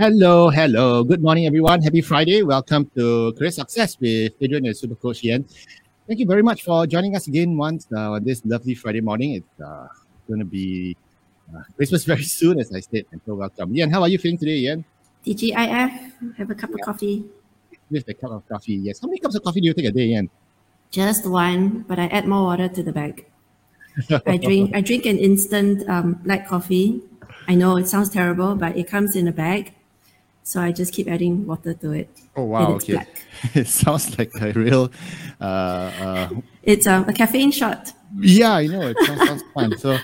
Hello, 0.00 0.48
hello. 0.48 1.04
Good 1.04 1.20
morning, 1.20 1.44
everyone. 1.44 1.82
Happy 1.82 2.00
Friday. 2.00 2.40
Welcome 2.40 2.90
to 2.96 3.34
Career 3.36 3.50
Success 3.50 4.00
with 4.00 4.32
Adrian 4.40 4.64
and 4.64 4.74
Super 4.74 4.94
Coach 4.94 5.22
Yen. 5.22 5.44
Thank 6.08 6.20
you 6.20 6.24
very 6.24 6.40
much 6.42 6.64
for 6.64 6.86
joining 6.86 7.16
us 7.16 7.28
again 7.28 7.54
once 7.54 7.86
uh, 7.94 8.18
this 8.18 8.40
lovely 8.46 8.74
Friday 8.74 9.02
morning. 9.02 9.34
It's 9.34 9.60
uh, 9.60 9.88
going 10.26 10.40
to 10.40 10.46
be 10.46 10.96
uh, 11.52 11.60
Christmas 11.76 12.04
very 12.08 12.24
soon, 12.24 12.58
as 12.58 12.72
I 12.72 12.80
said. 12.80 13.04
And 13.12 13.20
so, 13.26 13.34
welcome. 13.34 13.74
Yen, 13.74 13.90
how 13.90 14.00
are 14.00 14.08
you 14.08 14.16
feeling 14.16 14.38
today, 14.38 14.72
Yen? 14.72 14.86
TGIF, 15.26 15.92
have 16.38 16.48
a 16.48 16.54
cup 16.54 16.72
of 16.72 16.80
coffee. 16.80 17.26
With 17.90 18.08
a 18.08 18.14
cup 18.14 18.30
of 18.30 18.48
coffee, 18.48 18.80
yes. 18.80 19.00
How 19.02 19.08
many 19.08 19.20
cups 19.20 19.34
of 19.34 19.44
coffee 19.44 19.60
do 19.60 19.66
you 19.66 19.74
take 19.74 19.84
a 19.84 19.92
day, 19.92 20.16
Yen? 20.16 20.30
Just 20.90 21.26
one, 21.26 21.84
but 21.86 21.98
I 21.98 22.06
add 22.06 22.26
more 22.26 22.44
water 22.44 22.68
to 22.68 22.82
the 22.82 22.92
bag. 22.92 23.26
I 24.24 24.38
drink 24.38 24.74
I 24.74 24.80
drink 24.80 25.04
an 25.04 25.18
instant 25.18 25.86
um, 25.90 26.14
black 26.24 26.48
coffee. 26.48 27.02
I 27.48 27.54
know 27.54 27.76
it 27.76 27.86
sounds 27.86 28.08
terrible, 28.08 28.54
but 28.54 28.78
it 28.78 28.88
comes 28.88 29.14
in 29.14 29.28
a 29.28 29.32
bag. 29.32 29.74
So 30.42 30.60
I 30.60 30.72
just 30.72 30.92
keep 30.92 31.06
adding 31.08 31.46
water 31.46 31.74
to 31.74 31.92
it. 31.92 32.08
Oh 32.36 32.44
wow! 32.44 32.72
Okay, 32.74 33.06
it 33.54 33.68
sounds 33.68 34.18
like 34.18 34.32
a 34.40 34.52
real. 34.52 34.90
Uh, 35.40 35.44
uh, 35.44 36.28
It's 36.62 36.86
um, 36.86 37.08
a 37.08 37.12
caffeine 37.12 37.52
shot. 37.52 37.92
yeah, 38.18 38.52
I 38.54 38.66
know 38.66 38.88
it 38.88 38.96
sounds, 39.04 39.26
sounds 39.26 39.42
fun. 39.54 39.78
So, 39.78 39.98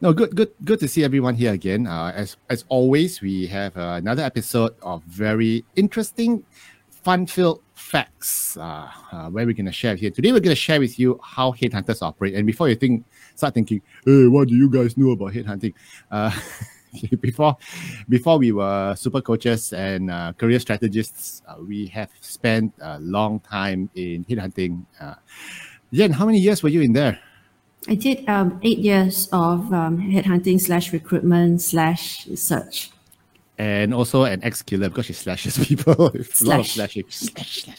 no, 0.00 0.12
good, 0.12 0.34
good, 0.36 0.50
good 0.64 0.78
to 0.80 0.88
see 0.88 1.02
everyone 1.04 1.34
here 1.34 1.52
again. 1.52 1.86
Uh, 1.86 2.12
as 2.14 2.36
as 2.48 2.64
always, 2.68 3.20
we 3.20 3.46
have 3.48 3.76
uh, 3.76 3.96
another 3.98 4.22
episode 4.22 4.74
of 4.82 5.02
very 5.04 5.64
interesting, 5.74 6.44
fun-filled 7.02 7.60
facts 7.74 8.56
uh, 8.56 8.88
uh, 9.12 9.28
where 9.30 9.46
we're 9.46 9.54
gonna 9.54 9.72
share 9.72 9.96
here. 9.96 10.10
Today, 10.10 10.30
we're 10.32 10.40
gonna 10.40 10.54
share 10.54 10.78
with 10.78 10.98
you 10.98 11.18
how 11.24 11.52
headhunters 11.52 12.02
operate. 12.02 12.34
And 12.34 12.46
before 12.46 12.68
you 12.68 12.76
think, 12.76 13.04
start 13.34 13.54
thinking, 13.54 13.80
hey, 14.04 14.26
what 14.28 14.48
do 14.48 14.54
you 14.54 14.70
guys 14.70 14.96
know 14.96 15.10
about 15.10 15.32
headhunting? 15.32 15.74
Uh, 16.10 16.30
before 17.20 17.56
before 18.08 18.38
we 18.38 18.52
were 18.52 18.94
super 18.96 19.20
coaches 19.20 19.72
and 19.72 20.10
uh, 20.10 20.32
career 20.34 20.58
strategists, 20.60 21.42
uh, 21.48 21.56
we 21.66 21.86
have 21.88 22.10
spent 22.20 22.72
a 22.80 22.98
long 23.00 23.40
time 23.40 23.90
in 23.94 24.24
headhunting. 24.24 24.84
Uh, 25.00 25.14
Yen, 25.90 26.12
how 26.12 26.26
many 26.26 26.38
years 26.38 26.62
were 26.62 26.68
you 26.68 26.82
in 26.82 26.92
there? 26.92 27.18
I 27.88 27.94
did 27.94 28.28
um, 28.28 28.60
eight 28.62 28.78
years 28.78 29.28
of 29.32 29.72
um, 29.72 29.98
headhunting 29.98 30.60
slash 30.60 30.92
recruitment 30.92 31.62
slash 31.62 32.26
search. 32.34 32.90
And 33.56 33.94
also 33.94 34.24
an 34.24 34.44
ex-killer 34.44 34.88
because 34.88 35.06
she 35.06 35.12
slashes 35.14 35.58
people. 35.66 36.08
It's 36.14 36.42
a 36.42 36.46
lot 36.46 36.60
of 36.60 36.66
Slash. 36.66 36.74
slashing. 36.74 37.04
Slash, 37.08 37.62
slash. 37.64 37.78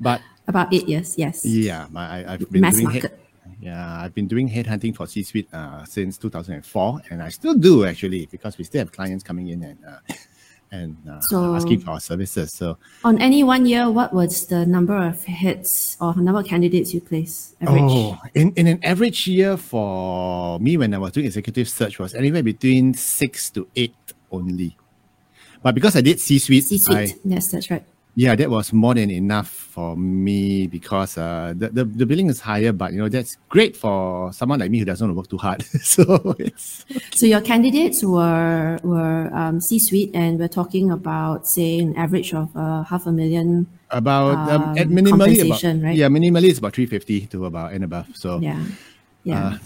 But 0.00 0.20
About 0.48 0.72
eight 0.74 0.88
years, 0.88 1.16
yes. 1.18 1.44
yeah, 1.44 1.86
my, 1.90 2.24
I, 2.24 2.32
I've 2.34 2.50
been 2.50 2.62
Mass 2.62 2.74
doing 2.74 2.84
market. 2.86 3.02
head, 3.02 3.18
yeah, 3.60 4.00
I've 4.00 4.14
been 4.14 4.26
doing 4.26 4.48
headhunting 4.48 4.96
for 4.96 5.06
C-suite 5.06 5.48
uh, 5.52 5.84
since 5.84 6.16
2004, 6.18 7.00
and 7.10 7.22
I 7.22 7.28
still 7.28 7.54
do 7.54 7.84
actually 7.84 8.26
because 8.26 8.56
we 8.58 8.64
still 8.64 8.80
have 8.80 8.92
clients 8.92 9.22
coming 9.22 9.48
in 9.48 9.62
and 9.62 9.78
uh, 9.84 10.14
and 10.72 10.96
uh, 11.10 11.20
So- 11.22 11.54
asking 11.56 11.80
for 11.80 11.90
our 11.90 12.00
services. 12.00 12.52
So 12.54 12.78
On 13.04 13.20
any 13.20 13.42
one 13.42 13.66
year, 13.66 13.90
what 13.90 14.14
was 14.14 14.46
the 14.46 14.64
number 14.64 14.96
of 14.96 15.22
hits 15.24 15.96
or 16.00 16.14
number 16.14 16.40
of 16.40 16.46
candidates 16.46 16.94
you 16.94 17.00
place? 17.00 17.54
Average. 17.60 17.82
Oh, 17.84 18.18
in, 18.34 18.52
in 18.54 18.66
an 18.68 18.78
average 18.84 19.26
year 19.26 19.56
for 19.56 20.58
me 20.60 20.76
when 20.76 20.94
I 20.94 20.98
was 20.98 21.12
doing 21.12 21.26
executive 21.26 21.68
search 21.68 21.98
was 21.98 22.14
anywhere 22.14 22.42
between 22.44 22.94
six 22.94 23.50
to 23.50 23.66
eight 23.74 23.94
only. 24.30 24.76
But 25.62 25.74
because 25.74 25.96
I 25.96 26.00
did 26.00 26.20
C-suite, 26.20 26.64
C-suite. 26.64 27.16
Yes, 27.24 27.50
that's 27.50 27.70
right. 27.70 27.84
Yeah, 28.16 28.34
that 28.34 28.50
was 28.50 28.72
more 28.72 28.94
than 28.94 29.10
enough 29.10 29.48
for 29.48 29.96
me 29.96 30.66
because 30.66 31.16
uh, 31.16 31.54
the, 31.56 31.68
the, 31.68 31.84
the 31.84 32.06
billing 32.06 32.28
is 32.28 32.40
higher, 32.40 32.72
but 32.72 32.92
you 32.92 32.98
know, 32.98 33.08
that's 33.08 33.36
great 33.48 33.76
for 33.76 34.32
someone 34.32 34.58
like 34.58 34.70
me 34.70 34.78
who 34.80 34.84
doesn't 34.84 35.06
want 35.06 35.14
to 35.14 35.18
work 35.18 35.28
too 35.30 35.38
hard. 35.38 35.62
so 35.82 36.34
it's 36.38 36.84
So 37.12 37.26
your 37.26 37.40
candidates 37.40 38.02
were 38.02 38.78
were 38.82 39.30
um, 39.34 39.60
C-suite, 39.60 40.10
and 40.14 40.38
we're 40.38 40.48
talking 40.48 40.90
about 40.90 41.46
say 41.46 41.78
an 41.78 41.96
average 41.96 42.34
of 42.34 42.54
uh, 42.56 42.82
half 42.82 43.06
a 43.06 43.12
million. 43.12 43.66
about 43.90 44.36
um, 44.50 44.76
at 44.76 44.86
Um, 44.88 44.92
minimally 44.92 45.46
about, 45.46 45.62
right? 45.82 45.96
yeah, 45.96 46.08
minimally 46.08 46.48
it's 46.50 46.58
about 46.58 46.74
350 46.74 47.26
to 47.26 47.46
about 47.46 47.72
and 47.72 47.84
above. 47.84 48.06
So 48.14 48.40
Yeah, 48.40 48.62
yeah. 49.24 49.46
uh, 49.46 49.58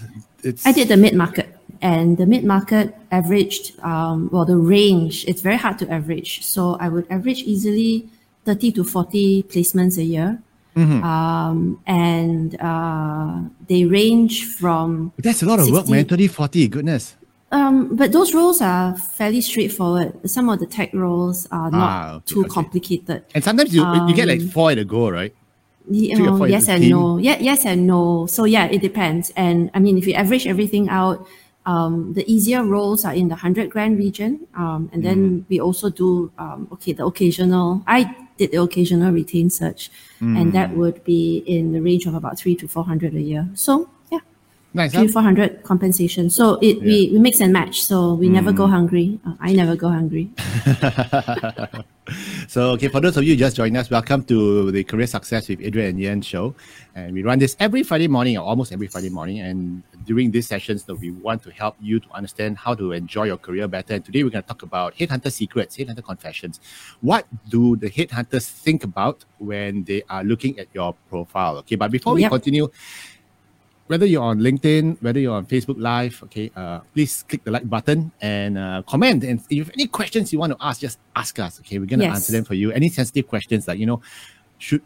it's 0.42 0.66
I 0.66 0.72
did 0.72 0.88
the 0.88 0.96
mid 0.98 1.14
market, 1.14 1.48
and 1.80 2.18
the 2.18 2.26
mid 2.26 2.44
market 2.44 2.94
averaged 3.10 3.80
um, 3.80 4.28
well 4.30 4.44
the 4.44 4.58
range. 4.58 5.24
It's 5.26 5.40
very 5.40 5.56
hard 5.56 5.78
to 5.78 5.90
average, 5.90 6.44
so 6.44 6.76
I 6.78 6.88
would 6.90 7.06
average 7.10 7.40
easily 7.42 8.10
thirty 8.44 8.72
to 8.72 8.84
forty 8.84 9.42
placements 9.44 9.98
a 9.98 10.04
year. 10.04 10.42
Mm-hmm. 10.76 11.04
Um, 11.04 11.78
and 11.86 12.60
uh, 12.60 13.38
they 13.68 13.84
range 13.84 14.44
from 14.56 15.12
that's 15.18 15.42
a 15.42 15.46
lot 15.46 15.60
of 15.60 15.66
work, 15.70 15.86
60 15.86 15.92
man. 15.92 16.04
30, 16.06 16.26
40, 16.26 16.68
goodness. 16.68 17.14
Um, 17.52 17.94
but 17.94 18.10
those 18.10 18.34
roles 18.34 18.60
are 18.60 18.96
fairly 18.96 19.40
straightforward. 19.40 20.28
Some 20.28 20.48
of 20.48 20.58
the 20.58 20.66
tech 20.66 20.92
roles 20.92 21.46
are 21.52 21.70
not 21.70 21.90
Ah, 21.92 22.14
okay, 22.16 22.24
too 22.26 22.40
okay. 22.40 22.48
complicated. 22.48 23.22
And 23.36 23.44
sometimes 23.44 23.72
you, 23.72 23.82
you 24.08 24.14
get 24.16 24.26
like 24.26 24.40
Um, 24.40 24.48
four 24.48 24.72
at 24.72 24.78
a 24.78 24.84
go, 24.84 25.08
right? 25.08 25.32
You 25.88 26.18
know, 26.18 26.38
four 26.38 26.48
yes 26.48 26.68
and 26.68 26.82
team. 26.82 26.90
no. 26.90 27.18
Yeah, 27.18 27.38
yes 27.38 27.64
and 27.64 27.86
no. 27.86 28.26
So 28.26 28.42
yeah, 28.42 28.66
it 28.66 28.80
depends. 28.80 29.30
And 29.36 29.70
I 29.74 29.78
mean, 29.78 29.96
if 29.96 30.08
you 30.08 30.14
average 30.14 30.48
everything 30.48 30.88
out, 30.88 31.24
um, 31.66 32.14
the 32.14 32.24
easier 32.26 32.64
roles 32.64 33.04
are 33.04 33.14
in 33.14 33.28
the 33.28 33.36
hundred 33.36 33.70
grand 33.70 33.96
region. 33.98 34.48
Um, 34.58 34.90
and 34.92 35.02
Mm. 35.02 35.06
then 35.06 35.46
we 35.48 35.60
also 35.60 35.88
do 35.90 36.32
um, 36.36 36.66
okay 36.72 36.92
the 36.92 37.06
occasional. 37.06 37.84
I 37.86 38.10
did 38.38 38.50
the 38.52 38.60
occasional 38.60 39.12
retain 39.12 39.48
search, 39.50 39.90
and 40.20 40.50
Mm. 40.50 40.52
that 40.52 40.76
would 40.76 41.04
be 41.04 41.42
in 41.46 41.72
the 41.72 41.80
range 41.80 42.06
of 42.06 42.14
about 42.14 42.38
three 42.38 42.54
to 42.56 42.66
four 42.68 42.84
hundred 42.84 43.14
a 43.14 43.20
year. 43.20 43.48
So 43.54 43.88
yeah, 44.10 44.18
Nice. 44.72 44.92
three 44.92 45.06
Huh? 45.06 45.12
four 45.12 45.22
hundred 45.22 45.62
compensation. 45.62 46.30
So 46.30 46.58
it 46.62 46.80
we, 46.82 47.10
we 47.12 47.18
mix 47.18 47.40
and 47.40 47.52
match. 47.52 47.82
So 47.84 48.14
we 48.14 48.28
never 48.28 48.52
go 48.52 48.66
hungry. 48.66 49.18
Uh, 49.26 49.34
I 49.40 49.52
never 49.52 49.76
go 49.76 49.88
hungry. 49.88 50.30
So, 52.48 52.72
okay, 52.76 52.88
for 52.88 53.00
those 53.00 53.16
of 53.16 53.24
you 53.24 53.34
just 53.34 53.56
joining 53.56 53.78
us, 53.78 53.88
welcome 53.90 54.24
to 54.24 54.70
the 54.70 54.84
Career 54.84 55.06
Success 55.06 55.48
with 55.48 55.60
Adrian 55.62 55.90
and 55.96 56.00
Yen 56.00 56.20
show. 56.20 56.54
And 56.94 57.14
we 57.14 57.22
run 57.22 57.38
this 57.38 57.56
every 57.58 57.82
Friday 57.82 58.08
morning, 58.08 58.36
or 58.36 58.44
almost 58.44 58.72
every 58.72 58.88
Friday 58.88 59.08
morning. 59.08 59.40
And 59.40 59.82
during 60.04 60.30
these 60.30 60.46
sessions, 60.46 60.84
that 60.84 60.94
we 60.96 61.10
want 61.10 61.42
to 61.44 61.50
help 61.50 61.76
you 61.80 62.00
to 62.00 62.08
understand 62.12 62.58
how 62.58 62.74
to 62.74 62.92
enjoy 62.92 63.24
your 63.24 63.36
career 63.36 63.66
better. 63.68 63.94
And 63.94 64.04
today, 64.04 64.22
we're 64.22 64.30
going 64.30 64.42
to 64.42 64.48
talk 64.48 64.62
about 64.62 64.94
headhunter 64.96 65.32
secrets, 65.32 65.76
headhunter 65.76 66.04
confessions. 66.04 66.60
What 67.00 67.26
do 67.48 67.76
the 67.76 67.90
headhunters 67.90 68.48
think 68.48 68.84
about 68.84 69.24
when 69.38 69.84
they 69.84 70.02
are 70.08 70.24
looking 70.24 70.58
at 70.58 70.68
your 70.72 70.94
profile? 71.08 71.56
Okay, 71.58 71.76
but 71.76 71.90
before 71.90 72.14
we 72.14 72.22
Yep. 72.22 72.30
continue, 72.30 72.68
whether 73.86 74.06
you're 74.06 74.22
on 74.22 74.40
LinkedIn, 74.40 75.02
whether 75.02 75.20
you're 75.20 75.34
on 75.34 75.44
Facebook 75.46 75.76
Live, 75.78 76.22
okay, 76.24 76.50
uh, 76.56 76.80
please 76.94 77.22
click 77.28 77.44
the 77.44 77.50
like 77.50 77.68
button 77.68 78.10
and 78.20 78.56
uh, 78.56 78.82
comment. 78.86 79.24
And 79.24 79.40
if 79.40 79.52
you 79.52 79.62
have 79.62 79.70
any 79.74 79.86
questions 79.86 80.32
you 80.32 80.38
want 80.38 80.52
to 80.52 80.58
ask, 80.60 80.80
just 80.80 80.98
ask 81.14 81.38
us. 81.38 81.60
Okay, 81.60 81.78
we're 81.78 81.86
gonna 81.86 82.04
Yes. 82.04 82.14
answer 82.16 82.32
them 82.32 82.44
for 82.44 82.54
you. 82.54 82.72
Any 82.72 82.88
sensitive 82.88 83.26
questions 83.28 83.68
like 83.68 83.78
you 83.78 83.86
know, 83.86 84.00
should 84.58 84.80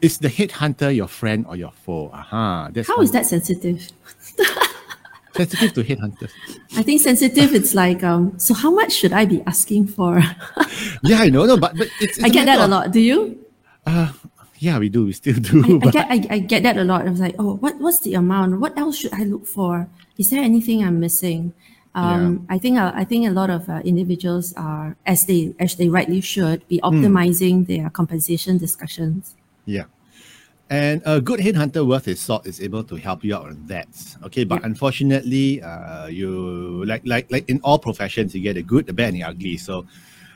is 0.00 0.18
the 0.18 0.28
headhunter 0.28 0.94
your 0.94 1.08
friend 1.08 1.46
or 1.48 1.56
your 1.56 1.72
foe? 1.72 2.10
Aha, 2.12 2.70
that's 2.72 2.88
How 2.88 3.00
is 3.00 3.12
that 3.12 3.26
sensitive? 3.26 3.88
sensitive 5.34 5.72
to 5.74 5.84
headhunters? 5.84 6.32
I 6.76 6.82
think 6.82 7.00
sensitive. 7.00 7.54
It's 7.54 7.74
like 7.74 8.02
um. 8.02 8.38
So 8.38 8.54
how 8.54 8.70
much 8.70 8.92
should 8.92 9.12
I 9.12 9.24
be 9.24 9.42
asking 9.46 9.88
for? 9.88 10.18
yeah, 11.02 11.18
I 11.20 11.28
know, 11.28 11.44
no, 11.46 11.56
but 11.56 11.76
but 11.76 11.88
it's, 12.00 12.18
it's 12.18 12.24
I 12.24 12.28
get 12.28 12.46
that 12.46 12.60
a 12.60 12.66
lot. 12.66 12.90
Do 12.92 13.00
you? 13.00 13.38
Uh, 13.86 14.12
yeah, 14.58 14.78
we 14.78 14.88
do. 14.88 15.06
We 15.06 15.12
still 15.12 15.36
do. 15.36 15.80
I, 15.82 15.86
I 15.86 15.90
get 15.90 16.06
I, 16.10 16.34
I 16.34 16.38
get 16.40 16.62
that 16.64 16.76
a 16.76 16.84
lot. 16.84 17.06
I 17.06 17.10
was 17.10 17.20
like, 17.20 17.36
oh, 17.38 17.56
what 17.56 17.78
what's 17.78 18.00
the 18.00 18.14
amount? 18.14 18.60
What 18.60 18.76
else 18.78 18.96
should 18.98 19.14
I 19.14 19.24
look 19.24 19.46
for? 19.46 19.88
Is 20.18 20.30
there 20.30 20.42
anything 20.42 20.82
I'm 20.82 20.98
missing? 20.98 21.52
Um, 21.94 22.44
I 22.50 22.58
think 22.58 22.76
uh, 22.76 22.92
I 22.94 23.04
think 23.04 23.26
a 23.26 23.30
lot 23.32 23.48
of 23.48 23.70
uh, 23.70 23.80
individuals 23.84 24.52
are, 24.52 24.96
as 25.06 25.24
they 25.24 25.54
as 25.58 25.76
they 25.76 25.88
rightly 25.88 26.20
should, 26.20 26.66
be 26.68 26.80
Hmm. 26.84 26.88
optimizing 26.92 27.66
their 27.66 27.88
compensation 27.88 28.58
discussions. 28.58 29.35
Yeah. 29.66 29.84
And 30.68 31.00
a 31.04 31.20
good 31.20 31.38
headhunter 31.38 31.86
worth 31.86 32.06
his 32.06 32.18
salt 32.20 32.44
is 32.46 32.60
able 32.60 32.82
to 32.84 32.96
help 32.96 33.22
you 33.22 33.36
out 33.36 33.46
on 33.46 33.66
that. 33.66 33.86
Okay, 34.24 34.42
but 34.42 34.60
Yeah. 34.60 34.66
unfortunately, 34.66 35.62
uh, 35.62 36.06
you 36.06 36.84
like 36.84 37.02
like 37.04 37.30
like 37.30 37.48
in 37.48 37.60
all 37.62 37.78
professions, 37.78 38.34
you 38.34 38.40
get 38.40 38.54
the 38.54 38.62
good, 38.62 38.86
the 38.86 38.92
bad, 38.92 39.08
and 39.08 39.16
the 39.18 39.22
ugly. 39.22 39.56
So 39.58 39.86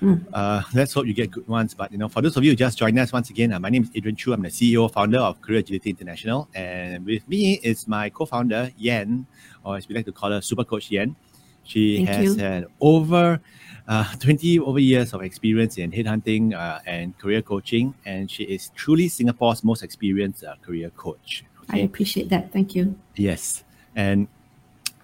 Mm. 0.01 0.25
uh, 0.33 0.63
let's 0.73 0.95
hope 0.95 1.05
you 1.07 1.13
get 1.13 1.31
good 1.31 1.47
ones. 1.49 1.75
But 1.75 1.91
you 1.93 1.99
know, 1.99 2.09
for 2.09 2.23
those 2.23 2.37
of 2.37 2.45
you 2.45 2.53
who 2.53 2.57
just 2.57 2.79
joined 2.79 2.99
us 2.99 3.13
once 3.13 3.29
again, 3.29 3.53
uh, 3.53 3.59
my 3.61 3.69
name 3.71 3.83
is 3.83 3.91
Adrian 3.95 4.17
Choo. 4.17 4.33
I'm 4.33 4.41
the 4.43 4.49
CEO, 4.51 4.89
founder 4.89 5.19
of 5.19 5.41
Career 5.43 5.59
Agility 5.59 5.91
International, 5.91 6.49
and 6.55 7.05
with 7.05 7.29
me 7.29 7.59
is 7.63 7.87
my 7.89 8.09
co-founder 8.09 8.71
Yen, 8.79 9.27
or 9.65 9.77
as 9.77 9.89
we 9.89 9.95
like 9.97 10.07
to 10.07 10.13
call 10.13 10.31
her, 10.31 10.41
Super 10.41 10.65
Coach 10.65 10.91
Yen. 10.93 11.17
She 11.65 11.97
Thank 11.99 12.09
has 12.09 12.25
you. 12.25 12.35
had 12.37 12.67
over 12.81 13.41
uh, 13.91 14.07
20 14.21 14.61
over 14.61 14.79
years 14.79 15.13
of 15.13 15.21
experience 15.21 15.77
in 15.77 15.91
headhunting 15.91 16.55
uh, 16.55 16.79
and 16.87 17.19
career 17.19 17.43
coaching, 17.43 17.93
and 18.07 18.31
she 18.31 18.45
is 18.45 18.71
truly 18.77 19.09
Singapore's 19.09 19.65
most 19.65 19.83
experienced 19.83 20.45
uh, 20.45 20.55
career 20.63 20.91
coach. 20.91 21.45
I 21.69 21.79
appreciate 21.79 22.29
that. 22.29 22.53
Thank 22.53 22.77
you. 22.77 22.97
Yes. 23.17 23.65
And 23.97 24.29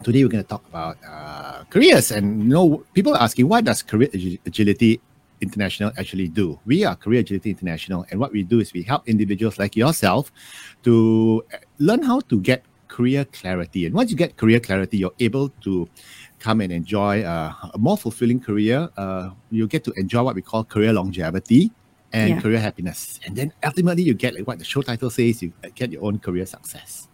today 0.05 0.23
we're 0.23 0.31
going 0.31 0.44
to 0.44 0.49
talk 0.49 0.65
about 0.69 0.99
uh, 1.06 1.65
careers. 1.69 2.12
And 2.12 2.44
you 2.44 2.49
know, 2.49 2.85
people 2.94 3.15
are 3.15 3.23
asking, 3.23 3.49
what 3.49 3.65
does 3.65 3.83
Career 3.83 4.09
Agility 4.47 5.00
International 5.41 5.91
actually 5.99 6.29
do? 6.29 6.59
We 6.65 6.85
are 6.85 6.94
Career 6.94 7.21
Agility 7.21 7.50
International, 7.50 8.06
and 8.11 8.21
what 8.21 8.31
we 8.31 8.44
do 8.44 8.61
is 8.61 8.73
we 8.73 8.83
help 8.83 9.09
individuals 9.09 9.59
like 9.59 9.75
yourself 9.75 10.31
to 10.85 11.44
uh, 11.53 11.56
learn 11.79 12.03
how 12.03 12.21
to 12.21 12.41
get 12.41 12.62
career 12.87 13.25
clarity. 13.27 13.85
And 13.85 13.94
once 13.94 14.11
you 14.11 14.17
get 14.17 14.37
career 14.37 14.61
clarity, 14.61 14.97
you're 14.97 15.19
able 15.19 15.50
to 15.67 15.88
come 16.38 16.61
and 16.61 16.73
enjoy 16.73 17.23
uh, 17.23 17.53
a 17.75 17.79
more 17.79 17.97
fulfilling 17.97 18.41
career. 18.41 18.88
Uh, 18.97 19.31
you 19.50 19.67
get 19.67 19.85
to 19.85 19.93
enjoy 19.97 20.23
what 20.23 20.35
we 20.35 20.43
call 20.43 20.65
career 20.65 20.93
longevity 20.93 21.71
and 22.12 22.31
Yeah. 22.31 22.41
career 22.41 22.59
happiness. 22.61 23.19
And 23.27 23.35
then 23.37 23.53
ultimately, 23.65 24.03
you 24.03 24.15
get 24.15 24.35
like 24.35 24.47
what 24.47 24.59
the 24.59 24.65
show 24.65 24.83
title 24.83 25.11
says, 25.11 25.43
you 25.43 25.53
get 25.75 25.91
your 25.93 26.05
own 26.05 26.19
career 26.19 26.47
success. 26.47 27.09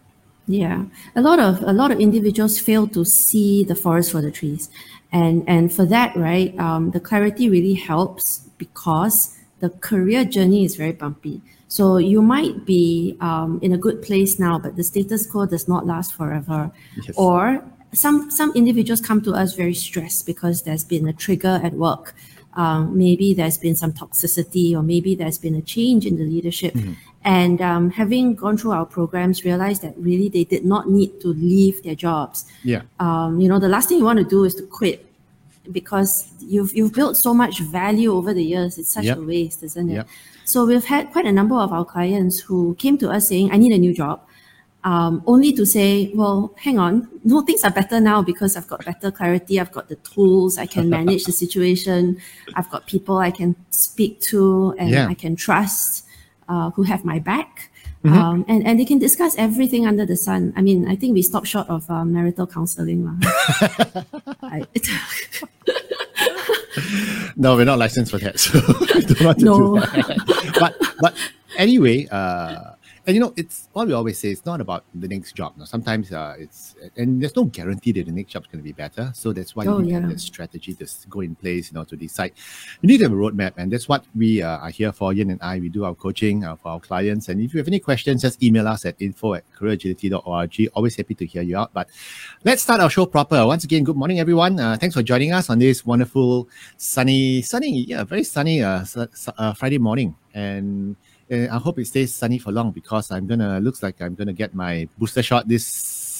Yeah, 0.45 0.83
a 1.15 1.21
lot 1.21 1.39
of 1.39 1.61
a 1.63 1.71
lot 1.71 1.91
of 1.91 2.01
individuals 2.01 2.59
fail 2.59 2.85
to 2.89 3.05
see 3.05 3.63
the 3.63 3.75
forest 3.75 4.11
for 4.11 4.21
the 4.21 4.29
trees, 4.29 4.69
and 5.13 5.41
and 5.47 5.71
for 5.71 5.85
that, 5.85 6.13
right, 6.17 6.51
um, 6.59 6.91
the 6.91 6.99
clarity 6.99 7.49
really 7.49 7.75
helps 7.75 8.39
because 8.57 9.39
the 9.61 9.69
career 9.69 10.25
journey 10.25 10.65
is 10.65 10.75
very 10.75 10.91
bumpy. 10.91 11.41
So 11.69 11.95
you 11.97 12.21
might 12.21 12.65
be 12.65 13.15
um, 13.21 13.57
in 13.63 13.71
a 13.71 13.77
good 13.77 14.01
place 14.01 14.37
now, 14.37 14.59
but 14.59 14.75
the 14.75 14.83
status 14.83 15.25
quo 15.25 15.45
does 15.45 15.69
not 15.69 15.87
last 15.87 16.13
forever, 16.13 16.69
Yes. 16.97 17.15
or 17.15 17.63
some 17.93 18.29
some 18.31 18.51
individuals 18.55 19.01
come 19.01 19.21
to 19.21 19.33
us 19.33 19.53
very 19.55 19.73
stressed 19.73 20.25
because 20.25 20.63
there's 20.63 20.83
been 20.83 21.07
a 21.07 21.13
trigger 21.13 21.59
at 21.63 21.73
work. 21.73 22.15
Um, 22.55 22.95
maybe 22.97 23.33
there's 23.33 23.57
been 23.57 23.75
some 23.75 23.93
toxicity, 23.93 24.73
or 24.75 24.83
maybe 24.83 25.15
there's 25.15 25.39
been 25.39 25.55
a 25.55 25.61
change 25.61 26.05
in 26.05 26.17
the 26.17 26.23
leadership. 26.23 26.75
And 27.25 27.61
um, 27.61 27.89
having 27.89 28.35
gone 28.35 28.57
through 28.57 28.71
our 28.71 28.85
programs, 28.85 29.43
realized 29.45 29.81
that 29.81 29.95
really 29.97 30.29
they 30.29 30.43
did 30.43 30.65
not 30.65 30.89
need 30.89 31.19
to 31.21 31.29
leave 31.29 31.81
their 31.83 31.95
jobs. 31.95 32.45
Yeah. 32.63 32.81
Um, 32.99 33.39
you 33.39 33.47
know, 33.47 33.59
the 33.59 33.69
last 33.69 33.89
thing 33.89 33.97
you 33.97 34.03
want 34.03 34.19
to 34.19 34.25
do 34.25 34.43
is 34.43 34.53
to 34.55 34.63
quit 34.63 35.05
because 35.71 36.29
you've 36.41 36.73
you've 36.75 36.93
built 36.93 37.15
so 37.17 37.33
much 37.33 37.59
value 37.61 38.13
over 38.13 38.33
the 38.33 38.43
years. 38.43 38.77
It's 38.77 38.93
such 38.93 39.05
Yep. 39.05 39.17
a 39.17 39.21
waste, 39.21 39.63
isn't 39.63 39.89
it? 39.89 39.93
Yep. 39.93 40.07
So 40.45 40.65
we've 40.65 40.83
had 40.83 41.11
quite 41.11 41.25
a 41.25 41.31
number 41.31 41.55
of 41.55 41.71
our 41.71 41.85
clients 41.85 42.39
who 42.39 42.75
came 42.75 42.97
to 42.97 43.09
us 43.09 43.29
saying, 43.29 43.51
"I 43.51 43.57
need 43.57 43.71
a 43.71 43.77
new 43.77 43.93
job." 43.93 44.19
Um, 44.83 45.23
only 45.25 45.53
to 45.53 45.65
say, 45.65 46.11
well, 46.13 46.53
hang 46.57 46.77
on, 46.77 47.07
no, 47.23 47.41
things 47.41 47.63
are 47.63 47.71
better 47.71 47.99
now 48.01 48.21
because 48.21 48.57
I've 48.57 48.67
got 48.67 48.83
better 48.83 49.11
clarity. 49.11 49.59
I've 49.59 49.71
got 49.71 49.87
the 49.87 49.95
tools. 49.97 50.57
I 50.57 50.65
can 50.65 50.89
manage 50.89 51.23
the 51.25 51.31
situation. 51.31 52.17
I've 52.55 52.69
got 52.69 52.85
people 52.87 53.17
I 53.19 53.31
can 53.31 53.55
speak 53.69 54.19
to 54.31 54.75
and 54.77 54.89
Yeah. 54.89 55.07
I 55.07 55.13
can 55.13 55.35
trust 55.35 56.05
uh, 56.49 56.71
who 56.71 56.83
have 56.83 57.05
my 57.05 57.19
back. 57.19 57.69
Mm-hmm. 58.03 58.17
Um, 58.17 58.45
and, 58.49 58.67
and 58.67 58.77
they 58.77 58.83
can 58.83 58.99
discuss 58.99 59.33
everything 59.37 59.87
under 59.87 60.05
the 60.05 60.17
sun. 60.17 60.51
I 60.57 60.61
mean, 60.61 60.89
I 60.89 60.97
think 60.97 61.13
we 61.13 61.21
stop 61.21 61.45
short 61.45 61.69
of 61.69 61.89
um, 61.89 62.11
marital 62.11 62.45
counseling. 62.45 63.07
I, 64.43 64.65
No, 67.35 67.55
we're 67.55 67.65
not 67.65 67.79
licensed 67.79 68.11
for 68.11 68.17
that, 68.19 68.39
so 68.39 68.59
we 68.95 69.01
don't 69.01 69.21
want 69.25 69.39
to 69.39 69.45
No. 69.45 69.57
do 69.75 69.79
that. 69.79 70.55
but 70.59 70.75
but 70.99 71.15
anyway, 71.57 72.07
uh, 72.11 72.72
and 73.05 73.13
you 73.15 73.19
know, 73.19 73.33
it's 73.35 73.67
what 73.73 73.87
we 73.87 73.93
always 73.93 74.17
say. 74.17 74.29
It's 74.29 74.45
not 74.45 74.61
about 74.61 74.85
the 74.95 75.07
next 75.07 75.33
job. 75.35 75.53
No, 75.57 75.65
sometimes 75.65 76.11
uh, 76.11 76.35
it's 76.39 76.75
and 76.95 77.21
there's 77.21 77.35
no 77.35 77.43
guarantee 77.45 77.91
that 77.93 78.05
the 78.05 78.11
next 78.11 78.31
job's 78.31 78.47
going 78.47 78.59
to 78.59 78.63
be 78.63 78.71
better. 78.71 79.11
So 79.13 79.33
that's 79.33 79.55
why 79.55 79.65
Oh, 79.65 79.79
you 79.79 79.83
need 79.85 79.89
to 79.89 79.93
have 79.95 80.03
yeah. 80.03 80.09
that 80.09 80.19
strategy 80.19 80.73
to 80.75 80.87
go 81.09 81.19
in 81.21 81.35
place, 81.35 81.71
you 81.71 81.75
know, 81.77 81.83
to 81.85 81.95
decide. 81.95 82.31
You 82.81 82.87
need 82.87 82.99
to 82.99 83.03
have 83.05 83.11
a 83.11 83.15
roadmap, 83.15 83.53
and 83.57 83.71
that's 83.71 83.89
what 83.89 84.05
we 84.15 84.41
uh, 84.41 84.57
are 84.59 84.69
here 84.69 84.91
for. 84.91 85.11
Yen 85.13 85.31
and 85.31 85.41
I, 85.41 85.59
we 85.59 85.69
do 85.69 85.83
our 85.85 85.95
coaching 85.95 86.43
uh, 86.45 86.55
for 86.55 86.69
our 86.69 86.79
clients. 86.79 87.27
And 87.29 87.41
if 87.41 87.53
you 87.53 87.57
have 87.59 87.67
any 87.67 87.79
questions, 87.79 88.21
just 88.21 88.41
email 88.41 88.67
us 88.67 88.85
at 88.85 88.95
info 89.01 89.33
at 89.33 89.43
careeragility.org. 89.53 90.69
Always 90.73 90.95
happy 90.95 91.15
to 91.15 91.25
hear 91.25 91.41
you 91.41 91.57
out. 91.57 91.73
But 91.73 91.89
let's 92.43 92.61
start 92.61 92.79
our 92.81 92.89
show 92.89 93.05
proper. 93.05 93.45
Once 93.45 93.63
again, 93.63 93.83
good 93.83 93.95
morning, 93.97 94.19
everyone. 94.19 94.59
Uh, 94.59 94.77
thanks 94.79 94.95
for 94.95 95.03
joining 95.03 95.33
us 95.33 95.49
on 95.49 95.59
this 95.59 95.85
wonderful, 95.85 96.47
sunny, 96.77 97.41
sunny, 97.41 97.81
yeah, 97.85 98.03
very 98.03 98.23
sunny 98.23 98.61
uh, 98.63 98.83
su- 98.83 99.07
su- 99.13 99.31
uh, 99.37 99.53
Friday 99.53 99.77
morning. 99.77 100.15
And 100.33 100.95
uh, 101.33 101.55
I 101.55 101.57
hope 101.57 101.79
it 101.79 101.87
stays 101.87 102.13
sunny 102.13 102.37
for 102.37 102.51
long 102.51 102.71
because 102.71 103.09
I'm 103.11 103.25
gonna 103.27 103.59
looks 103.59 103.81
like 103.81 104.01
I'm 104.01 104.13
gonna 104.15 104.33
get 104.33 104.53
my 104.53 104.87
booster 104.97 105.23
shot 105.23 105.47
this 105.47 105.65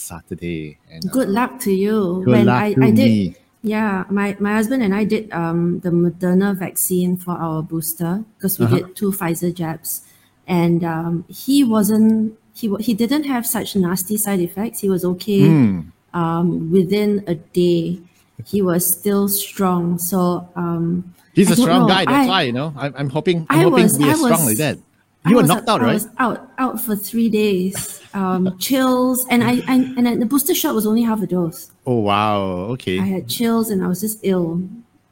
Saturday. 0.03 0.77
And 0.91 1.05
uh, 1.05 1.11
good 1.13 1.29
luck 1.29 1.59
to 1.61 1.71
you. 1.71 2.23
good 2.25 2.45
luck 2.45 2.61
I, 2.63 2.73
to 2.73 2.83
I 2.83 2.91
did, 2.91 3.05
me. 3.05 3.35
Yeah, 3.61 4.03
my, 4.09 4.35
my 4.41 4.53
husband 4.59 4.83
and 4.83 4.93
I 4.93 5.05
did 5.05 5.31
um, 5.31 5.79
the 5.79 5.89
Moderna 5.89 6.53
vaccine 6.53 7.15
for 7.15 7.31
our 7.31 7.63
booster 7.63 8.25
because 8.37 8.59
we 8.59 8.65
Uh-huh. 8.65 8.75
did 8.77 8.95
two 8.97 9.11
Pfizer 9.11 9.53
jabs, 9.55 10.01
and 10.47 10.83
um, 10.83 11.23
he 11.29 11.63
wasn't 11.63 12.35
he 12.53 12.67
he 12.81 12.93
didn't 12.93 13.23
have 13.23 13.47
such 13.47 13.75
nasty 13.75 14.17
side 14.17 14.41
effects. 14.41 14.79
He 14.81 14.89
was 14.89 15.05
okay 15.05 15.47
Hmm. 15.47 15.79
um, 16.13 16.71
within 16.71 17.23
a 17.27 17.35
day. 17.35 18.01
He 18.45 18.61
was 18.61 18.83
still 18.85 19.29
strong. 19.29 19.97
So 19.97 20.49
um, 20.57 21.13
He's 21.33 21.49
I 21.49 21.53
a 21.53 21.55
strong 21.55 21.81
know. 21.83 21.87
guy. 21.87 22.03
That's 22.05 22.27
I- 22.27 22.27
why 22.27 22.41
you 22.43 22.51
know. 22.51 22.73
I'm, 22.75 22.93
I'm 22.97 23.09
hoping. 23.09 23.47
I'm 23.49 23.59
I 23.59 23.63
hoping 23.63 23.83
was- 23.83 23.93
to 23.97 24.03
be 24.03 24.09
as 24.09 24.19
strong 24.19 24.43
like 24.45 24.57
that. 24.57 24.77
I 25.25 25.29
You 25.29 25.35
were 25.37 25.43
knocked 25.43 25.69
out, 25.69 25.81
I 25.81 25.85
right? 25.85 25.93
was 25.93 26.07
out 26.17 26.51
out 26.57 26.81
for 26.81 26.95
three 26.95 27.29
days, 27.29 28.01
um, 28.13 28.57
chills, 28.59 29.25
and 29.29 29.43
I, 29.43 29.61
I 29.67 29.75
and 29.97 30.05
then 30.05 30.19
the 30.19 30.25
booster 30.25 30.53
shot 30.53 30.75
was 30.75 30.85
only 30.85 31.01
half 31.03 31.21
a 31.21 31.27
dose. 31.27 31.71
Oh 31.85 31.99
wow. 31.99 32.41
Okay. 32.75 32.99
I 32.99 33.05
had 33.05 33.27
chills 33.29 33.69
and 33.69 33.83
I 33.83 33.87
was 33.87 34.01
just 34.01 34.19
ill. 34.23 34.59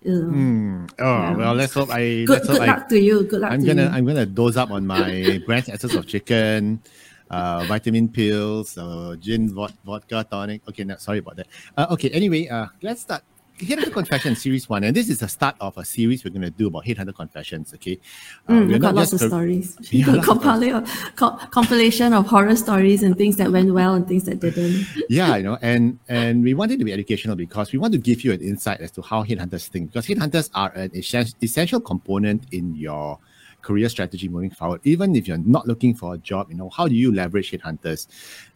Hmm. 0.04 0.86
Oh 1.00 1.06
Yeah. 1.06 1.36
well. 1.38 1.54
Let's 1.54 1.74
hope 1.74 1.90
I. 1.92 2.26
Good 2.26 2.30
let's 2.30 2.48
hope 2.48 2.58
good 2.60 2.70
I 2.70 2.74
luck 2.76 2.90
to 2.90 3.00
you. 3.00 3.24
Good 3.24 3.40
luck 3.42 3.52
I'm 3.54 3.62
to 3.62 3.68
gonna 3.68 3.84
you. 3.84 3.90
I'm 3.94 4.06
gonna 4.06 4.26
dose 4.26 4.58
up 4.58 4.72
on 4.72 4.86
my 4.88 5.40
brand 5.46 5.70
essence 5.70 5.94
of 5.94 6.08
chicken, 6.08 6.82
uh, 7.30 7.64
vitamin 7.70 8.10
pills, 8.10 8.78
uh, 8.78 9.16
gin, 9.20 9.52
vod- 9.54 9.78
vodka 9.86 10.26
tonic. 10.30 10.62
Okay, 10.68 10.84
no, 10.84 10.98
sorry 10.98 11.20
about 11.20 11.36
that. 11.38 11.48
Uh, 11.78 11.88
okay, 11.92 12.10
anyway, 12.10 12.48
uh, 12.50 12.66
let's 12.82 13.02
start. 13.02 13.22
Headhunter 13.62 13.92
Confession 13.94 14.36
Series 14.36 14.68
One, 14.68 14.84
and 14.84 14.96
this 14.96 15.08
is 15.10 15.20
the 15.20 15.28
start 15.28 15.56
of 15.62 15.78
a 15.78 15.86
series 15.86 16.24
we're 16.26 16.32
gonna 16.32 16.50
do 16.50 16.68
about 16.68 16.84
Headhunter 16.86 17.14
Confessions. 17.16 17.74
Okay, 17.76 18.00
uh, 18.48 18.54
Mm, 18.54 18.68
we're 18.68 18.76
I've 18.76 18.82
got 18.82 18.96
lots 18.96 19.14
of 19.14 19.22
a- 19.22 19.28
stories. 19.28 19.78
Yeah, 19.92 20.06
Compile- 20.24 20.86
co- 21.16 21.38
compilation 21.52 22.14
of 22.14 22.26
horror 22.28 22.56
stories 22.56 23.04
and 23.04 23.16
things 23.16 23.38
that 23.38 23.52
went 23.52 23.72
well 23.74 23.94
and 23.94 24.08
things 24.08 24.24
that 24.24 24.40
didn't. 24.40 24.86
yeah, 25.10 25.36
you 25.38 25.44
know, 25.44 25.58
and 25.62 26.00
and 26.10 26.44
we 26.44 26.54
want 26.56 26.72
it 26.72 26.78
to 26.78 26.86
be 26.86 26.92
educational 26.94 27.36
because 27.36 27.72
we 27.72 27.78
want 27.80 27.94
to 27.94 28.00
give 28.00 28.24
you 28.24 28.32
an 28.32 28.42
insight 28.42 28.82
as 28.82 28.92
to 28.92 29.02
how 29.04 29.24
headhunters 29.24 29.68
think. 29.68 29.92
Because 29.92 30.08
headhunters 30.08 30.50
are 30.56 30.72
an 30.74 30.90
essen- 30.96 31.34
essential 31.44 31.80
component 31.80 32.46
in 32.52 32.74
your 32.76 33.20
career 33.62 33.90
strategy 33.90 34.28
moving 34.28 34.50
forward. 34.50 34.82
Even 34.84 35.16
if 35.16 35.28
you're 35.28 35.38
not 35.38 35.68
looking 35.68 35.94
for 35.94 36.14
a 36.14 36.18
job, 36.18 36.50
you 36.50 36.56
know, 36.56 36.70
how 36.70 36.88
do 36.88 36.96
you 36.96 37.14
leverage 37.14 37.52
headhunters? 37.52 38.08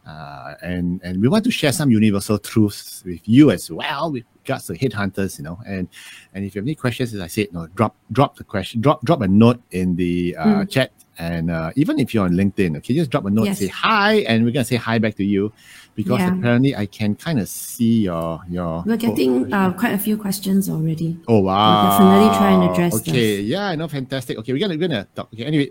Uh, 0.06 0.54
and 0.62 1.00
and 1.02 1.20
we 1.20 1.28
want 1.28 1.44
to 1.44 1.50
share 1.50 1.72
some 1.72 1.90
universal 1.90 2.38
truths 2.38 3.02
with 3.04 3.20
you 3.28 3.50
as 3.50 3.70
well 3.70 4.12
with 4.12 4.24
regards 4.42 4.66
to 4.66 4.74
headhunters, 4.74 5.38
you 5.38 5.44
know. 5.44 5.58
And 5.66 5.88
and 6.34 6.44
if 6.44 6.54
you 6.54 6.60
have 6.60 6.66
any 6.66 6.74
questions, 6.74 7.14
as 7.14 7.20
I 7.20 7.26
said, 7.26 7.46
you 7.46 7.52
know, 7.54 7.66
drop 7.68 7.96
drop 8.12 8.36
the 8.36 8.44
question, 8.44 8.80
drop 8.80 9.02
drop 9.04 9.20
a 9.22 9.28
note 9.28 9.60
in 9.70 9.96
the 9.96 10.36
uh, 10.38 10.64
chat. 10.64 10.92
And 11.18 11.50
uh, 11.50 11.72
even 11.76 11.98
if 11.98 12.12
you're 12.12 12.24
on 12.24 12.32
LinkedIn, 12.32 12.76
okay, 12.78 12.94
just 12.94 13.10
drop 13.10 13.24
a 13.24 13.30
note, 13.30 13.44
Yes. 13.46 13.58
say 13.58 13.68
hi, 13.68 14.16
and 14.28 14.44
we're 14.44 14.50
gonna 14.52 14.64
say 14.64 14.76
hi 14.76 14.98
back 14.98 15.14
to 15.16 15.24
you 15.24 15.52
because 15.94 16.18
Yeah. 16.20 16.36
apparently 16.36 16.76
I 16.76 16.86
can 16.86 17.14
kind 17.14 17.38
of 17.40 17.48
see 17.48 18.02
your 18.02 18.40
your. 18.50 18.84
We're 18.86 18.96
getting 18.98 19.52
uh, 19.52 19.72
quite 19.72 19.92
a 19.94 19.98
few 19.98 20.16
questions 20.16 20.68
already. 20.68 21.16
Oh 21.26 21.40
wow! 21.40 21.88
definitely 21.88 22.36
try 22.36 22.50
and 22.52 22.70
address 22.70 22.94
Okay, 23.00 23.40
yeah, 23.40 23.68
I 23.68 23.76
know, 23.76 23.88
fantastic. 23.88 24.36
Okay, 24.38 24.52
we're 24.52 24.60
gonna 24.60 24.74
we're 24.74 24.88
gonna 24.88 25.06
talk. 25.14 25.28
Okay, 25.32 25.44
anyway. 25.44 25.70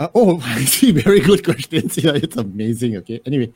Uh, 0.00 0.08
oh, 0.14 0.40
I 0.44 0.64
see. 0.64 0.92
Very 0.92 1.20
good 1.20 1.44
questions 1.44 1.98
Yeah, 1.98 2.12
It's 2.14 2.36
amazing. 2.36 2.96
Okay. 2.98 3.20
Anyway, 3.26 3.52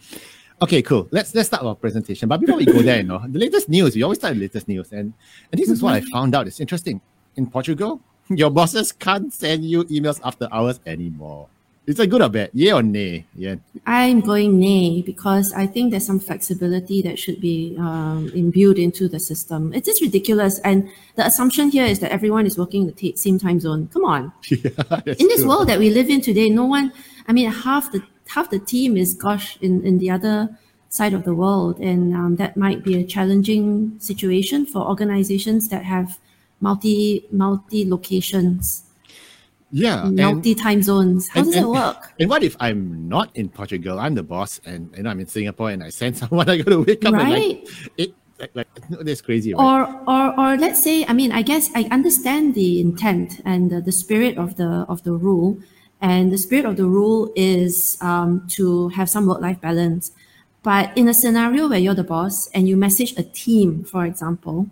okay, 0.60 0.82
cool. 0.82 1.08
Let's 1.10 1.34
let's 1.34 1.48
start 1.48 1.62
our 1.64 1.74
presentation. 1.76 2.28
But 2.28 2.40
before 2.40 2.56
we 2.56 2.66
go 2.66 2.82
there, 2.82 2.98
you 2.98 3.04
know, 3.04 3.22
the 3.26 3.38
latest 3.38 3.68
news. 3.68 3.94
We 3.94 4.02
always 4.02 4.18
start 4.18 4.34
the 4.34 4.40
latest 4.40 4.66
news, 4.68 4.92
and 4.92 5.12
and 5.50 5.60
this 5.60 5.68
is 5.70 5.82
what 5.82 5.94
I 5.94 6.00
found 6.00 6.34
out. 6.34 6.46
It's 6.46 6.60
interesting. 6.60 7.00
In 7.36 7.46
Portugal, 7.46 8.00
your 8.28 8.50
bosses 8.50 8.92
can't 8.92 9.32
send 9.32 9.64
you 9.64 9.84
emails 9.84 10.20
after 10.24 10.48
hours 10.50 10.80
anymore. 10.86 11.48
Is 11.84 11.98
it 11.98 12.10
good 12.10 12.22
or 12.22 12.28
bad? 12.28 12.50
Yeah 12.52 12.74
or 12.74 12.82
nay? 12.82 13.26
Yeah. 13.34 13.56
I'm 13.86 14.20
going 14.20 14.60
nay 14.60 15.02
because 15.02 15.52
I 15.52 15.66
think 15.66 15.90
there's 15.90 16.06
some 16.06 16.20
flexibility 16.20 17.02
that 17.02 17.18
should 17.18 17.40
be 17.40 17.76
um, 17.76 18.30
imbued 18.36 18.78
into 18.78 19.08
the 19.08 19.18
system. 19.18 19.74
It's 19.74 19.86
just 19.86 20.00
ridiculous. 20.00 20.60
And 20.60 20.88
the 21.16 21.26
assumption 21.26 21.70
here 21.70 21.84
is 21.84 21.98
that 21.98 22.12
everyone 22.12 22.46
is 22.46 22.56
working 22.56 22.82
in 22.82 22.94
the 22.94 23.16
same 23.16 23.38
time 23.40 23.58
zone. 23.58 23.88
Come 23.92 24.04
on. 24.04 24.32
yeah 24.48 24.70
in 25.06 25.26
this 25.26 25.40
true. 25.40 25.48
world 25.48 25.68
that 25.68 25.80
we 25.80 25.90
live 25.90 26.08
in 26.08 26.20
today, 26.20 26.48
no 26.48 26.64
one, 26.64 26.92
I 27.26 27.32
mean, 27.32 27.50
half 27.50 27.90
the 27.90 28.00
half 28.28 28.50
the 28.50 28.60
team 28.60 28.96
is 28.96 29.12
gosh 29.14 29.58
in, 29.60 29.84
in 29.84 29.98
the 29.98 30.08
other 30.08 30.56
side 30.88 31.14
of 31.14 31.24
the 31.24 31.34
world. 31.34 31.80
And 31.80 32.14
um, 32.14 32.36
that 32.36 32.56
might 32.56 32.84
be 32.84 32.94
a 32.94 33.04
challenging 33.04 33.98
situation 33.98 34.66
for 34.66 34.86
organizations 34.86 35.68
that 35.70 35.82
have 35.82 36.20
multi 36.62 37.26
multi 37.30 37.84
locations, 37.84 38.84
Yeah. 39.70 40.06
and- 40.06 40.16
multi 40.16 40.54
time 40.54 40.80
zones. 40.82 41.28
How 41.28 41.40
And- 41.40 41.46
does 41.52 41.56
and- 41.56 41.66
it 41.66 41.68
work? 41.68 42.00
And 42.20 42.30
what 42.30 42.42
if 42.42 42.56
I'm 42.60 43.08
not 43.08 43.28
in 43.34 43.48
Portugal? 43.50 43.98
I'm 43.98 44.14
the 44.14 44.22
boss, 44.22 44.60
and 44.64 44.88
you 44.96 45.02
know 45.02 45.10
I'm 45.10 45.20
in 45.20 45.26
Singapore, 45.26 45.70
and 45.74 45.82
I 45.82 45.90
send 45.90 46.16
someone. 46.22 46.48
I 46.48 46.56
got 46.62 46.70
to 46.72 46.80
wake 46.88 47.04
up 47.04 47.12
Right. 47.12 47.22
and 47.22 47.32
like 47.32 47.68
it. 47.98 48.10
Like, 48.42 48.56
like 48.56 48.68
that's 49.06 49.20
crazy, 49.22 49.54
right? 49.54 49.62
or 49.62 49.78
or 50.08 50.24
or 50.40 50.50
let's 50.58 50.82
say 50.82 51.04
i 51.06 51.12
mean 51.12 51.30
i 51.30 51.42
guess 51.42 51.70
i 51.78 51.82
understand 51.94 52.56
the 52.58 52.80
intent 52.80 53.38
and 53.44 53.70
the, 53.70 53.78
the 53.80 53.92
spirit 53.92 54.34
of 54.36 54.56
the 54.56 54.82
of 54.90 54.98
the 55.06 55.12
rule 55.12 55.58
and 56.00 56.32
the 56.34 56.38
spirit 56.46 56.64
of 56.66 56.74
the 56.76 56.86
rule 56.98 57.30
is 57.36 57.96
um, 58.00 58.42
to 58.56 58.88
have 58.98 59.08
some 59.08 59.26
work-life 59.30 59.60
balance 59.60 60.10
but 60.64 60.90
in 60.98 61.06
a 61.06 61.14
scenario 61.14 61.68
where 61.68 61.78
you're 61.78 61.94
the 61.94 62.02
boss 62.02 62.48
and 62.52 62.66
you 62.66 62.76
message 62.76 63.14
a 63.16 63.22
team 63.22 63.84
for 63.84 64.02
example 64.04 64.66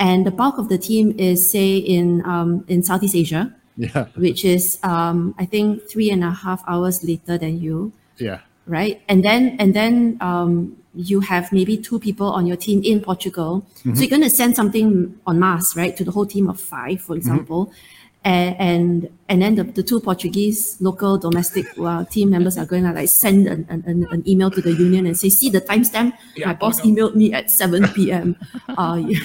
and 0.00 0.26
the 0.26 0.30
bulk 0.32 0.58
of 0.58 0.68
the 0.68 0.78
team 0.78 1.14
is 1.18 1.48
say 1.48 1.76
in 1.76 2.24
um, 2.26 2.64
in 2.66 2.82
southeast 2.82 3.14
asia 3.14 3.54
yeah, 3.76 4.06
which 4.16 4.44
is 4.44 4.78
um, 4.82 5.34
i 5.38 5.44
think 5.44 5.80
three 5.88 6.10
and 6.10 6.24
a 6.24 6.30
half 6.30 6.64
hours 6.66 7.04
later 7.04 7.38
than 7.38 7.60
you 7.60 7.92
yeah, 8.20 8.40
right? 8.66 9.02
And 9.08 9.24
then 9.24 9.56
and 9.58 9.74
then 9.74 10.18
um, 10.20 10.76
you 10.94 11.20
have 11.20 11.52
maybe 11.52 11.76
two 11.76 11.98
people 11.98 12.28
on 12.28 12.46
your 12.46 12.56
team 12.56 12.82
in 12.84 13.00
Portugal. 13.00 13.66
Mm-hmm. 13.78 13.94
So 13.94 14.00
you're 14.00 14.10
going 14.10 14.22
to 14.22 14.30
send 14.30 14.56
something 14.56 15.18
on 15.26 15.40
mass, 15.40 15.76
right, 15.76 15.96
to 15.96 16.04
the 16.04 16.10
whole 16.10 16.26
team 16.26 16.48
of 16.48 16.60
five, 16.60 17.00
for 17.00 17.16
example. 17.16 17.66
Mm-hmm. 17.66 17.74
And, 18.22 18.54
and 18.58 19.08
and 19.30 19.40
then 19.40 19.54
the, 19.54 19.64
the 19.64 19.82
two 19.82 19.98
Portuguese 19.98 20.76
local 20.78 21.16
domestic 21.16 21.64
uh, 21.78 22.04
team 22.04 22.28
members 22.28 22.58
are 22.58 22.66
going 22.66 22.84
to 22.84 22.92
like 22.92 23.08
send 23.08 23.46
an, 23.46 23.64
an, 23.70 24.06
an 24.10 24.28
email 24.28 24.50
to 24.50 24.60
the 24.60 24.74
union 24.74 25.06
and 25.06 25.16
say, 25.16 25.30
see 25.30 25.48
the 25.48 25.62
timestamp, 25.62 26.12
yeah, 26.36 26.48
my 26.48 26.52
boss 26.52 26.82
emailed 26.82 27.14
me 27.14 27.32
at 27.32 27.50
7 27.50 27.88
p.m. 27.94 28.36
uh, 28.68 28.74
I 28.76 29.16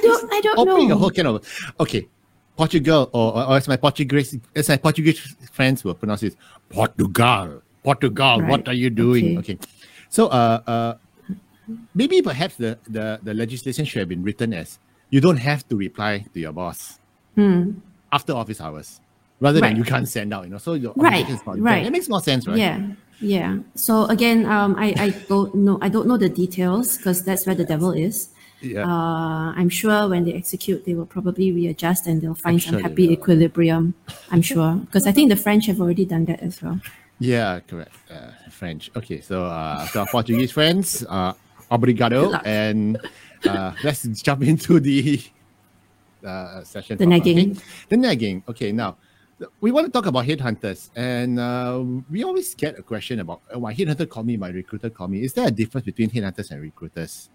don't 0.00 0.32
I 0.32 0.40
don't 0.40 0.66
know. 0.66 0.94
A 0.94 0.96
whole 0.96 1.10
kind 1.10 1.28
of, 1.28 1.46
okay, 1.80 2.08
Portugal, 2.56 3.10
or, 3.12 3.44
or, 3.44 3.56
as 3.56 3.68
my 3.68 3.76
Portuguese 3.76 4.38
as 4.56 4.70
my 4.70 4.78
Portuguese 4.78 5.20
friends 5.52 5.84
will 5.84 5.94
pronounce 5.94 6.22
it, 6.22 6.34
Portugal. 6.70 7.60
Portugal, 7.82 8.40
right. 8.40 8.48
what 8.48 8.68
are 8.68 8.74
you 8.74 8.88
doing? 8.88 9.36
Okay. 9.38 9.54
okay. 9.54 9.66
So 10.08 10.28
uh 10.28 10.62
uh 10.66 10.94
maybe 11.94 12.22
perhaps 12.22 12.56
the, 12.56 12.78
the, 12.88 13.20
the 13.22 13.34
legislation 13.34 13.84
should 13.84 14.00
have 14.00 14.08
been 14.08 14.22
written 14.22 14.52
as 14.52 14.78
you 15.10 15.20
don't 15.20 15.38
have 15.38 15.66
to 15.68 15.76
reply 15.76 16.24
to 16.32 16.40
your 16.40 16.52
boss 16.52 16.98
hmm. 17.34 17.72
after 18.10 18.32
office 18.32 18.60
hours. 18.60 19.00
Rather 19.40 19.60
right. 19.60 19.70
than 19.70 19.76
you 19.76 19.84
can't 19.84 20.08
send 20.08 20.32
out, 20.32 20.44
you 20.44 20.50
know. 20.50 20.58
So 20.58 20.74
your 20.74 20.92
right. 20.94 21.26
right. 21.56 21.84
It 21.84 21.90
makes 21.90 22.08
more 22.08 22.20
sense, 22.20 22.46
right? 22.46 22.56
Yeah. 22.56 22.80
Yeah. 23.20 23.58
So 23.74 24.04
again, 24.06 24.46
um, 24.46 24.76
I, 24.78 24.94
I 24.96 25.10
don't 25.28 25.54
know 25.54 25.78
I 25.80 25.88
don't 25.88 26.06
know 26.06 26.16
the 26.16 26.28
details 26.28 26.96
because 26.96 27.24
that's 27.24 27.44
where 27.46 27.54
the 27.54 27.64
devil 27.64 27.90
is. 27.92 28.28
Yeah. 28.60 28.86
Uh, 28.86 29.52
I'm 29.56 29.68
sure 29.68 30.08
when 30.08 30.24
they 30.24 30.34
execute, 30.34 30.84
they 30.84 30.94
will 30.94 31.06
probably 31.06 31.50
readjust 31.52 32.06
and 32.06 32.22
they'll 32.22 32.34
find 32.34 32.62
some 32.62 32.80
happy 32.80 33.10
equilibrium. 33.10 33.94
I'm 34.30 34.42
sure 34.42 34.76
because 34.76 35.06
I 35.06 35.12
think 35.12 35.30
the 35.30 35.36
French 35.36 35.66
have 35.66 35.80
already 35.80 36.04
done 36.04 36.24
that 36.26 36.40
as 36.40 36.62
well. 36.62 36.80
Yeah, 37.18 37.60
correct. 37.60 37.94
Uh, 38.10 38.30
French. 38.50 38.90
Okay, 38.96 39.20
so 39.20 39.44
uh, 39.44 39.86
to 39.88 40.00
our 40.00 40.06
Portuguese 40.06 40.52
friends, 40.52 41.04
uh, 41.08 41.32
obrigado, 41.70 42.40
and 42.44 42.98
uh, 43.48 43.72
let's 43.84 44.02
jump 44.22 44.42
into 44.52 44.80
the 44.80 45.20
uh, 46.24 46.64
session. 46.64 46.98
The 46.98 47.06
nagging. 47.06 47.58
The 47.88 47.96
nagging. 47.96 48.44
Okay, 48.48 48.72
now 48.72 48.96
we 49.60 49.70
want 49.70 49.86
to 49.86 49.92
talk 49.92 50.06
about 50.06 50.26
headhunters, 50.26 50.90
and 50.96 51.38
uh, 51.38 51.82
we 52.10 52.22
always 52.24 52.54
get 52.54 52.78
a 52.78 52.82
question 52.82 53.20
about 53.20 53.42
uh, 53.54 53.58
why 53.58 53.74
headhunter 53.74 54.08
call 54.08 54.22
me, 54.22 54.36
my 54.36 54.48
recruiter 54.48 54.90
call 54.90 55.08
me. 55.08 55.22
Is 55.22 55.32
there 55.32 55.48
a 55.48 55.50
difference 55.50 55.84
between 55.84 56.10
headhunters 56.10 56.50
and 56.50 56.60
recruiters? 56.60 57.30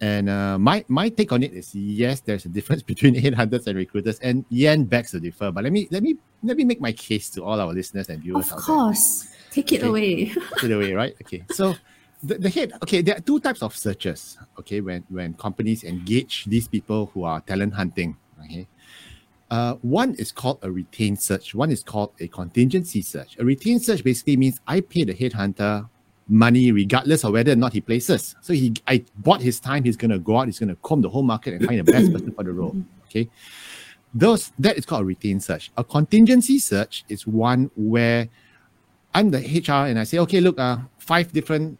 And 0.00 0.28
uh, 0.28 0.58
my 0.58 0.84
my 0.88 1.08
take 1.08 1.32
on 1.32 1.42
it 1.42 1.52
is 1.52 1.74
yes, 1.74 2.20
there's 2.20 2.44
a 2.44 2.48
difference 2.48 2.82
between 2.92 3.14
headhunters 3.14 3.66
and 3.66 3.76
recruiters, 3.76 4.18
and 4.20 4.44
Yen 4.48 4.84
begs 4.84 5.12
to 5.12 5.20
differ. 5.20 5.50
But 5.50 5.64
let 5.64 5.72
me 5.72 5.88
let 5.90 6.02
me 6.02 6.16
let 6.42 6.56
me 6.56 6.64
make 6.64 6.80
my 6.80 6.92
case 6.92 7.30
to 7.30 7.44
all 7.44 7.60
our 7.60 7.72
listeners 7.72 8.08
and 8.08 8.22
viewers. 8.22 8.50
Of 8.50 8.58
course, 8.58 9.24
there. 9.24 9.52
take 9.52 9.72
it 9.72 9.80
okay. 9.82 9.88
away. 9.88 10.24
take 10.56 10.64
it 10.64 10.72
away, 10.72 10.92
right? 10.92 11.14
Okay, 11.22 11.44
so 11.50 11.74
the, 12.24 12.38
the 12.38 12.50
head. 12.50 12.72
Okay, 12.82 13.02
there 13.02 13.16
are 13.16 13.20
two 13.20 13.40
types 13.40 13.62
of 13.62 13.76
searches. 13.76 14.38
Okay, 14.58 14.80
when 14.80 15.04
when 15.08 15.34
companies 15.34 15.84
engage 15.84 16.44
these 16.46 16.68
people 16.68 17.10
who 17.12 17.24
are 17.24 17.40
talent 17.40 17.74
hunting. 17.74 18.16
Okay, 18.44 18.66
uh, 19.50 19.74
one 19.82 20.14
is 20.14 20.32
called 20.32 20.58
a 20.62 20.70
retained 20.70 21.20
search. 21.20 21.54
One 21.54 21.70
is 21.70 21.82
called 21.82 22.12
a 22.20 22.28
contingency 22.28 23.02
search. 23.02 23.36
A 23.38 23.44
retained 23.44 23.82
search 23.82 24.02
basically 24.02 24.36
means 24.36 24.60
I 24.66 24.80
pay 24.80 25.04
the 25.04 25.14
headhunter 25.14 25.88
money 26.26 26.72
regardless 26.72 27.22
of 27.24 27.32
whether 27.32 27.52
or 27.52 27.56
not 27.56 27.72
he 27.72 27.80
places. 27.80 28.34
So 28.40 28.52
he 28.52 28.72
I 28.86 29.04
bought 29.18 29.42
his 29.42 29.60
time, 29.60 29.84
he's 29.84 29.96
gonna 29.96 30.18
go 30.18 30.38
out, 30.38 30.46
he's 30.46 30.58
gonna 30.58 30.76
comb 30.76 31.02
the 31.02 31.10
whole 31.10 31.22
market 31.22 31.54
and 31.54 31.66
find 31.66 31.78
the 31.78 31.84
best 31.84 32.12
person 32.12 32.32
for 32.32 32.44
the 32.44 32.52
role. 32.52 32.74
Okay. 33.06 33.28
Those 34.14 34.52
that 34.58 34.78
is 34.78 34.86
called 34.86 35.02
a 35.02 35.04
retained 35.04 35.42
search. 35.42 35.70
A 35.76 35.84
contingency 35.84 36.58
search 36.58 37.04
is 37.08 37.26
one 37.26 37.70
where 37.76 38.28
I'm 39.12 39.30
the 39.30 39.38
HR 39.38 39.86
and 39.86 39.98
I 39.98 40.04
say, 40.04 40.18
okay, 40.18 40.40
look, 40.40 40.58
uh, 40.58 40.78
five 40.98 41.30
different 41.30 41.78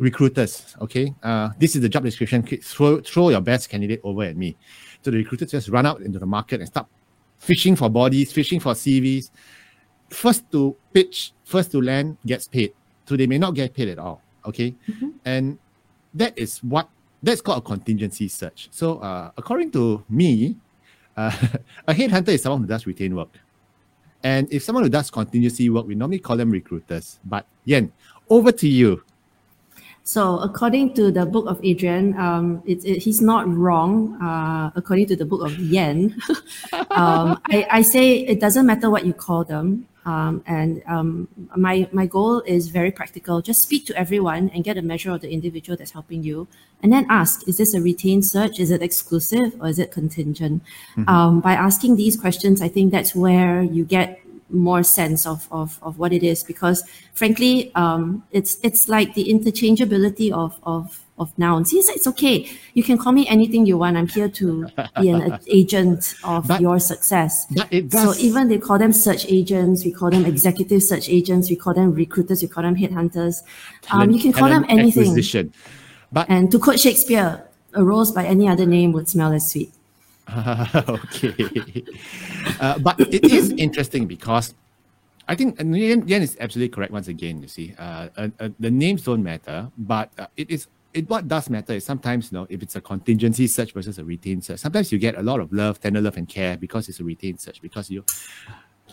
recruiters. 0.00 0.74
Okay, 0.80 1.14
uh, 1.22 1.50
this 1.58 1.76
is 1.76 1.82
the 1.82 1.88
job 1.88 2.02
description. 2.02 2.42
Throw 2.42 3.00
throw 3.00 3.28
your 3.28 3.40
best 3.40 3.68
candidate 3.68 4.00
over 4.02 4.24
at 4.24 4.36
me. 4.36 4.56
So 5.02 5.12
the 5.12 5.18
recruiters 5.18 5.52
just 5.52 5.68
run 5.68 5.86
out 5.86 6.00
into 6.00 6.18
the 6.18 6.26
market 6.26 6.60
and 6.60 6.68
start 6.68 6.86
fishing 7.38 7.76
for 7.76 7.88
bodies, 7.88 8.32
fishing 8.32 8.58
for 8.58 8.72
CVs. 8.72 9.30
First 10.08 10.50
to 10.50 10.74
pitch, 10.92 11.32
first 11.44 11.70
to 11.70 11.80
land 11.80 12.16
gets 12.26 12.48
paid 12.48 12.72
so 13.06 13.16
they 13.16 13.26
may 13.26 13.38
not 13.38 13.54
get 13.54 13.74
paid 13.74 13.88
at 13.88 13.98
all. 13.98 14.22
Okay, 14.46 14.74
mm-hmm. 14.88 15.10
and 15.24 15.58
that 16.14 16.36
is 16.36 16.58
what 16.64 16.88
that's 17.22 17.40
called 17.40 17.58
a 17.58 17.66
contingency 17.66 18.28
search. 18.28 18.68
So 18.72 18.98
uh, 18.98 19.30
according 19.36 19.70
to 19.72 20.02
me, 20.08 20.56
uh, 21.16 21.30
a 21.86 21.94
headhunter 21.94 22.28
is 22.28 22.42
someone 22.42 22.62
who 22.62 22.66
does 22.66 22.86
retain 22.86 23.14
work. 23.14 23.38
And 24.22 24.52
if 24.52 24.62
someone 24.62 24.84
who 24.84 24.90
does 24.90 25.10
contingency 25.10 25.70
work, 25.70 25.86
we 25.86 25.94
normally 25.94 26.18
call 26.18 26.36
them 26.36 26.50
recruiters. 26.50 27.18
But 27.24 27.46
Yen, 27.64 27.92
over 28.28 28.52
to 28.52 28.68
you. 28.68 29.02
So 30.10 30.40
according 30.40 30.94
to 30.94 31.12
the 31.12 31.24
book 31.24 31.46
of 31.46 31.60
Adrian, 31.62 32.18
um, 32.18 32.64
it, 32.66 32.84
it, 32.84 32.98
he's 32.98 33.22
not 33.22 33.46
wrong. 33.46 34.20
Uh, 34.20 34.72
according 34.74 35.06
to 35.06 35.14
the 35.14 35.24
book 35.24 35.40
of 35.40 35.56
Yen, 35.56 36.20
um, 36.90 37.40
I, 37.46 37.64
I, 37.70 37.82
say 37.82 38.18
it 38.18 38.40
doesn't 38.40 38.66
matter 38.66 38.90
what 38.90 39.06
you 39.06 39.12
call 39.14 39.44
them. 39.44 39.86
Um, 40.04 40.42
and 40.46 40.82
um, 40.88 41.28
my 41.54 41.88
my 41.92 42.06
goal 42.06 42.40
is 42.40 42.70
very 42.70 42.90
practical. 42.90 43.40
Just 43.40 43.62
speak 43.62 43.86
to 43.86 43.94
everyone 43.96 44.50
and 44.50 44.64
get 44.64 44.76
a 44.76 44.82
measure 44.82 45.12
of 45.12 45.20
the 45.20 45.30
individual 45.30 45.76
that's 45.76 45.92
helping 45.92 46.24
you, 46.24 46.48
and 46.82 46.92
then 46.92 47.06
ask: 47.08 47.46
Is 47.46 47.58
this 47.58 47.72
a 47.74 47.80
retained 47.80 48.26
search? 48.26 48.58
Is 48.58 48.72
it 48.72 48.82
exclusive 48.82 49.54
or 49.60 49.68
is 49.68 49.78
it 49.78 49.92
contingent? 49.92 50.64
Mm-hmm. 50.96 51.08
Um, 51.08 51.40
by 51.40 51.52
asking 51.52 51.94
these 51.94 52.16
questions, 52.16 52.60
I 52.60 52.66
think 52.66 52.90
that's 52.90 53.14
where 53.14 53.62
you 53.62 53.84
get 53.84 54.19
more 54.50 54.82
sense 54.82 55.26
of 55.26 55.48
of, 55.50 55.78
of 55.82 55.98
what 55.98 56.12
it 56.12 56.22
is. 56.22 56.42
Because 56.42 56.84
frankly, 57.14 57.72
um, 57.74 58.24
it's 58.30 58.58
it's 58.62 58.88
like 58.88 59.14
the 59.14 59.24
interchangeability 59.32 60.32
of 60.32 60.58
of 60.62 61.04
of 61.20 61.38
nouns. 61.38 61.70
He 61.70 61.82
said, 61.82 61.96
it's 61.96 62.06
okay. 62.06 62.50
You 62.72 62.82
can 62.82 62.96
call 62.96 63.12
me 63.12 63.28
anything 63.28 63.66
you 63.66 63.76
want. 63.76 63.96
I'm 63.96 64.08
here 64.08 64.28
to 64.28 64.66
be 65.00 65.10
an 65.10 65.38
agent 65.46 66.14
of 66.24 66.48
but, 66.48 66.60
your 66.62 66.80
success. 66.80 67.46
So 67.90 68.14
even 68.16 68.48
they 68.48 68.58
call 68.58 68.78
them 68.78 68.92
search 68.92 69.26
agents, 69.26 69.84
we 69.84 69.92
call 69.92 70.10
them 70.10 70.24
executive 70.24 70.82
search 70.82 71.10
agents, 71.10 71.50
we 71.50 71.56
call 71.56 71.74
them 71.74 71.92
recruiters, 71.92 72.40
we 72.42 72.48
call 72.48 72.62
them 72.62 72.74
headhunters. 72.74 73.42
Um, 73.90 74.10
you 74.10 74.20
can 74.20 74.32
call 74.32 74.48
them 74.48 74.64
anything. 74.68 75.52
But, 76.10 76.28
and 76.28 76.50
to 76.50 76.58
quote 76.58 76.80
Shakespeare, 76.80 77.46
a 77.74 77.84
rose 77.84 78.10
by 78.10 78.24
any 78.24 78.48
other 78.48 78.66
name 78.66 78.92
would 78.92 79.08
smell 79.08 79.32
as 79.32 79.48
sweet. 79.50 79.72
okay. 80.88 81.84
uh, 82.60 82.78
but 82.78 83.00
it 83.00 83.24
is 83.24 83.50
interesting 83.52 84.06
because 84.06 84.54
I 85.28 85.34
think 85.34 85.58
Yen 85.58 86.22
is 86.22 86.36
absolutely 86.40 86.70
correct 86.70 86.92
once 86.92 87.08
again. 87.08 87.42
You 87.42 87.48
see, 87.48 87.74
uh, 87.78 88.08
uh, 88.16 88.28
uh 88.38 88.48
the 88.58 88.70
names 88.70 89.02
don't 89.02 89.22
matter, 89.22 89.70
but 89.78 90.10
uh, 90.18 90.26
it 90.36 90.50
is 90.50 90.68
it 90.92 91.08
what 91.08 91.28
does 91.28 91.48
matter 91.48 91.72
is 91.72 91.84
sometimes 91.84 92.32
you 92.32 92.38
know 92.38 92.46
if 92.50 92.62
it's 92.62 92.76
a 92.76 92.80
contingency 92.80 93.46
search 93.46 93.72
versus 93.72 93.98
a 93.98 94.04
retained 94.04 94.44
search 94.44 94.58
sometimes 94.58 94.90
you 94.90 94.98
get 94.98 95.16
a 95.16 95.22
lot 95.22 95.38
of 95.38 95.52
love 95.52 95.78
tender 95.80 96.00
love 96.00 96.16
and 96.16 96.28
care 96.28 96.56
because 96.56 96.88
it's 96.88 96.98
a 97.00 97.04
retained 97.04 97.40
search 97.40 97.62
because 97.62 97.90
you 97.90 98.04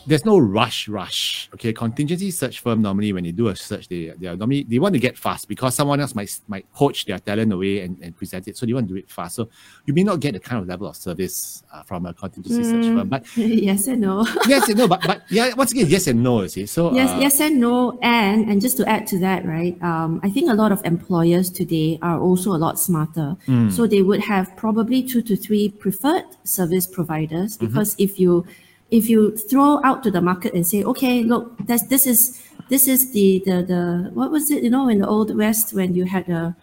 there's 0.08 0.26
no 0.26 0.38
rush 0.38 0.88
rush 0.88 1.50
okay 1.54 1.74
contingency 1.74 2.32
search 2.32 2.62
firm 2.62 2.82
normally 2.82 3.12
when 3.12 3.24
they 3.24 3.32
do 3.32 3.50
a 3.50 3.56
search 3.56 3.88
they 3.90 4.14
they 4.18 4.28
are 4.28 4.36
normally 4.36 4.64
they 4.64 4.80
want 4.80 4.94
to 4.94 5.00
get 5.00 5.18
fast 5.18 5.48
because 5.48 5.76
someone 5.76 6.00
else 6.00 6.16
might 6.16 6.40
might 6.48 6.72
poach 6.74 7.06
their 7.06 7.20
talent 7.20 7.52
away 7.52 7.82
and, 7.82 8.00
and 8.02 8.16
present 8.16 8.48
it 8.48 8.58
so 8.58 8.66
they 8.66 8.74
want 8.74 8.88
to 8.88 8.94
do 8.94 8.98
it 8.98 9.10
fast 9.10 9.36
so 9.36 9.50
you 9.86 9.94
may 9.94 10.04
not 10.04 10.20
get 10.20 10.34
the 10.34 10.40
kind 10.40 10.62
of 10.62 10.68
level 10.68 10.88
of 10.88 10.96
service 10.96 11.64
uh, 11.74 11.84
from 11.84 12.06
a 12.06 12.14
contingency 12.14 12.64
mm, 12.64 12.84
search 12.84 12.96
firm 12.96 13.10
but 13.10 13.26
yes 13.38 13.88
and 13.88 14.02
no 14.02 14.26
yes 14.48 14.68
and 14.70 14.78
no 14.78 14.88
but 14.88 15.02
but 15.06 15.22
yeah 15.30 15.54
once 15.56 15.72
again 15.72 15.86
yes 15.88 16.08
and 16.08 16.24
no 16.24 16.42
you 16.42 16.48
see 16.48 16.66
so 16.66 16.94
yes 16.94 17.10
uh, 17.12 17.18
yes 17.20 17.40
and 17.42 17.60
no 17.60 18.00
and 18.02 18.50
and 18.50 18.62
just 18.62 18.78
to 18.78 18.88
add 18.88 19.06
to 19.06 19.20
that 19.20 19.46
right 19.46 19.82
um, 19.84 20.22
I 20.24 20.30
think 20.30 20.50
a 20.50 20.54
lot 20.54 20.72
of 20.72 20.82
employers 20.86 21.50
today 21.50 22.00
are 22.02 22.20
also 22.20 22.54
a 22.54 22.60
lot 22.66 22.80
smarter 22.80 23.36
mm. 23.46 23.72
so 23.72 23.86
they 23.86 24.02
would 24.02 24.22
have 24.22 24.56
probably 24.56 25.04
two 25.04 25.22
to 25.24 25.36
three 25.36 25.70
preferred 25.70 26.26
service 26.44 26.88
providers 26.88 27.58
mm-hmm. 27.58 27.68
because 27.68 27.94
mm-hmm. 27.94 28.04
if 28.04 28.20
you 28.20 28.46
if 28.92 29.10
you 29.10 29.36
throw 29.36 29.84
out 29.84 30.04
to 30.04 30.12
the 30.12 30.22
market 30.22 30.54
and 30.54 30.66
say, 30.66 30.84
okay, 30.84 31.24
look, 31.24 31.58
that's, 31.66 31.88
this 31.88 32.08
is 32.08 32.42
this 32.70 32.88
is 32.88 33.12
the 33.12 33.42
the 33.46 33.64
the 33.64 34.10
what 34.14 34.32
was 34.32 34.52
it? 34.52 34.64
You 34.64 34.70
know, 34.70 34.90
in 34.90 35.00
the 35.00 35.08
old 35.08 35.36
west 35.36 35.74
when 35.74 35.96
you 35.96 36.06
had 36.06 36.28
a 36.30 36.56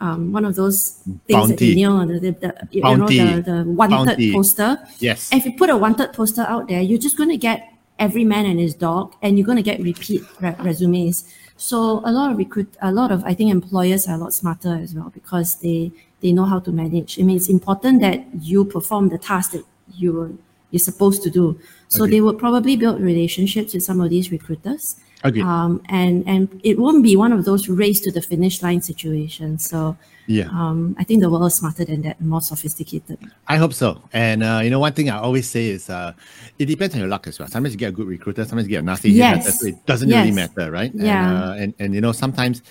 um, 0.00 0.32
one 0.32 0.44
of 0.44 0.56
those 0.56 0.98
things 1.26 1.48
Bounty. 1.48 1.54
that 1.54 1.78
you 1.78 1.88
know, 1.88 2.04
the, 2.04 2.18
the, 2.18 2.32
the 2.32 2.68
you 2.72 2.82
know 2.82 3.06
the, 3.06 3.42
the 3.42 3.64
wanted 3.70 4.06
Bounty. 4.06 4.32
poster. 4.32 4.78
Yes. 4.98 5.32
if 5.32 5.44
you 5.46 5.52
put 5.52 5.70
a 5.70 5.76
wanted 5.76 6.12
poster 6.12 6.42
out 6.42 6.68
there, 6.68 6.80
you're 6.80 6.98
just 6.98 7.16
going 7.16 7.28
to 7.28 7.36
get 7.36 7.72
every 8.00 8.24
man 8.24 8.46
and 8.46 8.58
his 8.58 8.74
dog, 8.74 9.14
and 9.22 9.38
you're 9.38 9.46
going 9.46 9.56
to 9.56 9.62
get 9.62 9.80
repeat 9.80 10.22
re- 10.40 10.56
resumes. 10.58 11.32
So 11.56 12.02
a 12.04 12.10
lot 12.10 12.32
of 12.32 12.38
recruit, 12.38 12.74
a 12.82 12.90
lot 12.90 13.12
of 13.12 13.22
I 13.24 13.34
think 13.34 13.52
employers 13.52 14.08
are 14.08 14.16
a 14.16 14.18
lot 14.18 14.34
smarter 14.34 14.74
as 14.74 14.94
well 14.94 15.10
because 15.10 15.56
they 15.56 15.92
they 16.20 16.32
know 16.32 16.44
how 16.44 16.58
to 16.58 16.72
manage. 16.72 17.20
I 17.20 17.22
mean, 17.22 17.36
it's 17.36 17.48
important 17.48 18.00
that 18.00 18.24
you 18.40 18.64
perform 18.64 19.08
the 19.08 19.18
task 19.18 19.52
that 19.52 19.64
you 19.94 20.36
you're 20.72 20.80
supposed 20.90 21.22
to 21.22 21.30
do. 21.30 21.56
So 21.88 22.02
Okay. 22.02 22.10
they 22.12 22.20
would 22.20 22.38
probably 22.38 22.74
build 22.76 23.00
relationships 23.00 23.72
with 23.74 23.84
some 23.84 24.00
of 24.00 24.10
these 24.10 24.32
recruiters. 24.32 24.96
Agreed. 25.24 25.44
Um, 25.44 25.80
and 25.88 26.24
and 26.26 26.48
it 26.64 26.80
won't 26.80 27.04
be 27.04 27.14
one 27.14 27.32
of 27.32 27.44
those 27.44 27.68
race 27.68 28.00
to 28.00 28.10
the 28.10 28.20
finish 28.20 28.60
line 28.60 28.82
situations. 28.82 29.64
So 29.70 29.96
yeah. 30.26 30.48
um, 30.50 30.96
I 30.98 31.04
think 31.04 31.20
the 31.22 31.30
world 31.30 31.46
is 31.46 31.54
smarter 31.54 31.84
than 31.84 32.02
that, 32.02 32.18
and 32.18 32.28
more 32.28 32.40
sophisticated. 32.42 33.18
I 33.46 33.56
hope 33.56 33.72
so. 33.72 34.02
And 34.12 34.42
uh, 34.42 34.60
you 34.64 34.70
know, 34.70 34.80
one 34.80 34.94
thing 34.94 35.10
I 35.10 35.18
always 35.18 35.46
say 35.48 35.68
is, 35.68 35.88
uh, 35.88 36.12
it 36.58 36.66
depends 36.66 36.94
on 36.96 37.00
your 37.02 37.08
luck 37.08 37.28
as 37.28 37.38
well. 37.38 37.46
Sometimes 37.48 37.72
you 37.74 37.78
get 37.78 37.90
a 37.90 37.96
good 37.98 38.08
recruiter, 38.08 38.44
sometimes 38.44 38.66
you 38.66 38.70
get 38.76 38.82
a 38.82 38.86
nasty 38.86 39.10
Yes. 39.12 39.46
headhunter, 39.46 39.52
so 39.60 39.66
it 39.68 39.86
doesn't 39.86 40.08
really 40.08 40.32
matter, 40.32 40.70
right? 40.72 40.90
Yeah. 40.92 41.22
And, 41.22 41.44
uh, 41.44 41.62
and 41.62 41.74
and 41.78 41.94
you 41.94 42.00
know, 42.00 42.10
sometimes, 42.12 42.62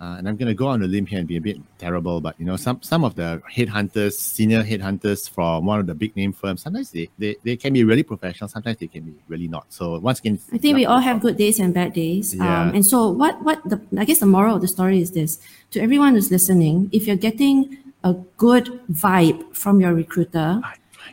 uh, 0.00 0.16
and 0.18 0.28
I'm 0.28 0.36
gonna 0.36 0.54
go 0.54 0.68
on 0.68 0.82
a 0.82 0.86
limb 0.86 1.06
here 1.06 1.18
and 1.18 1.26
be 1.26 1.36
a 1.36 1.40
bit 1.40 1.58
terrible, 1.78 2.20
but 2.20 2.38
you 2.38 2.46
know, 2.46 2.56
some 2.56 2.80
some 2.82 3.04
of 3.04 3.14
the 3.14 3.42
headhunters, 3.52 4.12
senior 4.12 4.62
headhunters 4.62 5.28
from 5.28 5.66
one 5.66 5.80
of 5.80 5.86
the 5.86 5.94
big 5.94 6.14
name 6.16 6.32
firms, 6.32 6.62
sometimes 6.62 6.90
they 6.90 7.08
they, 7.18 7.36
they 7.44 7.56
can 7.56 7.72
be 7.72 7.84
really 7.84 8.02
professional, 8.02 8.48
sometimes 8.48 8.78
they 8.78 8.86
can 8.86 9.02
be 9.02 9.14
really 9.28 9.48
not. 9.48 9.66
So 9.70 9.98
once 9.98 10.20
again, 10.20 10.38
I 10.52 10.58
think 10.58 10.76
we 10.76 10.86
all 10.86 11.00
have 11.00 11.20
good 11.20 11.36
days 11.36 11.58
and 11.58 11.74
bad 11.74 11.92
days. 11.94 12.34
Yeah. 12.34 12.62
Um, 12.62 12.74
and 12.74 12.86
so 12.86 13.10
what 13.10 13.42
what 13.42 13.62
the 13.68 13.80
I 13.98 14.04
guess 14.04 14.20
the 14.20 14.26
moral 14.26 14.56
of 14.56 14.62
the 14.62 14.68
story 14.68 15.00
is 15.00 15.12
this 15.12 15.40
to 15.72 15.80
everyone 15.80 16.14
who's 16.14 16.30
listening, 16.30 16.88
if 16.92 17.06
you're 17.06 17.16
getting 17.16 17.78
a 18.04 18.14
good 18.36 18.80
vibe 18.90 19.54
from 19.54 19.80
your 19.80 19.92
recruiter, 19.92 20.60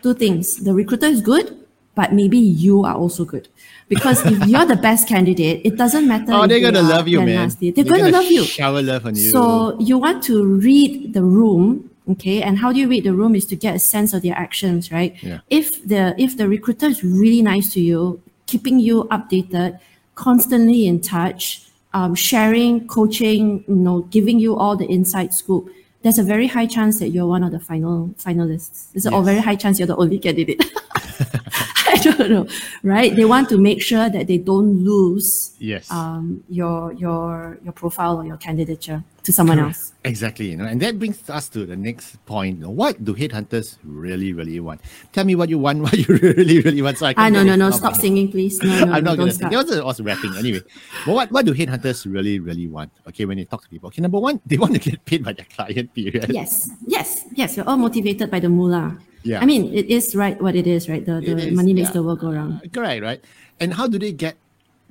two 0.01 0.13
things. 0.13 0.57
The 0.57 0.73
recruiter 0.73 1.07
is 1.07 1.21
good, 1.21 1.64
but 1.95 2.13
maybe 2.13 2.37
you 2.37 2.83
are 2.83 2.93
also 2.93 3.25
good. 3.25 3.47
Because 3.87 4.25
if 4.25 4.45
you're 4.47 4.65
the 4.65 4.75
best 4.75 5.07
candidate, 5.07 5.61
it 5.63 5.77
doesn't 5.77 6.07
matter. 6.07 6.33
Oh, 6.33 6.39
they're 6.41 6.59
they 6.59 6.61
gonna 6.61 6.81
love 6.81 7.07
you, 7.07 7.17
they're 7.19 7.25
man. 7.25 7.35
nasty. 7.35 7.71
They're, 7.71 7.85
gonna, 7.85 8.09
love 8.09 8.25
you. 8.25 8.43
Shower 8.43 8.81
love 8.81 9.05
on 9.05 9.15
you. 9.15 9.31
So 9.31 9.79
you 9.79 9.97
want 9.97 10.23
to 10.25 10.43
read 10.43 11.13
the 11.13 11.23
room, 11.23 11.89
okay? 12.11 12.41
And 12.41 12.57
how 12.57 12.73
do 12.73 12.79
you 12.79 12.89
read 12.89 13.05
the 13.05 13.13
room 13.13 13.33
is 13.33 13.45
to 13.45 13.55
get 13.55 13.75
a 13.75 13.79
sense 13.79 14.13
of 14.13 14.21
their 14.21 14.35
actions, 14.35 14.91
right? 14.91 15.15
Yeah. 15.23 15.39
If 15.49 15.87
the 15.87 16.13
if 16.17 16.37
the 16.37 16.47
recruiter 16.47 16.87
is 16.87 17.03
really 17.03 17.41
nice 17.41 17.73
to 17.73 17.81
you, 17.81 18.21
keeping 18.45 18.79
you 18.79 19.05
updated, 19.05 19.79
constantly 20.15 20.87
in 20.87 20.99
touch, 20.99 21.63
um, 21.93 22.13
sharing, 22.13 22.87
coaching, 22.87 23.63
you 23.67 23.75
know, 23.75 24.01
giving 24.01 24.39
you 24.39 24.57
all 24.57 24.75
the 24.75 24.89
inside 24.91 25.33
scoop, 25.33 25.69
there's 26.01 26.19
a 26.19 26.23
very 26.23 26.47
high 26.47 26.65
chance 26.65 26.99
that 26.99 27.09
you're 27.09 27.27
one 27.27 27.43
of 27.43 27.51
the 27.51 27.59
final 27.59 28.09
finalists. 28.19 28.91
There's 28.91 29.05
a 29.05 29.21
very 29.21 29.39
high 29.39 29.55
chance 29.55 29.79
you're 29.79 29.87
the 29.87 29.95
only 29.95 30.19
candidate. 30.19 30.63
I 32.09 32.11
don't 32.11 32.29
know, 32.29 32.47
right? 32.83 33.15
They 33.15 33.23
want 33.23 33.47
to 33.49 33.57
make 33.57 33.81
sure 33.81 34.09
that 34.09 34.27
they 34.27 34.37
don't 34.37 34.83
lose 34.83 35.55
yes. 35.59 35.89
um, 35.89 36.43
your 36.49 36.91
your 36.93 37.57
your 37.63 37.71
profile 37.71 38.17
or 38.17 38.25
your 38.25 38.35
candidature 38.35 39.03
to 39.23 39.31
someone 39.31 39.59
else. 39.59 39.93
Exactly, 40.03 40.51
you 40.51 40.57
know, 40.57 40.65
and 40.65 40.81
that 40.81 40.99
brings 40.99 41.23
us 41.29 41.47
to 41.49 41.65
the 41.65 41.75
next 41.75 42.19
point. 42.25 42.59
What 42.59 42.99
do 43.03 43.15
headhunters 43.15 43.77
really, 43.83 44.33
really 44.33 44.59
want? 44.59 44.81
Tell 45.13 45.23
me 45.23 45.35
what 45.35 45.47
you 45.47 45.57
want, 45.57 45.81
what 45.87 45.97
you 45.97 46.19
really, 46.19 46.59
really 46.59 46.81
want. 46.81 46.97
So 46.97 47.05
I 47.07 47.13
can 47.13 47.23
Ah, 47.23 47.29
no, 47.29 47.43
no, 47.43 47.55
no! 47.55 47.71
Stop 47.71 47.95
singing, 47.95 48.29
please. 48.29 48.59
No, 48.61 48.69
no, 48.85 48.91
I'm 48.91 49.03
no, 49.03 49.11
not 49.11 49.17
gonna 49.17 49.31
sing. 49.31 49.47
start. 49.47 49.53
It 49.53 49.57
was, 49.57 49.71
it 49.71 49.85
was 49.85 50.01
rapping 50.01 50.35
anyway. 50.35 50.61
But 51.05 51.13
what, 51.15 51.31
what 51.31 51.45
do 51.45 51.53
headhunters 51.53 52.11
really, 52.11 52.39
really 52.39 52.67
want? 52.67 52.91
Okay, 53.07 53.23
when 53.23 53.37
they 53.37 53.45
talk 53.45 53.63
to 53.63 53.69
people. 53.69 53.87
Okay, 53.87 54.01
number 54.01 54.19
one, 54.19 54.41
they 54.45 54.57
want 54.57 54.73
to 54.73 54.79
get 54.79 54.99
paid 55.05 55.23
by 55.23 55.31
their 55.31 55.47
client, 55.47 55.93
period. 55.95 56.27
Yes, 56.29 56.69
yes, 56.85 57.23
yes. 57.31 57.55
We're 57.55 57.63
all 57.63 57.77
motivated 57.77 58.29
by 58.29 58.41
the 58.43 58.49
moolah. 58.49 58.97
Yeah. 59.25 59.41
I 59.41 59.45
mean, 59.45 59.73
it 59.73 59.89
is 59.89 60.15
right 60.15 60.39
what 60.39 60.55
it 60.55 60.67
is, 60.69 60.87
right? 60.87 61.03
The, 61.03 61.17
It 61.17 61.25
the 61.25 61.47
is, 61.49 61.53
money 61.57 61.73
makes 61.73 61.89
yeah. 61.89 61.93
the 61.97 62.03
world 62.03 62.19
go 62.21 62.31
round. 62.31 62.61
Correct, 62.71 63.01
right? 63.01 63.19
And 63.59 63.73
how 63.73 63.87
do 63.89 63.97
they 63.97 64.13
get 64.13 64.37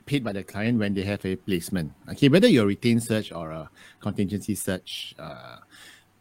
paid 0.07 0.25
by 0.25 0.33
the 0.33 0.43
client 0.43 0.79
when 0.83 0.93
they 0.93 1.03
have 1.07 1.25
a 1.25 1.37
placement? 1.37 1.93
Okay, 2.11 2.29
whether 2.29 2.49
you're 2.49 2.65
a 2.65 2.75
retained 2.75 3.03
search 3.03 3.31
or 3.31 3.51
a 3.55 3.71
contingency 4.01 4.57
search 4.57 5.15
uh, 5.23 5.63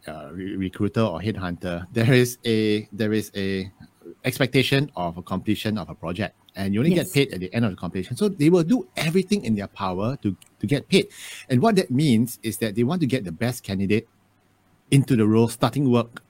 uh, 0.06 0.30
re- 0.32 0.54
recruiter 0.56 1.02
or 1.02 1.18
headhunter, 1.20 1.86
there 1.92 2.12
is 2.14 2.38
a 2.46 2.86
there 2.92 3.12
is 3.12 3.32
a 3.34 3.66
expectation 4.24 4.90
of 4.94 5.18
a 5.18 5.22
completion 5.22 5.76
of 5.76 5.90
a 5.90 5.94
project, 5.94 6.36
and 6.54 6.72
you 6.72 6.80
only 6.80 6.94
Yes. 6.94 7.10
get 7.10 7.14
paid 7.14 7.34
at 7.34 7.40
the 7.40 7.52
end 7.52 7.64
of 7.66 7.72
the 7.72 7.76
completion. 7.76 8.16
So 8.16 8.28
they 8.28 8.48
will 8.48 8.62
do 8.64 8.86
everything 8.96 9.44
in 9.44 9.54
their 9.58 9.66
power 9.68 10.16
to 10.22 10.36
to 10.60 10.66
get 10.70 10.86
paid. 10.88 11.08
And 11.50 11.60
what 11.60 11.74
that 11.76 11.90
means 11.90 12.38
is 12.46 12.58
that 12.58 12.76
they 12.78 12.84
want 12.86 13.00
to 13.02 13.08
get 13.10 13.24
the 13.26 13.32
best 13.34 13.64
candidate 13.66 14.06
into 14.90 15.16
the 15.16 15.26
role, 15.26 15.48
starting 15.48 15.90
work 15.90 16.23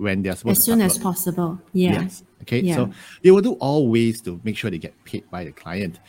when 0.00 0.22
they're 0.22 0.36
supposed 0.36 0.58
As 0.58 0.64
to 0.64 0.70
soon 0.72 0.80
as 0.80 0.94
work. 0.94 1.02
possible. 1.02 1.60
Yeah. 1.72 2.02
Yes. 2.02 2.24
Okay. 2.42 2.60
Yeah. 2.60 2.76
So 2.76 2.90
they 3.22 3.30
will 3.30 3.42
do 3.42 3.52
all 3.60 3.88
ways 3.88 4.20
to 4.22 4.40
make 4.44 4.56
sure 4.56 4.70
they 4.70 4.78
get 4.78 4.94
paid 5.04 5.28
by 5.30 5.44
the 5.44 5.52
client, 5.52 6.00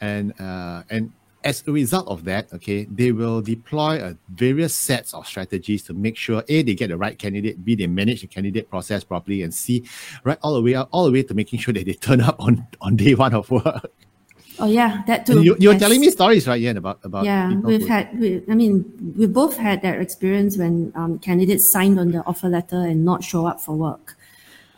and 0.00 0.32
uh, 0.40 0.82
and 0.88 1.12
as 1.42 1.64
a 1.66 1.72
result 1.72 2.06
of 2.06 2.24
that, 2.24 2.52
okay, 2.52 2.84
they 2.92 3.12
will 3.12 3.40
deploy 3.40 3.96
a 3.98 4.14
various 4.28 4.74
sets 4.74 5.14
of 5.14 5.26
strategies 5.26 5.82
to 5.84 5.94
make 5.94 6.16
sure 6.16 6.44
a 6.48 6.62
they 6.62 6.74
get 6.74 6.88
the 6.88 6.96
right 6.96 7.18
candidate, 7.18 7.64
b 7.64 7.74
they 7.74 7.86
manage 7.86 8.20
the 8.20 8.26
candidate 8.26 8.68
process 8.68 9.02
properly, 9.04 9.42
and 9.42 9.52
c 9.52 9.82
right 10.24 10.38
all 10.42 10.54
the 10.54 10.62
way 10.62 10.74
up, 10.74 10.88
all 10.92 11.04
the 11.06 11.12
way 11.12 11.22
to 11.22 11.34
making 11.34 11.58
sure 11.58 11.74
that 11.74 11.86
they 11.86 11.94
turn 11.94 12.20
up 12.20 12.36
on 12.38 12.66
on 12.80 12.94
day 12.94 13.14
one 13.14 13.34
of 13.34 13.50
work. 13.50 13.90
Oh 14.58 14.66
yeah, 14.66 15.02
that 15.06 15.24
too. 15.26 15.32
And 15.38 15.44
you 15.44 15.52
were 15.68 15.72
Yes. 15.72 15.80
telling 15.80 16.00
me 16.00 16.10
stories 16.10 16.46
right, 16.46 16.60
Yen, 16.60 16.76
about 16.76 16.98
about 17.02 17.24
Yeah, 17.24 17.54
we've 17.54 17.82
who- 17.82 17.86
had. 17.86 18.18
We, 18.18 18.42
I 18.48 18.54
mean, 18.54 18.84
we 19.16 19.26
both 19.26 19.56
had 19.56 19.80
that 19.82 20.00
experience 20.00 20.58
when 20.58 20.92
um, 20.94 21.18
candidates 21.18 21.70
signed 21.70 21.98
on 21.98 22.10
the 22.10 22.22
offer 22.24 22.48
letter 22.48 22.76
and 22.82 23.04
not 23.04 23.24
show 23.24 23.46
up 23.46 23.60
for 23.60 23.74
work, 23.76 24.16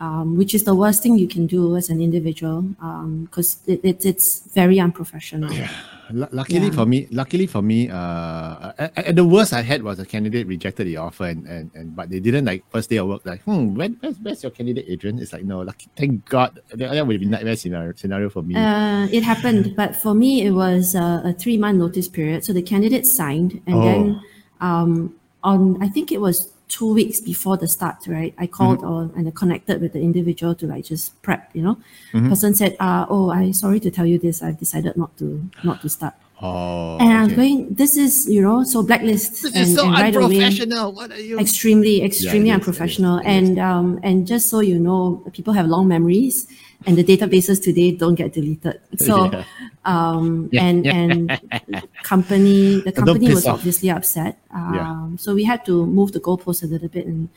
um, 0.02 0.36
which 0.36 0.52
is 0.52 0.62
the 0.64 0.74
worst 0.74 0.98
thing 1.02 1.14
you 1.16 1.28
can 1.28 1.46
do 1.46 1.76
as 1.76 1.86
an 1.88 2.00
individual 2.00 2.62
because 3.24 3.58
it, 3.72 3.80
it, 3.84 4.04
it's 4.04 4.28
very 4.52 4.78
unprofessional. 4.80 5.50
Lu- 6.10 6.26
Luckily 6.32 6.66
Yeah. 6.66 6.78
for 6.78 6.86
me, 6.86 7.06
luckily 7.10 7.46
for 7.46 7.62
me, 7.62 7.88
uh, 7.88 8.72
and, 8.78 8.90
and 9.08 9.16
the 9.18 9.24
worst 9.24 9.52
I 9.52 9.62
had 9.62 9.82
was 9.82 9.98
a 9.98 10.04
candidate 10.04 10.46
rejected 10.46 10.86
the 10.88 10.96
offer, 10.98 11.24
and, 11.26 11.46
and, 11.46 11.70
and 11.74 11.96
but 11.96 12.10
they 12.10 12.20
didn't 12.20 12.44
like 12.44 12.64
first 12.70 12.90
day 12.90 12.96
of 12.96 13.06
work 13.08 13.24
like, 13.24 13.40
hmm, 13.44 13.74
when, 13.76 13.96
where's, 14.00 14.18
where's 14.18 14.42
your 14.42 14.50
candidate, 14.50 14.84
Adrian? 14.88 15.18
It's 15.20 15.32
like 15.32 15.44
no, 15.44 15.60
lucky, 15.62 15.86
thank 15.96 16.28
God, 16.28 16.60
that, 16.74 16.90
that 16.92 17.06
would 17.06 17.20
be 17.20 17.24
nightmare 17.26 17.56
scenario 17.56 17.94
scenario 17.94 18.28
for 18.28 18.42
me. 18.42 18.56
Uh, 18.56 19.06
it 19.12 19.22
happened, 19.22 19.74
but 19.76 19.94
for 19.96 20.12
me, 20.12 20.42
it 20.42 20.50
was 20.50 20.94
uh, 20.96 21.22
a 21.24 21.32
three 21.32 21.56
month 21.56 21.78
notice 21.78 22.08
period. 22.08 22.44
So 22.44 22.52
the 22.52 22.62
candidate 22.62 23.06
signed, 23.06 23.62
and 23.66 23.76
Oh. 23.76 23.84
then 23.84 24.20
um, 24.60 25.14
on 25.44 25.82
I 25.82 25.88
think 25.88 26.12
it 26.12 26.20
was 26.20 26.51
two 26.72 26.90
weeks 26.98 27.20
before 27.20 27.56
the 27.62 27.68
start, 27.76 27.98
right? 28.08 28.32
I 28.44 28.46
called 28.58 28.80
Mm-hmm. 28.80 28.92
or 28.92 29.00
and 29.16 29.28
I 29.28 29.32
connected 29.42 29.76
with 29.82 29.92
the 29.92 30.00
individual 30.08 30.54
to 30.60 30.64
like 30.72 30.84
just 30.92 31.06
prep. 31.26 31.42
You 31.56 31.62
know, 31.66 31.76
Mm-hmm. 32.16 32.28
person 32.32 32.54
said, 32.60 32.72
uh, 32.80 33.04
"Oh, 33.14 33.26
I'm 33.30 33.52
sorry 33.52 33.80
to 33.86 33.90
tell 33.96 34.06
you 34.12 34.18
this. 34.26 34.36
I've 34.46 34.58
decided 34.64 34.96
not 34.96 35.12
to 35.20 35.26
not 35.68 35.78
to 35.84 35.88
start." 35.88 36.14
oh, 36.42 36.98
And 36.98 37.12
I'm 37.12 37.30
going, 37.38 37.58
this 37.80 37.92
is 38.04 38.12
you 38.34 38.42
know, 38.46 38.64
so 38.64 38.82
blacklist 38.82 39.42
this 39.42 39.54
and, 39.54 39.62
is 39.62 39.74
so 39.78 39.84
and 39.86 39.94
right 39.94 40.14
away 40.16 40.24
unprofessional. 40.42 40.86
What 40.98 41.08
are 41.12 41.20
you? 41.28 41.38
extremely 41.38 41.94
extremely 42.08 42.50
it 42.50 42.56
is, 42.56 42.56
it 42.56 42.62
is, 42.62 42.66
unprofessional 42.66 43.16
it 43.18 43.28
is. 43.28 43.34
and 43.36 43.58
um 43.70 43.86
and 44.02 44.16
just 44.32 44.44
so 44.52 44.58
you 44.70 44.78
know 44.86 45.00
people 45.36 45.52
have 45.58 45.66
long 45.74 45.86
memories 45.94 46.48
and 46.86 46.96
the 46.98 47.04
databases 47.04 47.62
today 47.62 47.90
don't 47.92 48.14
get 48.14 48.32
deleted 48.32 48.80
so 48.98 49.30
Yeah. 49.30 49.44
um 49.84 50.48
Yeah, 50.52 50.64
and 50.64 50.86
and 50.98 51.20
company 52.02 52.80
the 52.80 52.92
company 52.92 53.28
was 53.34 53.46
off. 53.46 53.58
obviously 53.58 53.90
upset 53.90 54.38
um 54.50 54.74
Yeah. 54.74 55.16
so 55.22 55.34
we 55.34 55.44
had 55.44 55.64
to 55.66 55.86
move 55.86 56.12
the 56.12 56.20
goalposts 56.20 56.62
a 56.62 56.66
little 56.66 56.88
bit 56.88 57.06
and 57.06 57.28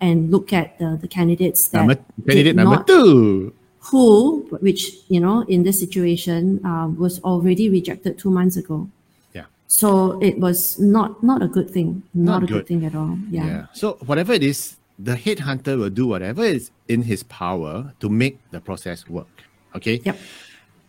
and 0.00 0.30
look 0.34 0.52
at 0.52 0.78
the 0.78 0.98
the 1.00 1.08
candidates 1.08 1.68
that 1.72 1.78
number, 1.86 1.94
did 1.94 2.26
candidate 2.26 2.56
number 2.56 2.76
not- 2.76 2.86
two. 2.86 3.52
who 3.90 4.42
which 4.66 4.82
you 5.08 5.20
know 5.20 5.42
in 5.54 5.62
this 5.66 5.78
situation 5.84 6.60
um, 6.64 6.96
was 6.98 7.18
already 7.26 7.66
rejected 7.68 8.18
two 8.18 8.30
months 8.30 8.56
ago 8.56 8.86
Yeah. 9.34 9.46
so 9.66 9.88
it 10.22 10.38
was 10.38 10.78
not 10.78 11.22
not 11.22 11.42
a 11.42 11.48
good 11.56 11.68
thing 11.70 12.02
not, 12.14 12.24
Not 12.24 12.42
a 12.42 12.46
good. 12.46 12.54
good. 12.62 12.66
thing 12.70 12.80
at 12.86 12.94
all 12.94 13.18
Yeah. 13.30 13.66
So 13.74 13.98
whatever 14.06 14.32
it 14.38 14.42
is, 14.42 14.76
the 15.02 15.14
headhunter 15.24 15.78
will 15.78 15.90
do 15.90 16.06
whatever 16.06 16.44
is 16.44 16.70
in 16.88 17.02
his 17.02 17.22
power 17.24 17.92
to 18.00 18.08
make 18.08 18.38
the 18.50 18.60
process 18.60 19.08
work. 19.08 19.28
Okay. 19.74 20.00
Yep. 20.04 20.16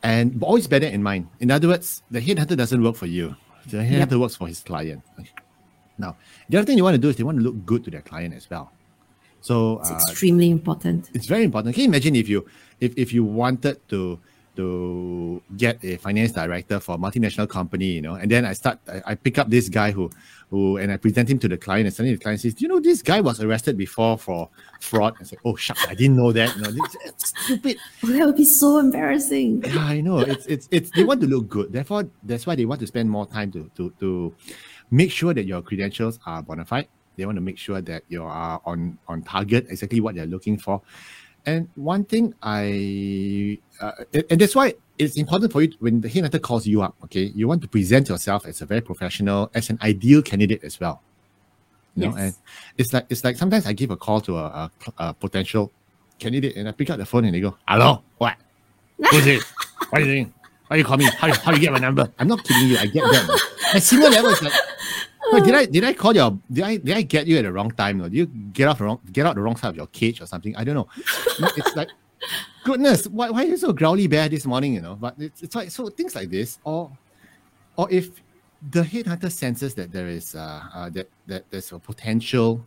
And 0.04 0.40
but 0.40 0.46
always 0.48 0.68
bear 0.68 0.80
that 0.80 0.94
in 0.94 1.02
mind. 1.02 1.28
In 1.40 1.50
other 1.52 1.68
words, 1.68 2.04
the 2.12 2.20
headhunter 2.20 2.58
doesn't 2.58 2.82
work 2.84 2.96
for 2.96 3.06
you. 3.08 3.36
The 3.68 3.78
headhunter 3.78 4.20
works 4.20 4.36
for 4.36 4.48
his 4.48 4.60
client. 4.60 5.02
Okay. 5.20 5.32
Now, 5.98 6.18
the 6.50 6.58
other 6.58 6.66
thing 6.66 6.78
you 6.78 6.84
want 6.84 6.96
to 6.96 7.04
do 7.06 7.10
is 7.10 7.16
they 7.16 7.24
want 7.24 7.38
to 7.38 7.44
look 7.44 7.66
good 7.66 7.84
to 7.86 7.92
their 7.92 8.02
client 8.02 8.34
as 8.34 8.50
well. 8.50 8.72
So 9.42 9.80
It's 9.80 9.92
uh, 9.92 9.96
extremely 9.96 10.50
important. 10.50 11.10
it's 11.14 11.28
very 11.28 11.44
important. 11.44 11.76
Can 11.76 11.82
you 11.84 11.88
imagine 11.90 12.16
if 12.16 12.28
you 12.30 12.46
if, 12.80 12.94
if 12.98 13.14
you 13.14 13.24
wanted 13.24 13.78
to 13.90 14.20
to 14.56 15.42
get 15.58 15.84
a 15.84 15.98
finance 15.98 16.32
director 16.32 16.80
for 16.80 16.96
a 16.96 16.98
multinational 16.98 17.50
company, 17.50 17.86
you 17.86 18.02
know, 18.02 18.16
and 18.16 18.30
then 18.30 18.46
I 18.46 18.54
start 18.54 18.80
I, 18.88 19.02
I 19.08 19.16
pick 19.16 19.38
up 19.38 19.50
this 19.50 19.70
guy 19.70 19.92
who 19.92 20.10
who 20.50 20.78
and 20.78 20.92
I 20.92 20.98
present 20.98 21.30
him 21.30 21.40
to 21.40 21.48
the 21.48 21.58
client 21.58 21.88
and 21.88 21.96
suddenly 21.96 22.16
the 22.16 22.22
client 22.22 22.42
says, 22.42 22.54
Do 22.54 22.64
you 22.64 22.70
know 22.70 22.80
this 22.80 23.02
guy 23.02 23.22
was 23.22 23.42
arrested 23.42 23.78
before 23.78 24.18
for 24.18 24.50
fraud? 24.80 25.16
I 25.20 25.24
say, 25.24 25.38
Oh 25.44 25.56
shucks, 25.56 25.86
I 25.88 25.96
didn't 25.96 26.16
know 26.16 26.32
that. 26.32 26.56
You 26.56 26.62
know, 26.62 26.72
this, 26.72 26.96
it's 27.06 27.44
stupid. 27.44 27.78
Oh, 28.04 28.08
that 28.14 28.26
would 28.28 28.38
be 28.38 28.46
so 28.46 28.78
embarrassing. 28.78 29.64
Yeah, 29.66 29.80
I 29.80 30.02
know. 30.02 30.20
It's 30.20 30.46
it's 30.46 30.68
it's 30.72 30.92
they 30.92 31.04
want 31.04 31.22
to 31.22 31.28
look 31.28 31.50
good. 31.50 31.74
Therefore, 31.74 32.08
that's 32.24 32.46
why 32.46 32.56
they 32.56 32.66
want 32.66 32.82
to 32.82 32.88
spend 32.88 33.10
more 33.10 33.26
time 33.26 33.52
to 33.54 33.70
to 33.76 33.92
to 34.00 34.36
make 34.92 35.12
sure 35.12 35.34
that 35.34 35.46
your 35.46 35.62
credentials 35.62 36.20
are 36.26 36.44
bona 36.44 36.66
fide. 36.66 36.88
They 37.16 37.26
want 37.26 37.38
to 37.38 37.42
make 37.42 37.58
sure 37.58 37.82
that 37.82 38.04
you 38.10 38.24
are 38.24 38.62
on 38.66 38.98
on 39.08 39.24
target, 39.24 39.68
exactly 39.70 40.02
what 40.02 40.16
they're 40.16 40.28
looking 40.28 40.58
for. 40.58 40.82
And 41.46 41.68
one 41.76 42.06
thing 42.06 42.34
I 42.42 43.60
uh, 43.82 43.92
and, 44.14 44.24
and 44.30 44.42
that's 44.42 44.56
why 44.56 44.76
it's 44.98 45.18
important 45.18 45.52
for 45.52 45.62
you 45.62 45.68
to- 45.70 45.78
when 45.80 46.00
the 46.02 46.08
headhunter 46.10 46.42
calls 46.42 46.66
you 46.66 46.82
up. 46.82 46.96
Okay, 47.06 47.32
you 47.36 47.48
want 47.48 47.62
to 47.64 47.68
present 47.68 48.08
yourself 48.10 48.46
as 48.46 48.62
a 48.62 48.66
very 48.66 48.82
professional, 48.82 49.52
as 49.54 49.70
an 49.70 49.78
ideal 49.82 50.22
candidate 50.22 50.64
as 50.64 50.80
well. 50.80 51.02
You 51.96 52.08
know, 52.08 52.16
Yes. 52.16 52.20
and 52.20 52.34
it's 52.78 52.94
like 52.94 53.06
it's 53.10 53.24
like 53.24 53.36
sometimes 53.38 53.66
I 53.68 53.74
give 53.74 53.92
a 53.92 53.98
call 53.98 54.22
to 54.22 54.38
a, 54.38 54.46
a, 54.46 54.72
a 55.00 55.14
potential 55.14 55.72
candidate 56.20 56.56
and 56.56 56.70
I 56.70 56.72
pick 56.72 56.90
up 56.90 56.98
the 56.98 57.06
phone 57.06 57.26
and 57.26 57.34
they 57.36 57.42
go, 57.42 57.58
Hello, 57.68 58.04
what? 58.18 58.38
Who's 59.12 59.28
it? 59.28 59.44
What 59.90 60.02
are 60.02 60.06
you 60.06 60.12
doing? 60.14 60.34
Why 60.68 60.78
you 60.78 60.86
call 60.86 60.98
me? 60.98 61.06
How, 61.06 61.32
how 61.34 61.52
you 61.52 61.60
get 61.60 61.74
my 61.74 61.80
number? 61.80 62.10
I'm 62.18 62.28
not 62.28 62.44
kidding 62.46 62.70
you. 62.70 62.78
I 62.78 62.86
get 62.88 63.04
them. 63.12 63.28
My 63.74 63.80
senior 63.80 64.10
level 64.10 64.32
is 64.32 64.42
like, 64.42 64.54
Wait, 65.32 65.44
did 65.44 65.56
I 65.56 65.66
did 65.66 65.84
I 65.84 65.94
call 65.94 66.16
your 66.16 66.38
did 66.52 66.64
I 66.64 66.78
did 66.78 66.98
I 66.98 67.02
get 67.02 67.28
you 67.28 67.38
at 67.38 67.44
the 67.44 67.52
wrong 67.52 67.72
time? 67.72 68.02
Or 68.02 68.10
did 68.10 68.18
you 68.18 68.26
get 68.26 68.68
off 68.68 68.78
the 68.78 68.84
wrong 68.86 69.00
get 69.12 69.26
out 69.26 69.36
the 69.36 69.42
wrong 69.42 69.56
side 69.56 69.70
of 69.70 69.76
your 69.76 69.88
cage 69.88 70.22
or 70.22 70.26
something? 70.26 70.56
I 70.56 70.64
don't 70.64 70.76
know. 70.76 70.88
It's 71.56 71.76
like 71.76 71.90
goodness, 72.64 73.08
why, 73.08 73.30
why 73.30 73.44
are 73.44 73.48
you 73.48 73.58
so 73.58 73.74
growly 73.74 74.08
bear 74.08 74.30
this 74.30 74.46
morning? 74.46 74.74
You 74.74 74.82
know, 74.82 74.96
but 74.96 75.16
it's, 75.18 75.42
it's 75.42 75.56
like 75.56 75.72
so 75.72 75.90
things 75.90 76.16
like 76.16 76.30
this, 76.30 76.60
or 76.64 76.92
or 77.78 77.92
if 77.92 78.22
the 78.72 78.82
headhunter 78.82 79.32
senses 79.32 79.74
that 79.76 79.92
there 79.92 80.08
is 80.08 80.36
uh, 80.36 80.64
uh 80.74 80.90
that 80.90 81.10
that 81.28 81.50
there's 81.50 81.72
a 81.72 81.80
potential 81.80 82.66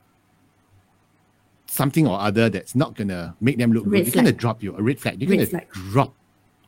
something 1.69 2.07
or 2.07 2.21
other 2.21 2.49
that's 2.49 2.75
not 2.75 2.95
gonna 2.95 3.35
make 3.41 3.59
them 3.59 3.73
look 3.73 3.85
Red 3.87 4.05
good, 4.05 4.07
they're 4.07 4.23
gonna 4.23 4.33
drop 4.33 4.63
you 4.63 4.77
a 4.77 4.83
red 4.83 5.01
flag. 5.01 5.21
You're 5.21 5.31
Red 5.31 5.51
gonna 5.51 5.65
flag. 5.65 5.71
drop 5.71 6.15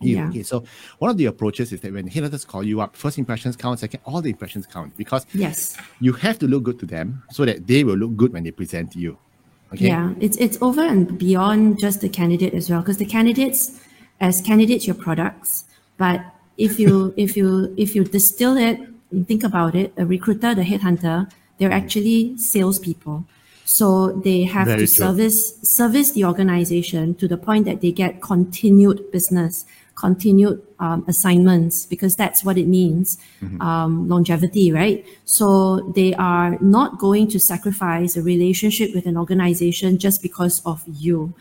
you. 0.01 0.17
Yeah. 0.17 0.29
Okay, 0.29 0.43
so 0.43 0.65
one 0.99 1.11
of 1.11 1.17
the 1.17 1.27
approaches 1.27 1.73
is 1.73 1.81
that 1.81 1.93
when 1.93 2.09
headhunters 2.09 2.47
call 2.47 2.65
you 2.65 2.81
up, 2.81 2.97
first 2.97 3.19
impressions 3.19 3.57
count, 3.57 3.81
second, 3.81 4.01
all 4.05 4.21
the 4.21 4.31
impressions 4.31 4.67
count 4.67 4.97
because 4.97 5.27
Yes. 5.35 5.77
you 6.01 6.13
have 6.13 6.39
to 6.41 6.47
look 6.47 6.65
good 6.65 6.79
to 6.81 6.87
them 6.87 7.23
so 7.31 7.45
that 7.45 7.67
they 7.67 7.85
will 7.85 7.97
look 7.97 8.17
good 8.17 8.33
when 8.33 8.45
they 8.45 8.51
present 8.51 8.93
to 8.93 8.99
you. 8.99 9.19
Okay. 9.73 9.89
Yeah, 9.89 10.15
it's 10.19 10.37
it's 10.39 10.57
over 10.63 10.81
and 10.81 11.19
beyond 11.19 11.79
just 11.79 12.01
the 12.01 12.09
candidate 12.09 12.55
as 12.55 12.71
well, 12.71 12.81
because 12.81 12.97
the 12.97 13.05
candidates, 13.05 13.81
as 14.21 14.41
candidates, 14.41 14.87
your 14.87 14.97
products. 14.97 15.65
But 15.99 16.25
if 16.57 16.81
you 16.81 17.13
if 17.19 17.37
you 17.37 17.75
if 17.77 17.95
you 17.95 18.05
distill 18.05 18.57
it, 18.57 18.81
and 19.11 19.27
think 19.27 19.45
about 19.45 19.75
it, 19.75 19.93
a 19.97 20.07
recruiter, 20.07 20.55
the 20.55 20.63
headhunter, 20.63 21.31
they're 21.59 21.71
mm. 21.71 21.81
actually 21.83 22.37
salespeople. 22.39 23.25
So 23.65 24.13
they 24.13 24.45
have 24.45 24.67
Very 24.67 24.87
to 24.87 24.87
true. 24.87 25.05
service 25.05 25.59
service 25.61 26.13
the 26.13 26.25
organization 26.25 27.15
to 27.17 27.29
the 27.29 27.37
point 27.37 27.67
that 27.67 27.83
they 27.83 27.93
get 27.93 28.23
continued 28.23 29.13
business, 29.13 29.67
continued 29.99 30.63
um, 30.79 31.05
assignments, 31.09 31.85
because 31.87 32.15
that's 32.15 32.45
what 32.47 32.57
it 32.57 32.69
means, 32.69 33.19
um, 33.61 34.09
longevity, 34.09 34.71
right? 34.71 35.05
So 35.25 35.81
they 35.97 36.15
are 36.15 36.57
not 36.61 36.99
going 36.99 37.27
to 37.35 37.39
sacrifice 37.41 38.17
a 38.17 38.23
relationship 38.23 38.95
with 38.95 39.07
an 39.07 39.17
organization 39.17 39.99
just 39.99 40.23
because 40.23 40.63
of 40.65 40.85
you. 40.87 41.35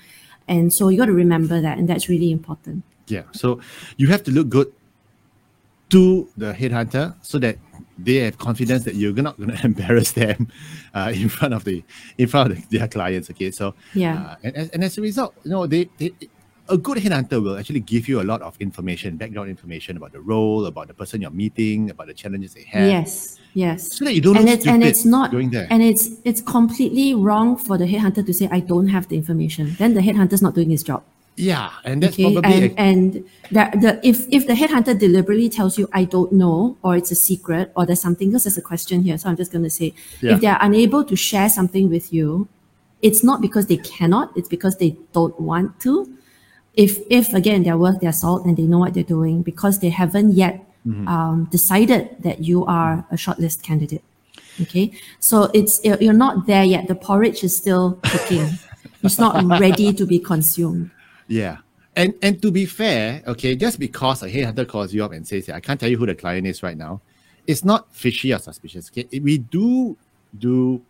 And 0.48 0.74
so 0.74 0.90
you 0.90 0.98
got 0.98 1.06
to 1.06 1.14
remember 1.26 1.62
that, 1.62 1.78
and 1.78 1.88
that's 1.88 2.10
really 2.10 2.32
important. 2.32 2.84
Yeah. 3.08 3.24
So 3.32 3.60
you 3.98 4.08
have 4.10 4.24
to 4.24 4.32
look 4.32 4.50
good 4.50 4.74
to 5.90 6.28
the 6.36 6.52
headhunter 6.54 7.16
so 7.22 7.40
that 7.40 7.58
they 7.98 8.16
have 8.16 8.38
confidence 8.38 8.84
that 8.84 8.96
you're 8.96 9.14
not 9.14 9.38
going 9.38 9.50
to 9.56 9.66
embarrass 9.66 10.12
them 10.12 10.48
uh, 10.94 11.12
in 11.16 11.30
front 11.30 11.54
of 11.54 11.64
the 11.64 11.84
in 12.18 12.28
front 12.28 12.52
of 12.52 12.58
the, 12.70 12.78
their 12.78 12.88
clients. 12.88 13.30
Okay. 13.30 13.52
So 13.52 13.74
Yeah. 13.94 14.16
uh, 14.16 14.36
and, 14.44 14.54
as- 14.58 14.70
and 14.74 14.84
as 14.84 14.98
a 14.98 15.02
result, 15.02 15.34
you 15.44 15.52
know, 15.52 15.68
they, 15.68 15.90
they 15.98 16.12
a 16.70 16.78
good 16.78 16.98
headhunter 16.98 17.42
will 17.42 17.58
actually 17.58 17.80
give 17.82 18.08
you 18.08 18.22
a 18.22 18.26
lot 18.32 18.42
of 18.42 18.56
information, 18.60 19.18
background 19.18 19.50
information 19.50 19.98
about 19.98 20.12
the 20.12 20.20
role, 20.22 20.66
about 20.66 20.88
the 20.88 20.94
person 20.94 21.22
you're 21.22 21.32
meeting, 21.32 21.90
about 21.90 22.08
the 22.08 22.14
challenges 22.14 22.54
they 22.54 22.64
have. 22.64 22.88
Yes, 22.90 23.40
yes. 23.54 23.96
So 23.98 24.06
that 24.06 24.14
you 24.14 24.22
don't 24.22 24.38
and 24.38 24.50
it's 24.50 24.68
and 24.68 24.84
it's 24.84 25.06
not 25.06 25.32
going 25.32 25.50
there. 25.50 25.68
and 25.70 25.82
it's 25.84 26.10
it's 26.24 26.42
completely 26.42 27.14
wrong 27.16 27.58
for 27.58 27.78
the 27.78 27.86
headhunter 27.86 28.26
to 28.26 28.34
say 28.34 28.48
I 28.52 28.60
don't 28.60 28.88
have 28.88 29.08
the 29.08 29.16
information. 29.16 29.76
Then 29.78 29.94
the 29.94 30.02
headhunter's 30.02 30.42
not 30.42 30.56
doing 30.56 30.70
his 30.70 30.84
job. 30.84 31.04
Yeah, 31.40 31.70
and 31.86 32.02
that's 32.02 32.16
Okay, 32.16 32.34
probably 32.34 32.76
and 32.78 32.80
and 32.80 33.26
that 33.52 33.80
the 33.82 34.00
if 34.04 34.26
if 34.32 34.48
the 34.48 34.54
headhunter 34.54 34.98
deliberately 34.98 35.50
tells 35.50 35.78
you 35.78 35.88
I 35.94 36.04
don't 36.06 36.32
know 36.32 36.78
or 36.82 36.96
it's 36.98 37.12
a 37.12 37.16
secret 37.16 37.72
or 37.76 37.86
there's 37.86 38.02
something 38.02 38.30
because 38.30 38.46
there's 38.46 38.58
a 38.58 38.62
question 38.62 39.04
here, 39.04 39.18
so 39.20 39.30
I'm 39.30 39.38
just 39.38 39.52
going 39.52 39.64
to 39.64 39.70
say 39.70 39.94
Yeah. 40.22 40.34
if 40.34 40.42
they 40.42 40.48
are 40.48 40.58
unable 40.62 41.04
to 41.06 41.16
share 41.16 41.48
something 41.48 41.90
with 41.90 42.12
you, 42.12 42.48
it's 43.04 43.24
not 43.24 43.40
because 43.42 43.68
they 43.68 43.78
cannot, 43.78 44.36
it's 44.36 44.50
because 44.50 44.78
they 44.78 44.98
don't 45.14 45.40
want 45.40 45.80
to. 45.82 46.17
If 46.78 47.00
if 47.10 47.34
again 47.34 47.64
they're 47.64 47.78
worth 47.78 48.00
their 48.00 48.14
salt 48.14 48.46
and 48.46 48.56
they 48.56 48.64
know 48.64 48.80
what 48.80 48.94
they're 48.94 49.04
doing 49.04 49.42
because 49.42 49.80
they 49.80 49.90
haven't 49.90 50.34
yet 50.34 50.64
Mm-hmm. 50.88 51.08
um, 51.10 51.46
decided 51.52 52.16
that 52.20 52.46
you 52.46 52.64
are 52.66 53.06
a 53.12 53.16
shortlist 53.16 53.62
candidate. 53.62 54.04
Okay, 54.62 54.94
so 55.20 55.52
it's 55.54 55.84
you're 55.84 56.14
not 56.14 56.48
there 56.48 56.64
yet. 56.64 56.88
The 56.88 56.96
porridge 56.96 57.44
is 57.44 57.54
still 57.56 58.00
cooking. 58.04 58.58
it's 59.04 59.20
not 59.20 59.44
ready 59.60 59.92
to 59.92 60.06
be 60.06 60.18
consumed. 60.18 60.92
Yeah. 61.28 61.58
And 61.96 62.14
and 62.22 62.42
to 62.42 62.52
be 62.52 62.66
fair, 62.66 63.22
okay, 63.28 63.56
just 63.56 63.80
because 63.80 64.24
a 64.24 64.30
headhunter 64.30 64.66
calls 64.66 64.94
you 64.94 65.04
up 65.04 65.12
and 65.12 65.28
says, 65.28 65.50
I 65.50 65.60
can't 65.60 65.78
tell 65.78 65.90
you 65.90 65.98
who 65.98 66.06
the 66.06 66.16
client 66.16 66.48
is 66.48 66.64
right 66.64 66.78
now, 66.78 67.02
it's 67.46 67.66
not 67.66 67.94
fishy 67.94 68.34
or 68.34 68.40
suspicious. 68.40 68.90
Okay. 68.90 69.20
We 69.20 69.40
do 69.40 69.98
do 70.40 70.82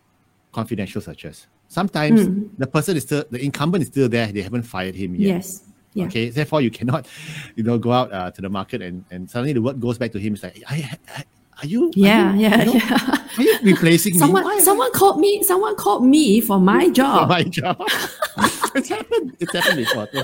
confidential 0.52 1.00
searches. 1.02 1.48
Sometimes 1.66 2.24
the 2.56 2.66
person 2.68 2.96
is 2.96 3.02
still 3.02 3.24
the 3.30 3.44
incumbent 3.44 3.82
is 3.82 3.88
still 3.88 4.08
there, 4.08 4.28
they 4.28 4.42
haven't 4.42 4.62
fired 4.62 4.94
him 4.94 5.16
yet. 5.16 5.42
Yes. 5.42 5.64
Yeah. 5.98 6.06
Okay. 6.06 6.30
Therefore 6.30 6.60
you 6.60 6.70
cannot, 6.70 7.06
you 7.56 7.62
know, 7.64 7.78
go 7.78 7.92
out 7.92 8.12
uh, 8.12 8.30
to 8.30 8.40
the 8.40 8.48
market 8.48 8.82
and, 8.82 9.04
and 9.10 9.28
suddenly 9.30 9.52
the 9.52 9.62
word 9.62 9.80
goes 9.80 9.98
back 9.98 10.12
to 10.12 10.18
him. 10.18 10.34
It's 10.34 10.42
like, 10.42 10.62
I, 10.68 10.96
I, 11.16 11.24
are 11.62 11.66
you 11.66 11.90
Yeah, 11.94 12.30
are 12.32 12.36
you, 12.36 12.40
yeah, 12.40 12.58
you 12.58 12.64
know, 12.66 12.72
yeah. 12.74 13.26
Are 13.36 13.42
you 13.42 13.58
replacing 13.62 14.12
me? 14.14 14.18
Someone, 14.18 14.44
Why- 14.44 14.60
someone 14.60 14.92
called 14.92 15.18
me. 15.18 15.42
Someone 15.42 15.74
called 15.76 16.04
me 16.06 16.40
for 16.40 16.60
my 16.60 16.88
job. 16.98 17.22
for 17.22 17.26
my 17.26 17.42
job. 17.42 17.76
it's 18.74 18.88
happened. 18.88 19.36
It's 19.40 19.52
happened 19.52 19.78
before. 19.78 20.08
So, 20.12 20.22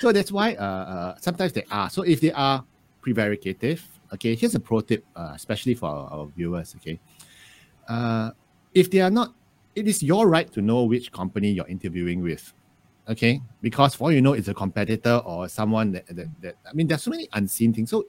so 0.00 0.12
that's 0.12 0.30
why 0.30 0.54
uh, 0.54 0.64
uh, 0.64 1.14
sometimes 1.20 1.52
they 1.52 1.64
are. 1.70 1.90
So 1.90 2.02
if 2.02 2.20
they 2.20 2.30
are 2.32 2.64
prevaricative, 3.04 3.80
okay, 4.14 4.34
here's 4.36 4.54
a 4.54 4.60
pro 4.60 4.80
tip, 4.80 5.04
uh, 5.16 5.32
especially 5.34 5.74
for 5.74 5.88
our, 5.88 6.06
our 6.10 6.26
viewers, 6.26 6.74
okay. 6.76 7.00
Uh, 7.88 8.30
if 8.74 8.90
they 8.90 9.00
are 9.00 9.10
not, 9.10 9.34
it 9.74 9.88
is 9.88 10.02
your 10.02 10.28
right 10.28 10.52
to 10.52 10.60
know 10.62 10.84
which 10.84 11.10
company 11.12 11.50
you're 11.50 11.66
interviewing 11.66 12.22
with, 12.22 12.52
okay? 13.08 13.40
Because 13.60 13.94
for 13.94 14.04
all 14.04 14.12
you 14.12 14.20
know, 14.20 14.32
it's 14.32 14.48
a 14.48 14.54
competitor 14.54 15.22
or 15.24 15.48
someone 15.48 15.92
that, 15.92 16.06
that, 16.06 16.28
that 16.40 16.56
I 16.68 16.72
mean, 16.72 16.86
there's 16.86 17.02
so 17.02 17.10
many 17.10 17.28
unseen 17.32 17.72
things. 17.72 17.90
So, 17.90 18.06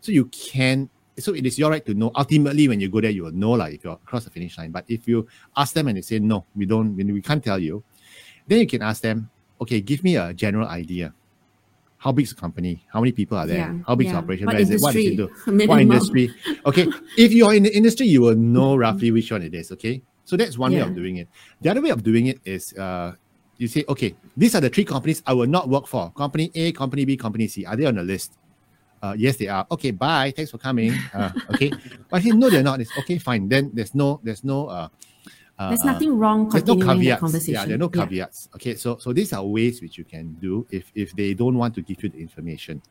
so 0.00 0.12
you 0.12 0.26
can 0.26 0.90
so 1.18 1.32
it 1.32 1.46
is 1.46 1.58
your 1.58 1.70
right 1.70 1.84
to 1.86 1.94
know. 1.94 2.10
Ultimately, 2.14 2.68
when 2.68 2.80
you 2.80 2.88
go 2.88 3.00
there, 3.00 3.10
you 3.10 3.24
will 3.24 3.32
know 3.32 3.52
like 3.52 3.74
if 3.74 3.84
you're 3.84 3.94
across 3.94 4.24
the 4.24 4.30
finish 4.30 4.58
line. 4.58 4.70
But 4.70 4.84
if 4.88 5.06
you 5.06 5.26
ask 5.56 5.74
them 5.74 5.88
and 5.88 5.96
they 5.96 6.02
say 6.02 6.18
no, 6.18 6.44
we 6.54 6.66
don't, 6.66 6.96
we 6.96 7.04
we 7.04 7.22
can't 7.22 7.42
tell 7.42 7.58
you, 7.58 7.84
then 8.46 8.58
you 8.58 8.66
can 8.66 8.82
ask 8.82 9.02
them, 9.02 9.30
okay, 9.60 9.80
give 9.80 10.02
me 10.02 10.16
a 10.16 10.34
general 10.34 10.68
idea. 10.68 11.14
How 11.98 12.12
big 12.12 12.24
is 12.24 12.34
the 12.34 12.40
company? 12.40 12.84
How 12.92 13.00
many 13.00 13.12
people 13.12 13.38
are 13.38 13.46
there? 13.46 13.56
Yeah, 13.56 13.78
How 13.86 13.94
big 13.94 14.08
is 14.08 14.12
the 14.12 14.18
operation? 14.18 14.46
What 14.46 14.56
it? 14.60 14.80
What 14.80 14.92
does 14.92 15.04
it 15.04 15.12
industry? 15.12 15.16
do? 15.16 15.66
What 15.66 15.80
industry? 15.80 16.30
Okay. 16.66 16.86
if 17.16 17.32
you're 17.32 17.54
in 17.54 17.62
the 17.62 17.74
industry, 17.74 18.06
you 18.06 18.20
will 18.20 18.36
know 18.36 18.76
roughly 18.76 19.10
which 19.10 19.30
one 19.30 19.42
it 19.42 19.54
is. 19.54 19.72
Okay. 19.72 20.02
So 20.26 20.36
that's 20.36 20.58
one 20.58 20.72
way 20.72 20.80
of 20.80 20.94
doing 20.94 21.18
it. 21.18 21.28
The 21.60 21.70
other 21.70 21.82
way 21.82 21.90
of 21.90 22.02
doing 22.02 22.26
it 22.26 22.40
is 22.44 22.72
uh, 22.74 23.12
you 23.58 23.68
say, 23.68 23.84
okay, 23.88 24.14
these 24.36 24.54
are 24.54 24.60
the 24.60 24.70
three 24.70 24.84
companies 24.84 25.22
I 25.26 25.32
will 25.32 25.46
not 25.46 25.68
work 25.68 25.86
for. 25.86 26.10
Company 26.12 26.50
A, 26.54 26.72
company 26.72 27.04
B, 27.04 27.16
company 27.16 27.48
C. 27.48 27.64
Are 27.64 27.76
they 27.76 27.84
on 27.86 27.94
the 27.94 28.02
list? 28.02 28.38
Uh, 29.02 29.14
yes, 29.16 29.36
they 29.36 29.48
are. 29.48 29.66
Okay, 29.70 29.90
bye. 29.90 30.32
Thanks 30.34 30.50
for 30.50 30.58
coming. 30.58 30.92
Uh, 31.12 31.30
okay, 31.54 31.70
but 32.08 32.22
he 32.22 32.32
no, 32.32 32.48
they're 32.48 32.62
not. 32.62 32.80
It's 32.80 32.96
okay, 32.98 33.18
fine. 33.18 33.48
Then 33.48 33.70
there's 33.74 33.94
no, 33.94 34.20
there's 34.22 34.42
no, 34.44 34.66
uh, 34.66 34.88
uh, 35.58 35.68
There's 35.68 35.82
uh, 35.82 35.92
nothing 35.92 36.18
wrong 36.18 36.48
there's 36.48 36.66
no 36.66 36.76
continuing 36.76 37.16
the. 37.20 37.44
Yeah, 37.46 37.64
there 37.64 37.76
are 37.76 37.78
no 37.78 37.88
caveats. 37.88 38.48
Okay, 38.56 38.74
so 38.74 38.96
so 38.98 39.12
these 39.12 39.32
are 39.32 39.44
ways 39.44 39.80
which 39.80 39.98
you 39.98 40.04
can 40.04 40.32
do 40.40 40.66
if 40.70 40.90
if 40.94 41.14
they 41.14 41.34
don't 41.34 41.56
want 41.56 41.74
to 41.76 41.82
give 41.82 42.02
you 42.02 42.08
the 42.08 42.18
information. 42.18 42.82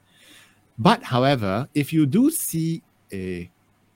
But 0.77 1.03
however, 1.03 1.67
if 1.73 1.91
you 1.91 2.05
do 2.05 2.31
see 2.31 2.81
a 3.11 3.49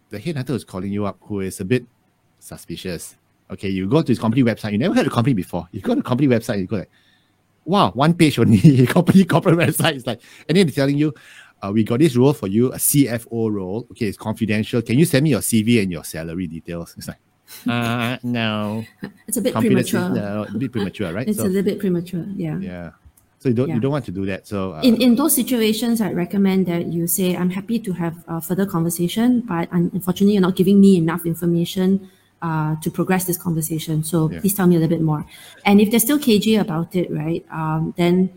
the 0.09 0.19
headhunter 0.19 0.51
is 0.51 0.63
calling 0.63 0.91
you 0.91 1.05
up 1.05 1.17
who 1.21 1.41
is 1.41 1.59
a 1.59 1.65
bit 1.65 1.85
suspicious. 2.39 3.15
Okay, 3.49 3.69
you 3.69 3.87
go 3.87 4.01
to 4.01 4.07
his 4.07 4.19
company 4.19 4.43
website. 4.43 4.73
You 4.73 4.77
never 4.77 4.93
heard 4.93 5.07
of 5.07 5.13
company 5.13 5.33
before. 5.33 5.67
You 5.71 5.81
go 5.81 5.93
to 5.93 6.01
the 6.01 6.07
company 6.07 6.27
website. 6.27 6.59
You 6.59 6.67
go 6.67 6.77
like, 6.77 6.91
wow, 7.65 7.91
one 7.91 8.13
page 8.13 8.39
only. 8.39 8.85
company 8.87 9.23
corporate 9.23 9.57
website 9.57 9.95
is 9.95 10.07
like, 10.07 10.21
and 10.49 10.57
then 10.57 10.67
they're 10.67 10.73
telling 10.73 10.97
you, 10.97 11.13
uh, 11.61 11.71
we 11.73 11.83
got 11.83 11.99
this 11.99 12.15
role 12.15 12.33
for 12.33 12.47
you, 12.47 12.71
a 12.73 12.77
CFO 12.77 13.51
role. 13.51 13.87
Okay, 13.91 14.07
it's 14.07 14.17
confidential. 14.17 14.81
Can 14.81 14.99
you 14.99 15.05
send 15.05 15.23
me 15.23 15.31
your 15.31 15.39
CV 15.39 15.81
and 15.81 15.91
your 15.91 16.03
salary 16.03 16.47
details? 16.47 16.93
It's 16.97 17.07
like, 17.07 17.17
uh, 17.67 18.17
no. 18.23 18.83
It's 19.27 19.37
a 19.37 19.41
bit 19.41 19.53
Confidence 19.53 19.87
is 19.87 19.91
premature. 19.93 20.15
no, 20.15 20.43
a 20.43 20.57
bit 20.57 20.71
premature, 20.71 21.13
right? 21.13 21.27
It's 21.27 21.37
so, 21.37 21.45
a 21.45 21.47
little 21.47 21.63
bit 21.63 21.79
premature. 21.79 22.25
Yeah. 22.35 22.59
yeah. 22.59 22.91
So 23.39 23.49
you 23.49 23.55
don't 23.55 23.69
Yeah. 23.69 23.75
you 23.75 23.81
don't 23.81 23.91
want 23.91 24.05
to 24.05 24.11
do 24.11 24.25
that. 24.25 24.47
So 24.47 24.73
uh, 24.73 24.81
In 24.81 25.01
in 25.01 25.15
those 25.15 25.33
situations, 25.33 26.01
I'd 26.01 26.15
recommend 26.15 26.65
that 26.65 26.87
you 26.87 27.07
say, 27.07 27.35
"I'm 27.37 27.51
happy 27.51 27.79
to 27.79 27.93
have 27.93 28.25
a 28.27 28.41
further 28.41 28.65
conversation, 28.65 29.41
but 29.41 29.69
unfortunately, 29.71 30.33
you're 30.33 30.41
not 30.41 30.55
giving 30.55 30.81
me 30.81 30.97
enough 30.97 31.25
information 31.25 32.09
uh, 32.41 32.75
to 32.83 32.91
progress 32.91 33.25
this 33.25 33.37
conversation. 33.37 34.03
So 34.03 34.29
Yeah. 34.31 34.39
please 34.41 34.53
tell 34.53 34.67
me 34.67 34.75
a 34.75 34.79
little 34.79 34.95
bit 34.97 35.03
more." 35.03 35.25
And 35.65 35.81
if 35.81 35.89
they're 35.91 35.99
still 35.99 36.19
cagey 36.19 36.55
about 36.55 36.95
it, 36.95 37.11
right? 37.11 37.45
Um, 37.51 37.93
then, 37.97 38.29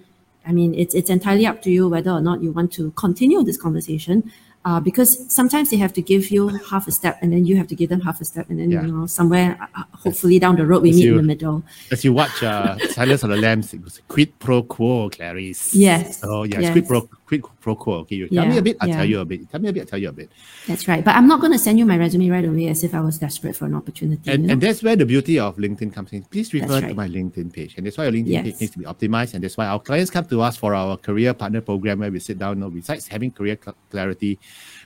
I 0.47 0.53
mean, 0.53 0.75
it's 0.75 0.95
it's 0.95 1.11
entirely 1.11 1.47
up 1.47 1.61
to 1.63 1.71
you 1.71 1.89
whether 1.89 2.11
or 2.11 2.21
not 2.21 2.43
you 2.43 2.51
want 2.53 2.73
to 2.73 2.91
continue 2.93 3.43
this 3.45 3.57
conversation. 3.57 4.31
Uh, 4.63 4.79
because 4.79 5.25
sometimes 5.33 5.71
they 5.71 5.79
have 5.79 5.91
to 5.95 6.03
give 6.03 6.31
you 6.31 6.49
half 6.71 6.87
a 6.87 6.91
step, 6.93 7.17
and 7.23 7.33
then 7.33 7.47
you 7.47 7.57
have 7.57 7.67
to 7.67 7.75
give 7.75 7.89
them 7.89 8.01
half 8.03 8.21
a 8.21 8.27
step, 8.27 8.51
and 8.51 8.59
then 8.61 8.71
Yeah. 8.71 8.83
you 8.85 8.93
know 8.93 9.07
somewhere, 9.07 9.57
uh, 9.75 9.85
hopefully 10.05 10.39
down 10.39 10.57
the 10.57 10.67
road, 10.67 10.83
we 10.83 10.91
As 10.91 10.97
meet 10.97 11.09
in 11.09 11.17
the 11.17 11.23
middle. 11.23 11.63
as 11.91 12.05
you 12.05 12.13
watch 12.13 12.43
uh, 12.43 12.77
Silence 12.91 13.23
of 13.23 13.31
the 13.31 13.39
Lambs, 13.39 13.73
it 13.73 13.83
was 13.83 14.03
quid 14.07 14.39
pro 14.39 14.63
quo, 14.63 15.09
Clarice. 15.09 15.73
Yes. 15.75 16.21
Oh 16.23 16.43
yeah, 16.45 16.61
Yes. 16.61 16.73
quid 16.73 16.87
pro 16.87 17.09
quid 17.31 17.43
pro 17.61 17.77
quo. 17.77 17.95
Okay, 18.01 18.17
you 18.17 18.29
tell 18.29 18.47
me 18.47 18.59
a 18.59 18.63
bit, 18.63 18.77
I'll 18.81 18.89
yeah. 18.89 18.97
tell 18.97 19.05
you 19.05 19.21
a 19.21 19.25
bit. 19.25 19.49
Tell 19.51 19.61
me 19.61 19.69
a 19.69 19.73
bit, 19.73 19.81
I'll 19.83 19.87
tell 19.87 19.99
you 19.99 20.09
a 20.09 20.13
bit. 20.13 20.31
That's 20.67 20.89
right. 20.89 21.05
But 21.05 21.15
I'm 21.15 21.29
not 21.29 21.41
going 21.41 21.53
to 21.53 21.59
send 21.59 21.79
you 21.79 21.87
my 21.87 21.97
resume 21.97 22.29
right 22.29 22.45
away 22.45 22.67
as 22.69 22.83
if 22.83 22.93
I 22.93 23.01
was 23.01 23.19
desperate 23.19 23.55
for 23.57 23.67
an 23.67 23.75
opportunity. 23.77 24.23
you 24.25 24.35
And, 24.35 24.47
know? 24.47 24.53
and 24.53 24.61
that's 24.61 24.83
where 24.83 24.97
the 24.97 25.07
beauty 25.07 25.39
of 25.39 25.57
LinkedIn 25.57 25.93
comes 25.95 26.13
in. 26.13 26.23
Please 26.25 26.53
refer 26.53 26.81
That's 26.81 26.89
to 26.89 26.95
my 26.95 27.09
LinkedIn 27.09 27.53
page. 27.53 27.77
And 27.77 27.87
that's 27.87 27.97
why 27.99 28.05
your 28.05 28.13
LinkedIn 28.13 28.29
Yes. 28.29 28.45
page 28.45 28.61
needs 28.61 28.73
to 28.73 28.79
be 28.81 28.85
optimized. 28.85 29.35
And 29.35 29.45
that's 29.45 29.57
why 29.57 29.67
our 29.67 29.79
clients 29.79 30.11
come 30.11 30.25
to 30.27 30.41
us 30.43 30.57
for 30.57 30.75
our 30.75 30.97
career 30.97 31.33
partner 31.35 31.61
program 31.61 32.01
where 32.01 32.11
we 32.11 32.19
sit 32.19 32.39
down. 32.39 32.57
You 32.57 32.65
know, 32.65 32.71
besides 32.71 33.07
having 33.07 33.31
career 33.31 33.57
cl- 33.63 33.77
clarity, 33.91 34.31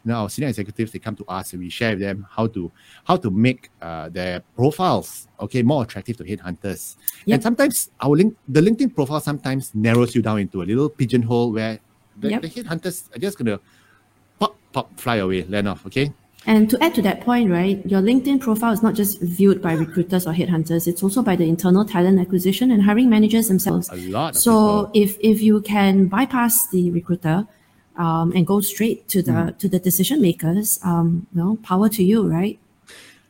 you 0.05 0.09
know, 0.11 0.17
our 0.17 0.29
senior 0.29 0.51
executives, 0.51 0.93
they 0.93 0.99
come 0.99 1.17
to 1.17 1.25
us 1.27 1.55
and 1.55 1.63
we 1.63 1.71
share 1.71 1.93
with 1.93 2.01
them 2.01 2.27
how 2.31 2.47
to 2.49 2.71
how 3.05 3.17
to 3.17 3.31
make 3.31 3.71
uh, 3.81 4.11
their 4.11 4.41
profiles 4.55 5.29
okay 5.41 5.63
more 5.63 5.83
attractive 5.83 6.17
to 6.19 6.25
headhunters. 6.25 6.97
Yep. 7.25 7.35
And 7.35 7.43
sometimes 7.43 7.91
our 8.01 8.11
link 8.11 8.37
the 8.47 8.61
LinkedIn 8.61 8.95
profile 8.95 9.21
sometimes 9.21 9.75
narrows 9.75 10.15
you 10.15 10.21
down 10.23 10.39
into 10.41 10.61
a 10.63 10.65
little 10.65 10.89
pigeonhole 10.91 11.53
where 11.53 11.79
the, 12.21 12.31
Yep. 12.31 12.43
the 12.43 12.49
headhunters 12.49 13.15
are 13.15 13.19
just 13.19 13.39
gonna 13.39 13.59
pop 14.39 14.57
pop 14.73 14.99
fly 14.99 15.17
away, 15.17 15.45
land 15.49 15.69
off, 15.69 15.85
okay? 15.87 16.13
And 16.47 16.69
to 16.69 16.77
add 16.85 16.95
to 16.97 17.03
that 17.03 17.23
point, 17.23 17.51
right, 17.51 17.81
your 17.87 18.03
LinkedIn 18.03 18.39
profile 18.41 18.73
is 18.73 18.83
not 18.83 18.95
just 18.95 19.19
viewed 19.23 19.63
by 19.63 19.73
recruiters 19.73 20.27
or 20.27 20.35
headhunters, 20.35 20.87
it's 20.87 21.03
also 21.03 21.23
by 21.23 21.37
the 21.37 21.45
internal 21.49 21.87
talent 21.87 22.21
acquisition 22.21 22.71
and 22.71 22.83
hiring 22.83 23.09
managers 23.09 23.49
themselves. 23.49 23.89
A 23.91 23.97
lot 24.11 24.37
So 24.37 24.53
people. 24.53 24.91
if 24.95 25.17
if 25.21 25.41
you 25.41 25.63
can 25.63 26.07
bypass 26.07 26.69
the 26.69 26.91
recruiter 26.91 27.47
um, 27.97 28.33
and 28.37 28.47
go 28.47 28.61
straight 28.61 29.09
to 29.09 29.23
the 29.23 29.33
Mm. 29.33 29.59
to 29.59 29.69
the 29.69 29.79
decision 29.79 30.21
makers, 30.21 30.79
um, 30.85 31.27
well, 31.35 31.57
power 31.63 31.89
to 31.89 32.03
you, 32.05 32.27
right? 32.29 32.59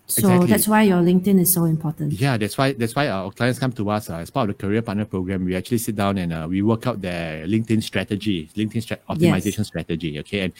So 0.07 0.29
Exactly. 0.29 0.51
that's 0.51 0.69
why 0.69 0.83
your 0.83 1.01
LinkedIn 1.01 1.41
is 1.41 1.51
so 1.53 1.65
important. 1.65 2.13
Yeah, 2.13 2.37
that's 2.37 2.59
why 2.59 2.75
that's 2.75 2.95
why 2.95 3.09
our 3.09 3.31
clients 3.33 3.59
come 3.59 3.73
to 3.73 3.89
us 3.89 4.11
uh, 4.11 4.17
as 4.17 4.29
part 4.29 4.51
of 4.51 4.57
the 4.59 4.63
career 4.63 4.83
partner 4.83 5.07
program. 5.07 5.47
We 5.47 5.57
actually 5.57 5.79
sit 5.79 5.97
down 5.97 6.19
and 6.19 6.31
uh, 6.31 6.47
we 6.49 6.61
work 6.61 6.87
out 6.87 7.01
their 7.01 7.47
LinkedIn 7.47 7.83
strategy, 7.83 8.51
LinkedIn 8.55 8.83
stra- 8.83 8.99
optimization 9.09 9.65
strategy. 9.65 10.19
Okay, 10.19 10.41
and 10.41 10.53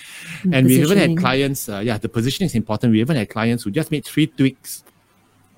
and 0.51 0.67
we 0.67 0.81
even 0.81 0.97
had 0.97 1.19
clients. 1.19 1.69
Uh, 1.69 1.81
yeah, 1.85 1.99
the 1.99 2.09
positioning 2.09 2.47
is 2.47 2.55
important. 2.55 2.93
We 2.93 3.01
even 3.01 3.17
had 3.17 3.29
clients 3.29 3.65
who 3.65 3.71
just 3.71 3.91
made 3.91 4.07
three 4.07 4.29
tweaks, 4.29 4.83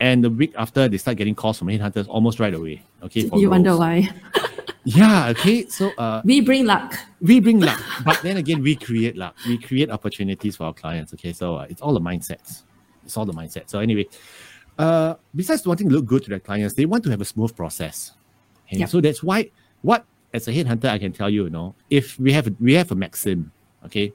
and 0.00 0.24
the 0.24 0.30
week 0.30 0.52
after 0.58 0.88
they 0.88 0.98
start 0.98 1.16
getting 1.16 1.36
calls 1.36 1.58
from 1.58 1.68
headhunters 1.68 2.08
almost 2.08 2.40
right 2.40 2.54
away. 2.54 2.82
Okay, 3.04 3.28
for 3.28 3.38
You 3.38 3.50
wonder 3.50 3.76
why. 3.76 4.08
Yeah. 4.88 5.30
Okay. 5.30 5.66
So 5.66 5.90
uh, 5.98 6.22
we 6.24 6.40
bring 6.40 6.64
luck. 6.64 6.94
we 7.20 7.40
bring 7.40 7.58
luck, 7.58 7.82
but 8.04 8.22
then 8.22 8.36
again, 8.36 8.62
we 8.62 8.76
create 8.76 9.16
luck. 9.16 9.34
We 9.46 9.58
create 9.58 9.90
opportunities 9.90 10.56
for 10.56 10.64
our 10.64 10.72
clients. 10.74 11.12
Okay, 11.14 11.32
so 11.32 11.56
uh, 11.56 11.66
it's 11.68 11.82
all 11.82 11.92
the 11.92 12.00
mindsets. 12.00 12.62
It's 13.06 13.16
all 13.16 13.24
the 13.24 13.32
mindset. 13.32 13.70
So 13.70 13.78
anyway, 13.78 14.06
uh, 14.78 15.14
besides 15.34 15.66
wanting 15.66 15.88
to 15.88 15.94
look 15.94 16.04
good 16.06 16.22
to 16.24 16.30
their 16.30 16.40
clients, 16.40 16.74
they 16.74 16.84
want 16.86 17.04
to 17.04 17.10
have 17.10 17.20
a 17.20 17.24
smooth 17.24 17.54
process. 17.56 18.12
Okay, 18.68 18.78
Yep. 18.78 18.88
so 18.90 19.00
that's 19.00 19.22
why 19.22 19.50
what 19.82 20.04
as 20.34 20.48
a 20.48 20.52
headhunter 20.52 20.88
I 20.90 20.98
can 20.98 21.12
tell 21.12 21.30
you, 21.30 21.44
you 21.44 21.50
know, 21.50 21.74
if 21.88 22.18
we 22.18 22.32
have 22.32 22.52
we 22.60 22.74
have 22.74 22.90
a 22.92 22.94
maxim, 22.96 23.52
okay, 23.86 24.12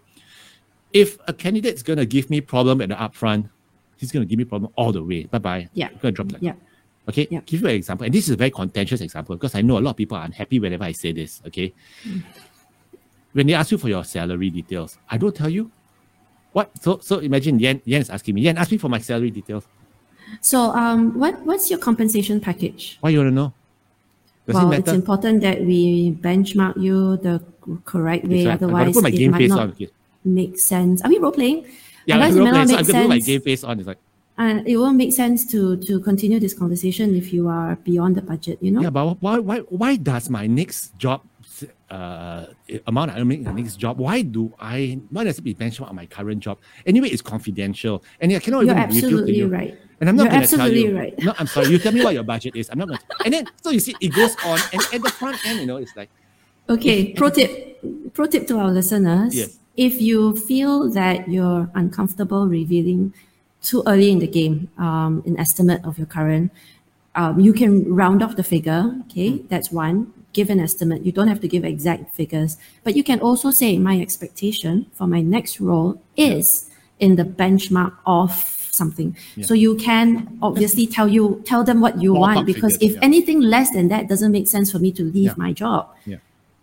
if 0.93 1.17
a 1.27 1.33
candidate 1.33 1.73
is 1.73 1.83
gonna 1.83 2.05
give 2.05 2.29
me 2.29 2.41
problem 2.41 2.81
at 2.81 2.89
the 2.89 2.95
upfront, 2.95 3.49
he's 3.97 4.11
gonna 4.11 4.25
give 4.25 4.37
me 4.37 4.43
problem 4.45 4.71
all 4.75 4.91
the 4.91 5.03
way. 5.03 5.23
Bye 5.23 5.39
bye. 5.39 5.69
Yeah. 5.73 5.89
gonna 6.01 6.11
drop 6.11 6.31
like 6.33 6.41
Yeah. 6.43 6.53
Okay, 7.09 7.27
Yep. 7.31 7.45
give 7.47 7.61
you 7.61 7.67
an 7.67 7.75
example, 7.75 8.05
and 8.05 8.13
this 8.13 8.25
is 8.25 8.31
a 8.31 8.35
very 8.37 8.51
contentious 8.51 9.01
example 9.01 9.35
because 9.35 9.55
I 9.55 9.61
know 9.61 9.77
a 9.79 9.81
lot 9.81 9.91
of 9.91 9.97
people 9.97 10.17
are 10.17 10.25
unhappy 10.25 10.59
whenever 10.59 10.83
I 10.83 10.91
say 10.91 11.11
this. 11.13 11.41
Okay, 11.47 11.73
when 13.33 13.47
they 13.47 13.53
ask 13.53 13.71
you 13.71 13.77
for 13.79 13.89
your 13.89 14.03
salary 14.03 14.49
details, 14.49 14.97
I 15.09 15.17
don't 15.17 15.35
tell 15.35 15.49
you. 15.49 15.71
What? 16.53 16.71
So 16.81 16.99
so 16.99 17.19
imagine 17.19 17.59
Yen 17.59 17.81
Yen 17.85 18.01
is 18.01 18.09
asking 18.09 18.35
me, 18.35 18.41
Yen, 18.41 18.57
ask 18.57 18.71
me 18.71 18.77
for 18.77 18.89
my 18.89 18.99
salary 18.99 19.31
details. 19.31 19.67
So 20.41 20.71
um, 20.71 21.17
what 21.19 21.41
what's 21.45 21.69
your 21.69 21.79
compensation 21.79 22.39
package? 22.39 22.97
Why 23.01 23.09
you 23.11 23.19
wanna 23.19 23.31
know? 23.31 23.53
Does 24.47 24.55
well, 24.55 24.71
it 24.71 24.79
it's 24.79 24.91
important 24.91 25.41
that 25.41 25.61
we 25.61 26.11
benchmark 26.19 26.81
you 26.81 27.17
the 27.17 27.43
correct 27.85 28.25
way. 28.25 28.45
Right. 28.47 28.53
Otherwise, 28.53 28.93
put 28.93 29.03
my 29.03 29.09
it 29.09 29.17
game 29.17 29.31
might 29.31 29.49
not 29.49 29.59
on. 29.59 29.87
Make 30.23 30.59
sense. 30.59 31.01
Are 31.01 31.09
we 31.09 31.19
role 31.19 31.31
playing? 31.31 31.65
Yeah, 32.05 32.15
Otherwise, 32.15 32.35
it 32.35 32.41
might 32.41 32.69
so 32.69 32.77
I'm 32.77 32.85
gonna 32.85 33.01
put 33.01 33.09
my 33.09 33.19
game 33.19 33.41
face 33.41 33.63
on. 33.63 33.79
It's 33.79 33.87
like, 33.87 33.99
And 34.37 34.67
it 34.67 34.77
won't 34.77 34.97
make 34.97 35.13
sense 35.13 35.45
to 35.51 35.77
to 35.77 35.99
continue 35.99 36.39
this 36.39 36.53
conversation 36.53 37.15
if 37.15 37.31
you 37.31 37.47
are 37.47 37.75
beyond 37.85 38.15
the 38.17 38.21
budget. 38.21 38.57
You 38.61 38.71
know. 38.71 38.81
yeah, 38.81 38.89
but 38.89 39.21
why 39.21 39.37
why 39.37 39.59
why 39.69 39.95
does 39.95 40.29
my 40.29 40.47
next 40.47 40.97
job 40.97 41.21
uh 41.91 42.45
amount 42.87 43.11
I 43.11 43.21
make 43.23 43.43
the 43.43 43.51
next 43.53 43.75
job? 43.75 43.99
Why 43.99 44.21
do 44.21 44.53
I 44.59 44.99
why 45.09 45.23
does 45.25 45.37
it 45.37 45.41
be 45.43 45.53
benchmarked 45.53 45.89
on 45.89 45.95
my 45.95 46.05
current 46.07 46.39
job? 46.39 46.57
Anyway, 46.85 47.09
it's 47.09 47.21
confidential. 47.21 48.03
And 48.21 48.31
I 48.33 48.39
cannot 48.39 48.65
You're 48.65 48.71
even 48.75 48.87
reveal 48.87 49.01
to 49.01 49.07
absolutely 49.07 49.35
you. 49.37 49.47
right. 49.47 49.77
And 49.99 50.09
I'm 50.09 50.15
not 50.15 50.29
going 50.31 50.41
to 50.41 50.47
tell 50.47 50.61
absolutely 50.61 50.85
you. 50.89 50.97
right. 50.97 51.13
No, 51.21 51.33
I'm 51.37 51.45
sorry. 51.47 51.67
You 51.67 51.77
tell 51.77 51.91
me 51.91 52.03
what 52.03 52.15
your 52.15 52.23
budget 52.23 52.55
is. 52.55 52.69
I'm 52.71 52.79
not 52.79 52.87
going 52.87 52.97
to. 52.97 53.05
And 53.25 53.33
then, 53.35 53.45
so 53.61 53.69
you 53.69 53.79
see, 53.79 53.93
it 54.01 54.09
goes 54.15 54.33
on. 54.43 54.57
And 54.73 54.81
at 54.95 55.01
the 55.03 55.11
front 55.11 55.37
end, 55.45 55.59
you 55.59 55.67
know, 55.67 55.77
it's 55.77 55.95
like, 55.95 56.09
Okay, 56.69 57.13
pro 57.13 57.29
tip. 57.29 57.83
Pro 58.13 58.25
tip 58.25 58.47
to 58.47 58.57
our 58.57 58.71
listeners. 58.71 59.35
Yes. 59.35 59.59
If 59.77 60.01
you 60.01 60.35
feel 60.37 60.89
that 60.93 61.27
you're 61.29 61.69
uncomfortable 61.75 62.47
revealing 62.47 63.13
too 63.61 63.83
early 63.85 64.09
in 64.09 64.17
the 64.19 64.27
game, 64.27 64.69
um, 64.79 65.21
an 65.27 65.37
estimate 65.37 65.85
of 65.85 65.97
your 65.99 66.07
current, 66.07 66.51
um, 67.15 67.39
you 67.39 67.53
can 67.53 67.93
round 67.93 68.23
off 68.23 68.35
the 68.37 68.43
figure. 68.43 68.95
Okay, 69.05 69.29
Hmm. 69.37 69.47
that's 69.49 69.69
one. 69.71 70.13
Give 70.33 70.49
an 70.49 70.59
estimate. 70.59 71.05
You 71.05 71.11
don't 71.11 71.27
have 71.27 71.41
to 71.41 71.47
give 71.47 71.65
exact 71.65 72.15
figures, 72.15 72.57
but 72.83 72.95
you 72.95 73.03
can 73.03 73.19
also 73.19 73.51
say 73.51 73.77
my 73.77 73.99
expectation 73.99 74.85
for 74.93 75.07
my 75.07 75.21
next 75.21 75.59
role 75.59 76.01
is 76.15 76.69
in 76.99 77.15
the 77.15 77.23
benchmark 77.23 77.93
of 78.05 78.31
something. 78.71 79.15
So 79.41 79.53
you 79.53 79.75
can 79.75 80.37
obviously 80.41 80.87
tell 80.87 81.07
you 81.07 81.41
tell 81.45 81.63
them 81.63 81.81
what 81.81 82.01
you 82.01 82.13
want 82.13 82.45
because 82.45 82.73
figures, 82.77 82.91
if 82.91 82.95
yeah. 82.95 83.05
anything 83.09 83.41
less 83.41 83.71
than 83.71 83.89
that 83.89 84.07
doesn't 84.07 84.31
make 84.31 84.47
sense 84.47 84.71
for 84.71 84.79
me 84.79 84.91
to 84.93 85.03
leave 85.03 85.31
Yeah. 85.31 85.43
my 85.45 85.51
job 85.51 85.93
yeah. 86.05 86.17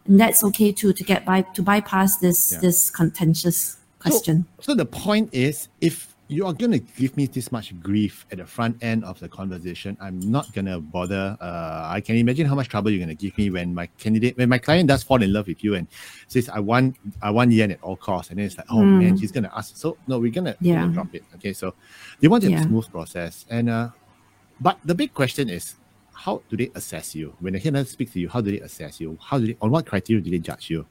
and 0.06 0.18
that's 0.18 0.42
okay 0.44 0.72
too 0.72 0.92
to 0.92 1.04
get 1.04 1.24
by 1.24 1.42
to 1.42 1.62
bypass 1.62 2.16
this 2.18 2.52
Yeah. 2.52 2.60
this 2.60 2.90
contentious 2.90 3.76
question. 3.98 4.46
So, 4.60 4.72
so 4.72 4.74
the 4.74 4.86
point 4.86 5.28
is, 5.32 5.68
if 5.80 6.14
you 6.28 6.46
are 6.46 6.52
going 6.52 6.72
to 6.72 6.78
give 6.78 7.16
me 7.16 7.26
this 7.26 7.50
much 7.50 7.78
grief 7.80 8.26
at 8.30 8.36
the 8.38 8.44
front 8.46 8.76
end 8.82 9.02
of 9.04 9.18
the 9.18 9.28
conversation, 9.28 9.96
I'm 10.00 10.20
not 10.20 10.52
going 10.52 10.66
to 10.66 10.78
bother. 10.78 11.36
Uh, 11.40 11.88
I 11.90 12.02
can 12.02 12.16
imagine 12.16 12.46
how 12.46 12.54
much 12.54 12.68
trouble 12.68 12.90
you're 12.90 12.98
going 13.04 13.16
to 13.16 13.20
give 13.26 13.36
me 13.38 13.48
when 13.50 13.74
my 13.74 13.86
candidate, 13.98 14.36
when 14.36 14.48
my 14.50 14.58
client 14.58 14.88
does 14.88 15.02
fall 15.02 15.22
in 15.22 15.32
love 15.32 15.46
with 15.46 15.64
you 15.64 15.74
and 15.74 15.88
says, 16.26 16.48
"I 16.50 16.60
want, 16.60 16.96
I 17.22 17.30
want 17.30 17.50
yen 17.52 17.70
at 17.70 17.82
all 17.82 17.96
costs," 17.96 18.30
and 18.30 18.38
then 18.38 18.46
it's 18.46 18.58
like, 18.58 18.66
"Oh 18.70 18.84
man, 18.84 19.16
she's 19.16 19.32
going 19.32 19.44
to 19.44 19.56
ask." 19.56 19.76
So 19.76 19.96
no, 20.06 20.18
we're 20.18 20.30
going 20.30 20.44
to. 20.44 20.56
Yeah. 20.60 20.86
drop 20.88 21.14
it. 21.14 21.24
Okay, 21.36 21.52
so 21.54 21.74
they 22.20 22.28
want 22.28 22.42
have 22.42 22.52
Yeah. 22.52 22.60
a 22.60 22.64
smooth 22.64 22.90
process, 22.90 23.46
and 23.48 23.70
uh, 23.70 23.88
but 24.60 24.78
the 24.84 24.94
big 24.94 25.14
question 25.14 25.48
is. 25.48 25.74
How 26.20 26.42
do 26.50 26.56
they 26.56 26.68
assess 26.74 27.14
you 27.14 27.32
when 27.38 27.52
the 27.52 27.60
headhunter 27.60 27.86
speaks 27.86 28.10
to 28.14 28.18
you? 28.18 28.28
How 28.28 28.40
do 28.40 28.50
they 28.50 28.58
assess 28.58 29.00
you? 29.00 29.16
How 29.22 29.38
do 29.38 29.46
they 29.46 29.56
on 29.62 29.70
what 29.70 29.86
criteria 29.86 30.20
do 30.20 30.32
they 30.32 30.40
judge 30.40 30.68
you? 30.68 30.84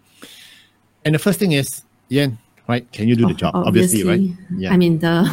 And 1.04 1.14
the 1.14 1.20
first 1.20 1.38
thing 1.38 1.52
is, 1.52 1.84
Yen, 2.08 2.38
right? 2.68 2.90
Can 2.92 3.08
you 3.08 3.16
do 3.16 3.26
the 3.26 3.34
oh, 3.34 3.44
job? 3.44 3.56
O- 3.56 3.66
Obviously, 3.66 4.04
right? 4.04 4.22
Yeah. 4.56 4.74
I 4.74 4.78
mean 4.78 5.00
the 5.00 5.26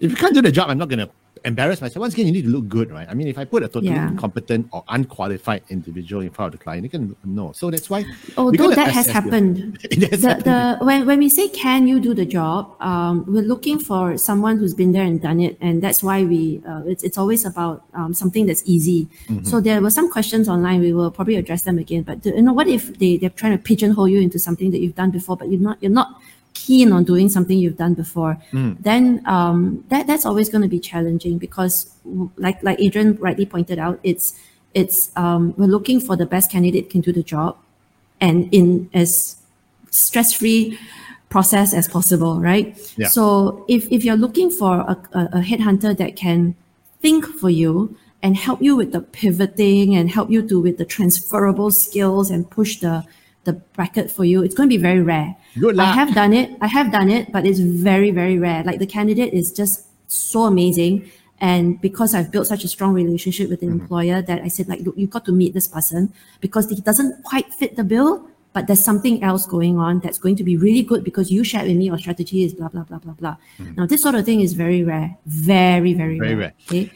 if 0.00 0.10
you 0.10 0.16
can't 0.16 0.34
do 0.34 0.42
the 0.42 0.52
job, 0.52 0.70
I'm 0.70 0.78
not 0.78 0.88
gonna 0.88 1.08
embarrass 1.44 1.80
myself. 1.80 2.00
Once 2.00 2.14
again, 2.14 2.26
you 2.26 2.32
need 2.32 2.44
to 2.44 2.48
look 2.50 2.68
good, 2.68 2.90
right? 2.90 3.06
I 3.08 3.14
mean, 3.14 3.28
if 3.28 3.38
I 3.38 3.44
put 3.44 3.62
a 3.62 3.68
totally 3.68 3.92
Yeah. 3.92 4.08
incompetent 4.08 4.68
or 4.72 4.82
unqualified 4.88 5.62
individual 5.68 6.22
in 6.22 6.30
front 6.30 6.54
of 6.54 6.58
the 6.58 6.62
client, 6.64 6.82
they 6.82 6.88
can 6.88 7.14
know. 7.24 7.52
So 7.52 7.70
that's 7.70 7.88
why. 7.90 8.04
although 8.36 8.70
that 8.70 8.90
has 8.92 9.06
happened. 9.06 9.78
Has 10.10 10.22
the, 10.22 10.28
happened. 10.28 10.44
the 10.80 10.84
when, 10.84 11.06
when 11.06 11.18
we 11.18 11.28
say 11.28 11.48
can 11.48 11.86
you 11.86 12.00
do 12.00 12.14
the 12.14 12.24
job 12.26 12.74
um, 12.80 13.24
we're 13.28 13.42
looking 13.42 13.78
for 13.78 14.16
someone 14.18 14.58
who's 14.58 14.74
been 14.74 14.92
there 14.92 15.04
and 15.04 15.20
done 15.20 15.40
it 15.40 15.56
and 15.60 15.82
that's 15.82 16.02
why 16.02 16.24
we 16.24 16.62
uh, 16.68 16.82
it's, 16.86 17.02
it's 17.04 17.16
always 17.18 17.44
about 17.44 17.84
um, 17.94 18.12
something 18.14 18.46
that's 18.46 18.62
easy 18.66 19.08
Mm-hmm. 19.28 19.44
so 19.44 19.60
there 19.60 19.80
were 19.80 19.90
some 19.90 20.10
questions 20.10 20.48
online 20.48 20.80
we 20.80 20.92
will 20.92 21.10
probably 21.10 21.36
address 21.36 21.62
them 21.62 21.78
again 21.78 22.02
but 22.02 22.24
you 22.26 22.42
know 22.42 22.52
what 22.52 22.66
if 22.68 22.98
they, 22.98 23.16
they're 23.16 23.30
trying 23.30 23.56
to 23.56 23.62
pigeonhole 23.62 24.08
you 24.08 24.20
into 24.20 24.38
something 24.38 24.70
that 24.72 24.78
you've 24.80 24.94
done 24.94 25.10
before 25.10 25.36
but 25.36 25.48
you're 25.50 25.60
not 25.68 25.76
you're 25.82 25.90
not 26.02 26.20
keen 26.64 26.88
on 26.96 27.02
doing 27.12 27.28
something 27.36 27.56
you've 27.64 27.80
done 27.84 27.94
before 28.02 28.32
Mm. 28.52 28.72
then 28.88 29.04
um, 29.34 29.58
that 29.90 30.02
that's 30.08 30.26
always 30.28 30.48
going 30.52 30.64
to 30.68 30.72
be 30.76 30.80
challenging 30.90 31.34
because 31.46 31.74
like 32.46 32.58
like 32.68 32.78
adrian 32.86 33.10
rightly 33.26 33.46
pointed 33.54 33.78
out 33.84 33.96
it's 34.10 34.26
it's 34.80 34.98
um, 35.22 35.42
we're 35.58 35.72
looking 35.76 35.98
for 36.06 36.14
the 36.22 36.28
best 36.34 36.46
candidate 36.54 36.86
can 36.92 37.00
do 37.08 37.12
the 37.20 37.26
job 37.34 37.52
and 38.26 38.36
in 38.58 38.68
as 39.02 39.36
stress-free 39.90 40.78
process 41.34 41.74
as 41.74 41.86
possible, 41.88 42.40
right? 42.40 42.66
Yeah. 42.96 43.08
So 43.08 43.64
if, 43.68 43.90
if 43.90 44.04
you're 44.04 44.16
looking 44.26 44.50
for 44.50 44.72
a, 44.80 44.96
a, 45.20 45.22
a 45.38 45.40
headhunter 45.48 45.96
that 45.96 46.12
can 46.16 46.54
think 47.02 47.26
for 47.40 47.50
you 47.50 47.96
and 48.22 48.36
help 48.36 48.62
you 48.62 48.76
with 48.76 48.92
the 48.92 49.00
pivoting 49.00 49.96
and 49.96 50.10
help 50.10 50.30
you 50.30 50.40
to 50.48 50.60
with 50.60 50.78
the 50.78 50.84
transferable 50.84 51.70
skills 51.70 52.30
and 52.30 52.48
push 52.48 52.78
the 52.78 53.04
the 53.44 53.52
bracket 53.52 54.10
for 54.10 54.24
you, 54.24 54.42
it's 54.42 54.54
going 54.54 54.68
to 54.68 54.74
be 54.76 54.82
very 54.82 55.00
rare. 55.02 55.36
Good 55.58 55.78
I 55.78 55.84
have 55.92 56.14
done 56.14 56.32
it. 56.32 56.50
I 56.60 56.66
have 56.66 56.90
done 56.90 57.08
it, 57.10 57.30
but 57.32 57.46
it's 57.46 57.60
very, 57.60 58.10
very 58.10 58.38
rare. 58.38 58.62
Like 58.64 58.78
the 58.78 58.86
candidate 58.86 59.32
is 59.32 59.52
just 59.52 59.86
so 60.08 60.44
amazing. 60.44 61.10
And 61.40 61.80
because 61.80 62.14
I've 62.14 62.30
built 62.30 62.46
such 62.46 62.64
a 62.64 62.68
strong 62.68 62.94
relationship 62.94 63.50
with 63.50 63.60
the 63.60 63.66
Mm-hmm. 63.66 63.80
employer 63.80 64.22
that 64.22 64.42
I 64.42 64.48
said, 64.48 64.68
like, 64.68 64.80
look, 64.80 64.94
you've 64.96 65.10
got 65.10 65.24
to 65.26 65.32
meet 65.32 65.52
this 65.52 65.68
person 65.68 66.12
because 66.40 66.68
he 66.70 66.80
doesn't 66.80 67.22
quite 67.24 67.52
fit 67.52 67.76
the 67.76 67.84
bill, 67.84 68.28
but 68.52 68.66
there's 68.68 68.84
something 68.84 69.22
else 69.22 69.44
going 69.46 69.76
on 69.78 69.98
that's 70.00 70.18
going 70.18 70.36
to 70.36 70.44
be 70.44 70.56
really 70.56 70.82
good 70.82 71.02
because 71.04 71.30
you 71.30 71.42
shared 71.44 71.66
with 71.66 71.76
me 71.76 71.86
your 71.86 71.98
strategy 71.98 72.44
is 72.44 72.54
blah, 72.54 72.68
blah, 72.68 72.84
blah, 72.84 72.98
blah, 72.98 73.12
blah. 73.14 73.36
Now, 73.76 73.84
this 73.84 74.00
sort 74.02 74.14
of 74.14 74.24
thing 74.24 74.40
is 74.40 74.52
very 74.54 74.84
rare. 74.84 75.16
Very, 75.26 75.92
very, 75.92 76.18
Mm-hmm. 76.18 76.22
Very 76.24 76.34
rare. 76.34 76.52
rare. 76.70 76.82
Okay. 76.82 76.92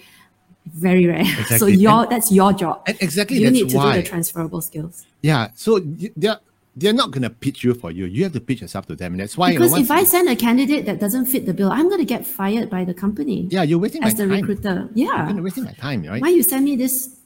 Very 0.75 1.07
rare. 1.07 1.25
so 1.59 1.67
Exactly. 1.67 1.75
your 1.75 2.07
that's 2.07 2.31
your 2.33 2.53
job. 2.53 2.83
And 2.87 2.97
exactly 3.01 3.39
you 3.39 3.51
need 3.51 3.69
to 3.71 3.77
why. 3.77 3.97
do 3.97 4.03
the 4.03 4.09
transferable 4.09 4.61
skills. 4.61 5.07
Yeah. 5.23 5.49
So 5.55 5.81
they're 6.17 6.39
they're 6.77 6.93
not 6.93 7.11
going 7.11 7.23
to 7.23 7.31
pitch 7.31 7.65
you 7.65 7.75
for 7.75 7.91
you. 7.91 8.05
You 8.07 8.23
have 8.25 8.33
to 8.35 8.41
pitch 8.41 8.61
yourself 8.61 8.87
to 8.87 8.95
them. 8.95 9.13
And 9.15 9.21
that's 9.21 9.37
why. 9.37 9.51
Because 9.53 9.73
you 9.73 9.79
know, 9.79 9.83
if 9.83 9.91
I 9.91 10.05
send 10.05 10.29
a 10.29 10.37
candidate 10.37 10.87
that 10.87 11.01
doesn't 11.01 11.27
fit 11.27 11.45
the 11.45 11.53
bill, 11.55 11.73
I'm 11.73 11.89
going 11.89 11.99
to 11.99 12.05
get 12.05 12.25
fired 12.27 12.71
by 12.71 12.85
the 12.85 12.95
company. 12.95 13.49
Yeah, 13.51 13.65
you're 13.65 13.81
wasting 13.81 14.05
as 14.05 14.15
the 14.15 14.27
time. 14.29 14.31
recruiter. 14.41 14.89
You're 14.95 15.13
Yeah. 15.13 15.33
to 15.33 15.43
wasting 15.43 15.65
my 15.65 15.73
time, 15.73 16.05
right? 16.05 16.23
Why 16.23 16.29
you 16.29 16.43
send 16.45 16.65
me 16.65 16.77
this 16.77 17.17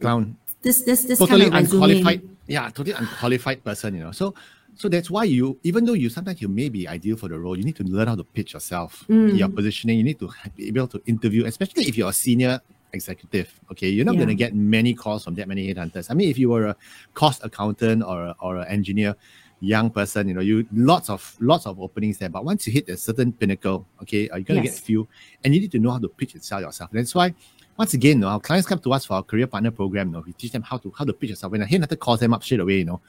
Clown. 0.00 0.36
this 0.62 0.82
this 0.82 1.04
this 1.04 1.18
totally 1.18 1.50
kind 1.50 1.54
of 1.66 1.72
resume? 1.72 1.82
unqualified. 1.82 2.22
Yeah, 2.46 2.68
totally 2.70 2.92
unqualified 2.96 3.62
person, 3.64 3.94
you 3.96 4.04
know. 4.04 4.12
So 4.12 4.34
so 4.76 4.88
that's 4.88 5.08
why 5.10 5.22
you, 5.24 5.56
even 5.62 5.84
though 5.84 5.92
you 5.92 6.08
sometimes 6.08 6.42
you 6.42 6.48
may 6.48 6.68
be 6.68 6.88
ideal 6.88 7.16
for 7.16 7.28
the 7.28 7.38
role, 7.38 7.56
you 7.56 7.62
need 7.64 7.76
to 7.76 7.84
learn 7.84 8.08
how 8.08 8.16
to 8.16 8.24
pitch 8.24 8.54
yourself, 8.54 9.04
Mm. 9.08 9.38
your 9.38 9.48
positioning. 9.48 9.98
You 9.98 10.02
need 10.04 10.18
to 10.18 10.30
be 10.56 10.66
able 10.68 10.88
to 10.88 11.00
interview, 11.06 11.44
especially 11.44 11.84
if 11.84 11.96
you're 11.96 12.08
a 12.08 12.12
senior 12.12 12.60
executive. 12.94 13.48
Okay, 13.72 13.88
you're 13.88 14.04
not 14.06 14.14
Yeah. 14.14 14.20
going 14.24 14.28
to 14.36 14.40
get 14.44 14.54
many 14.54 14.94
calls 14.94 15.24
from 15.24 15.34
that 15.34 15.48
many 15.48 15.62
headhunters. 15.72 16.10
I 16.10 16.14
mean, 16.14 16.30
if 16.30 16.38
you 16.38 16.48
were 16.48 16.66
a 16.68 16.76
cost 17.14 17.44
accountant 17.44 18.02
or 18.02 18.18
a, 18.26 18.34
or 18.40 18.56
an 18.58 18.68
engineer, 18.68 19.14
young 19.60 19.88
person, 19.90 20.28
you 20.28 20.34
know, 20.34 20.40
you 20.42 20.66
lots 20.72 21.08
of 21.08 21.36
lots 21.40 21.64
of 21.66 21.80
openings 21.80 22.18
there. 22.18 22.28
But 22.28 22.44
once 22.44 22.66
you 22.66 22.72
hit 22.72 22.88
a 22.88 22.96
certain 22.96 23.32
pinnacle, 23.32 23.86
okay, 24.02 24.28
uh, 24.28 24.36
you're 24.36 24.44
gonna 24.44 24.60
Yes. 24.60 24.74
get 24.74 24.84
few, 24.84 25.08
and 25.42 25.54
you 25.54 25.60
need 25.60 25.72
to 25.72 25.78
know 25.78 25.90
how 25.90 25.98
to 25.98 26.08
pitch 26.08 26.34
and 26.34 26.42
sell 26.44 26.60
yourself. 26.60 26.90
That's 26.92 27.14
why. 27.14 27.34
Once 27.76 27.92
again, 27.94 28.20
no, 28.20 28.28
our 28.28 28.38
clients 28.40 28.68
come 28.68 28.78
to 28.78 28.92
us 28.92 29.04
for 29.06 29.14
our 29.14 29.22
career 29.24 29.48
partner 29.48 29.70
program. 29.72 30.12
No, 30.12 30.20
we 30.24 30.32
teach 30.32 30.52
them 30.52 30.62
how 30.62 30.76
to 30.78 30.92
how 30.96 31.04
to 31.04 31.12
pitch 31.12 31.30
yourself. 31.30 31.50
When 31.52 31.62
a 31.62 31.66
headhunter 31.66 31.98
calls 31.98 32.20
them 32.20 32.32
up 32.34 32.44
straight 32.44 32.60
away, 32.60 32.78
you 32.78 32.84
know, 32.84 33.00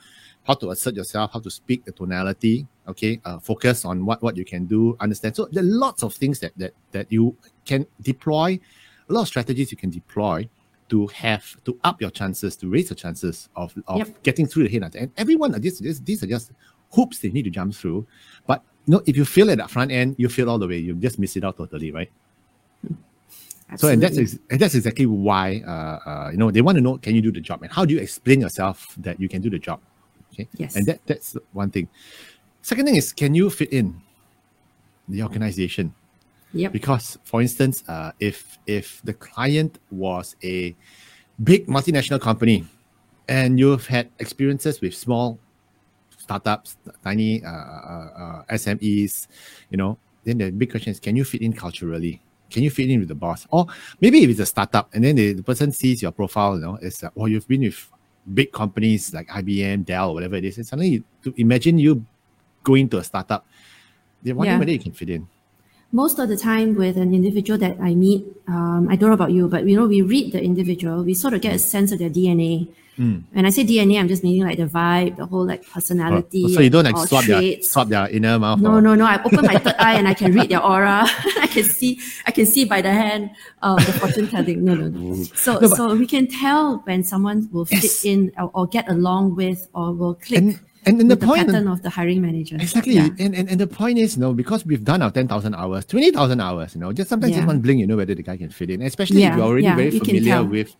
how 0.47 0.53
to 0.55 0.69
assert 0.71 0.95
yourself, 0.95 1.31
how 1.33 1.39
to 1.39 1.51
speak 1.51 1.83
the 1.85 1.91
tonality, 1.91 2.65
okay, 2.87 3.19
uh, 3.25 3.37
focus 3.39 3.83
on 3.85 4.05
what 4.05 4.23
what 4.23 4.37
you 4.37 4.45
can 4.45 4.65
do, 4.65 4.95
understand. 5.01 5.35
So 5.35 5.45
there 5.51 5.61
are 5.61 5.67
lots 5.67 6.01
of 6.03 6.13
things 6.15 6.39
that 6.39 6.53
that 6.57 6.73
that 6.93 7.11
you 7.11 7.35
can 7.65 7.85
deploy, 8.01 8.59
a 9.09 9.13
lot 9.13 9.21
of 9.21 9.27
strategies 9.27 9.71
you 9.71 9.77
can 9.77 9.89
deploy 9.89 10.47
to 10.89 11.07
have 11.07 11.63
to 11.65 11.77
up 11.83 11.99
your 12.01 12.11
chances, 12.11 12.55
to 12.57 12.69
raise 12.69 12.89
your 12.89 12.95
chances 12.95 13.49
of, 13.55 13.73
of 13.87 13.97
Yep. 13.97 14.23
getting 14.23 14.45
through 14.47 14.67
the 14.67 14.79
headhunter. 14.79 14.95
And 15.01 15.11
everyone 15.17 15.51
these, 15.59 15.79
these 15.79 16.01
these 16.01 16.23
are 16.23 16.27
just 16.27 16.51
hoops 16.93 17.19
they 17.19 17.29
need 17.29 17.43
to 17.43 17.49
jump 17.49 17.73
through. 17.73 18.05
But 18.45 18.61
you 18.85 18.91
know, 18.93 19.01
if 19.05 19.17
you 19.17 19.25
fail 19.25 19.49
at 19.49 19.57
the 19.57 19.67
front 19.67 19.91
end, 19.91 20.15
you 20.17 20.29
fail 20.29 20.49
all 20.49 20.59
the 20.59 20.67
way. 20.67 20.77
You 20.77 20.93
just 20.95 21.17
miss 21.17 21.35
it 21.35 21.43
out 21.43 21.57
totally, 21.57 21.91
right? 21.91 22.11
So 23.77 23.87
and 23.87 24.01
that's 24.01 24.17
ex- 24.17 24.37
and 24.51 24.59
that's 24.59 24.75
exactly 24.75 25.07
why 25.07 25.63
uh, 25.65 25.71
uh, 26.09 26.29
you 26.31 26.37
know 26.37 26.51
they 26.51 26.61
want 26.61 26.75
to 26.77 26.81
know 26.81 26.97
can 26.99 27.15
you 27.15 27.21
do 27.21 27.31
the 27.31 27.41
job 27.41 27.63
and 27.63 27.71
how 27.71 27.83
do 27.83 27.95
you 27.95 27.99
explain 27.99 28.39
yourself 28.41 28.85
that 28.99 29.19
you 29.19 29.27
can 29.27 29.41
do 29.41 29.49
the 29.49 29.57
job, 29.57 29.79
okay? 30.31 30.47
Yes. 30.57 30.75
And 30.75 30.85
that 30.85 30.99
that's 31.07 31.35
one 31.51 31.71
thing. 31.71 31.89
Second 32.61 32.85
thing 32.85 32.95
is 32.95 33.11
can 33.11 33.33
you 33.33 33.49
fit 33.49 33.73
in 33.73 33.99
the 35.09 35.23
organization? 35.23 35.95
Yep. 36.55 36.71
Because 36.71 37.17
for 37.25 37.41
instance, 37.41 37.83
uh, 37.87 38.11
if 38.19 38.57
if 38.65 39.01
the 39.03 39.13
client 39.13 39.79
was 39.91 40.35
a 40.41 40.73
big 41.43 41.67
multinational 41.67 42.19
company 42.19 42.65
and 43.27 43.59
you've 43.59 43.85
had 43.87 44.09
experiences 44.19 44.79
with 44.79 44.95
small 44.95 45.37
startups, 46.17 46.77
tiny 47.03 47.43
uh, 47.43 47.49
uh, 47.49 48.09
uh, 48.17 48.53
SMEs, 48.55 49.27
you 49.69 49.77
know, 49.77 49.97
then 50.23 50.37
the 50.37 50.49
big 50.49 50.71
question 50.71 50.91
is, 50.91 50.99
can 50.99 51.15
you 51.15 51.25
fit 51.25 51.41
in 51.41 51.51
culturally? 51.51 52.21
Can 52.49 52.63
you 52.63 52.71
fit 52.71 52.89
in 52.89 52.99
with 52.99 53.09
the 53.09 53.15
boss? 53.15 53.45
Or 53.51 53.67
maybe 53.99 54.23
if 54.23 54.29
it's 54.29 54.39
a 54.39 54.45
startup 54.45 54.89
and 54.93 55.03
then 55.03 55.15
the, 55.15 55.33
the 55.33 55.43
person 55.43 55.71
sees 55.73 56.01
your 56.01 56.11
profile, 56.11 56.55
you 56.55 56.61
know, 56.61 56.79
it's 56.81 57.03
uh, 57.03 57.09
oh, 57.17 57.25
you've 57.25 57.47
been 57.47 57.61
with 57.61 57.91
big 58.33 58.51
companies 58.53 59.13
like 59.13 59.27
IBM, 59.27 59.85
Dell, 59.85 60.13
whatever 60.13 60.35
it 60.35 60.45
is, 60.45 60.57
and 60.57 60.65
suddenly 60.65 60.89
you, 60.89 61.03
to 61.23 61.33
imagine 61.37 61.77
you 61.77 62.05
going 62.63 62.87
to 62.89 62.97
a 62.99 63.03
startup, 63.03 63.45
they're 64.23 64.33
wondering 64.33 64.55
Yeah. 64.55 64.59
whether 64.59 64.71
you 64.71 64.79
can 64.79 64.93
fit 64.93 65.09
in. 65.09 65.27
Most 65.91 66.19
of 66.19 66.27
the 66.29 66.37
time 66.37 66.75
with 66.75 66.97
an 66.97 67.13
individual 67.13 67.57
that 67.59 67.77
I 67.79 67.95
meet, 67.95 68.25
um, 68.47 68.87
I 68.89 68.95
don't 68.95 69.09
know 69.09 69.13
about 69.15 69.31
you, 69.31 69.47
but 69.47 69.67
you 69.67 69.75
know, 69.77 69.87
we 69.87 70.01
read 70.01 70.33
the 70.33 70.41
individual, 70.43 71.03
we 71.03 71.13
sort 71.13 71.33
of 71.33 71.41
get 71.41 71.55
a 71.55 71.59
sense 71.59 71.91
of 71.91 71.99
their 71.99 72.09
DNA. 72.09 72.67
Mm. 72.97 73.23
When 73.33 73.45
I 73.45 73.49
say 73.49 73.65
DNA, 73.65 73.99
I'm 73.99 74.07
just 74.07 74.23
meaning 74.23 74.43
like 74.47 74.57
the 74.57 74.67
vibe, 74.67 75.17
the 75.17 75.25
whole 75.25 75.45
like 75.45 75.69
personality. 75.69 76.43
Oh, 76.45 76.47
so 76.47 76.61
you 76.61 76.69
don't 76.69 76.85
like 76.85 76.95
swap 77.07 77.25
their, 77.25 77.61
swap 77.61 77.89
their 77.89 78.07
inner 78.09 78.39
mouth? 78.39 78.61
No, 78.61 78.75
or- 78.75 78.81
no, 78.81 78.95
no. 78.95 79.03
I 79.05 79.21
open 79.21 79.45
my 79.45 79.57
third 79.65 79.75
eye 79.79 79.95
and 79.95 80.07
I 80.07 80.13
can 80.13 80.33
read 80.33 80.47
their 80.49 80.63
aura. 80.63 81.03
I 81.41 81.47
can 81.51 81.63
see, 81.63 81.99
I 82.25 82.31
can 82.31 82.45
see 82.45 82.63
by 82.63 82.81
the 82.81 82.91
hand, 82.91 83.31
uh, 83.61 83.75
the 83.75 83.91
fortune 83.93 84.27
telling. 84.29 84.63
No, 84.63 84.75
no, 84.75 84.87
no. 84.87 85.23
So, 85.35 85.53
No, 85.55 85.59
but- 85.67 85.75
so 85.75 85.93
we 85.95 86.07
can 86.07 86.27
tell 86.27 86.77
when 86.85 87.03
someone 87.03 87.49
will 87.51 87.65
fit 87.65 87.83
Yes. 87.83 88.05
in 88.05 88.31
or, 88.37 88.49
or 88.53 88.65
get 88.67 88.89
along 88.89 89.35
with 89.35 89.67
or 89.73 89.91
will 89.93 90.15
click 90.15 90.39
And, 90.39 90.59
and, 90.85 91.01
and 91.01 91.11
the 91.11 91.15
the 91.15 91.25
point, 91.25 91.47
pattern 91.47 91.67
of 91.67 91.81
the 91.81 91.89
hiring 91.89 92.21
manager. 92.21 92.55
Exactly. 92.59 92.93
Yeah. 92.93 93.09
And, 93.19 93.35
and 93.35 93.49
and 93.49 93.59
the 93.59 93.67
point 93.67 93.97
is, 93.97 94.15
you 94.15 94.21
know, 94.21 94.33
because 94.33 94.65
we've 94.65 94.83
done 94.83 95.01
our 95.01 95.11
10,000 95.11 95.55
hours, 95.55 95.85
20,000 95.85 96.39
hours, 96.39 96.75
you 96.75 96.81
know, 96.81 96.93
just 96.93 97.09
sometimes 97.09 97.33
just 97.35 97.47
one 97.47 97.59
blink, 97.59 97.79
you 97.79 97.87
know 97.87 97.97
whether 97.97 98.15
the 98.15 98.23
guy 98.23 98.37
can 98.37 98.49
fit 98.49 98.69
in. 98.69 98.81
Especially 98.81 99.23
if 99.23 99.35
you're 99.35 99.45
already 99.45 99.63
yeah, 99.63 99.75
very 99.75 99.89
you 99.89 99.99
familiar 99.99 100.43
with, 100.43 100.75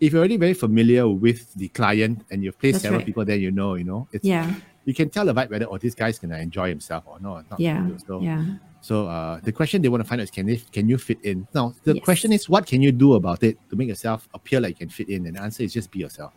if 0.00 0.12
you're 0.12 0.20
already 0.20 0.36
very 0.36 0.54
familiar 0.54 1.08
with 1.08 1.54
the 1.54 1.68
client 1.68 2.24
and 2.30 2.42
you've 2.42 2.58
placed 2.58 2.74
That's 2.74 2.82
several 2.82 2.98
right. 3.00 3.06
people 3.06 3.24
there, 3.24 3.36
you 3.36 3.50
know, 3.50 3.74
you 3.74 3.84
know, 3.84 4.08
it's, 4.12 4.24
Yeah. 4.24 4.52
you 4.84 4.94
can 4.94 5.08
tell 5.10 5.24
the 5.24 5.32
vibe 5.34 5.50
whether, 5.50 5.66
oh, 5.70 5.78
this 5.78 5.94
guy's 5.94 6.18
to 6.18 6.26
enjoy 6.36 6.68
himself 6.68 7.04
or 7.06 7.20
not. 7.20 7.48
not 7.50 7.60
Yeah. 7.60 7.88
So, 8.06 8.20
Yeah. 8.20 8.44
so 8.80 9.06
uh, 9.06 9.40
the 9.42 9.52
question 9.52 9.82
they 9.82 9.88
want 9.88 10.02
to 10.02 10.08
find 10.08 10.20
out 10.20 10.24
is, 10.24 10.30
can, 10.30 10.46
they, 10.46 10.56
can 10.56 10.88
you 10.88 10.98
fit 10.98 11.18
in? 11.22 11.46
Now, 11.54 11.74
the 11.84 11.94
Yes. 11.94 12.04
question 12.04 12.32
is, 12.32 12.48
what 12.48 12.66
can 12.66 12.82
you 12.82 12.90
do 12.92 13.14
about 13.14 13.42
it 13.44 13.56
to 13.70 13.76
make 13.76 13.88
yourself 13.88 14.28
appear 14.34 14.60
like 14.60 14.70
you 14.70 14.86
can 14.86 14.88
fit 14.88 15.08
in? 15.08 15.26
And 15.26 15.36
the 15.36 15.42
answer 15.42 15.62
is 15.62 15.72
just 15.72 15.90
be 15.90 16.00
yourself. 16.00 16.32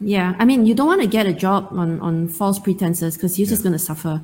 Yeah, 0.00 0.34
I 0.38 0.44
mean, 0.44 0.66
you 0.66 0.74
don't 0.74 0.86
want 0.86 1.00
to 1.02 1.06
get 1.06 1.26
a 1.26 1.32
job 1.32 1.68
on, 1.72 2.00
on 2.00 2.28
false 2.28 2.58
pretenses 2.58 3.16
because 3.16 3.38
you're 3.38 3.48
just 3.48 3.62
going 3.62 3.72
to 3.74 3.78
suffer. 3.78 4.20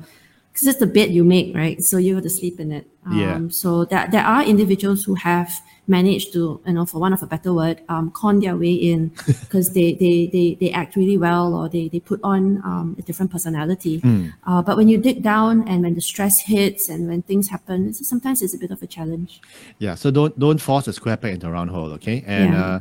Because 0.51 0.67
it's 0.67 0.79
the 0.79 0.85
bed 0.87 1.11
you 1.11 1.23
make, 1.23 1.55
right? 1.55 1.81
So 1.81 1.95
you 1.97 2.15
have 2.15 2.23
to 2.25 2.29
sleep 2.29 2.59
in 2.59 2.73
it. 2.73 2.85
Um, 3.05 3.17
Yeah. 3.17 3.39
So 3.49 3.85
there, 3.85 4.07
there 4.11 4.25
are 4.25 4.43
individuals 4.43 5.05
who 5.05 5.15
have 5.15 5.49
managed 5.87 6.33
to, 6.33 6.61
you 6.65 6.73
know, 6.73 6.85
for 6.85 6.99
one 6.99 7.13
of 7.13 7.23
a 7.23 7.25
better 7.25 7.53
word, 7.53 7.81
um, 7.87 8.11
con 8.11 8.39
their 8.41 8.57
way 8.57 8.73
in 8.73 9.09
because 9.25 9.71
they, 9.71 9.93
they, 9.93 10.27
they, 10.27 10.57
they 10.59 10.69
act 10.71 10.97
really 10.97 11.17
well 11.17 11.53
or 11.53 11.69
they, 11.69 11.87
they 11.87 12.01
put 12.01 12.19
on 12.21 12.57
um, 12.65 12.97
a 12.99 13.01
different 13.01 13.31
personality. 13.31 14.01
Uh, 14.45 14.61
but 14.61 14.75
when 14.75 14.89
you 14.89 14.97
dig 14.97 15.23
down 15.23 15.65
and 15.69 15.83
when 15.83 15.95
the 15.95 16.01
stress 16.01 16.41
hits 16.41 16.89
and 16.89 17.07
when 17.07 17.21
things 17.21 17.47
happen, 17.47 17.87
it's, 17.87 18.05
sometimes 18.05 18.41
it's 18.41 18.53
a 18.53 18.57
bit 18.57 18.71
of 18.71 18.81
a 18.83 18.87
challenge. 18.87 19.39
Yeah, 19.79 19.95
so 19.95 20.11
don't 20.11 20.37
don't 20.37 20.59
force 20.61 20.85
a 20.87 20.93
square 20.93 21.15
peg 21.15 21.35
into 21.35 21.47
a 21.47 21.51
round 21.51 21.69
hole, 21.69 21.93
okay? 21.93 22.23
And 22.27 22.53
Yeah. 22.53 22.65
uh, 22.65 22.79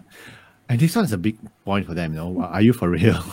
and 0.71 0.79
this 0.79 0.95
one 0.95 1.05
is 1.05 1.13
a 1.13 1.19
big 1.19 1.37
point 1.65 1.85
for 1.87 1.95
them. 1.95 2.15
You 2.15 2.21
know, 2.21 2.43
are 2.43 2.63
you 2.63 2.73
for 2.73 2.89
real? 2.89 3.23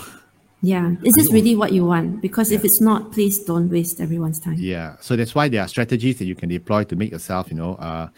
Yeah. 0.63 0.95
Is 1.03 1.13
this 1.13 1.31
really 1.31 1.55
what 1.55 1.71
you 1.71 1.85
want? 1.85 2.19
Because 2.19 2.51
if 2.51 2.65
it's 2.65 2.81
not, 2.81 3.11
please 3.11 3.37
don't 3.37 3.69
waste 3.69 4.01
everyone's 4.01 4.39
time. 4.39 4.55
yeah. 4.57 4.95
So 5.01 5.15
that's 5.15 5.35
why 5.35 5.49
there 5.49 5.61
are 5.61 5.67
strategies 5.67 6.17
that 6.17 6.25
you 6.25 6.33
can 6.33 6.49
deploy 6.49 6.83
to 6.85 6.95
make 6.95 7.11
yourself, 7.11 7.51
you 7.51 7.55
know, 7.55 7.75
uh, 7.75 8.09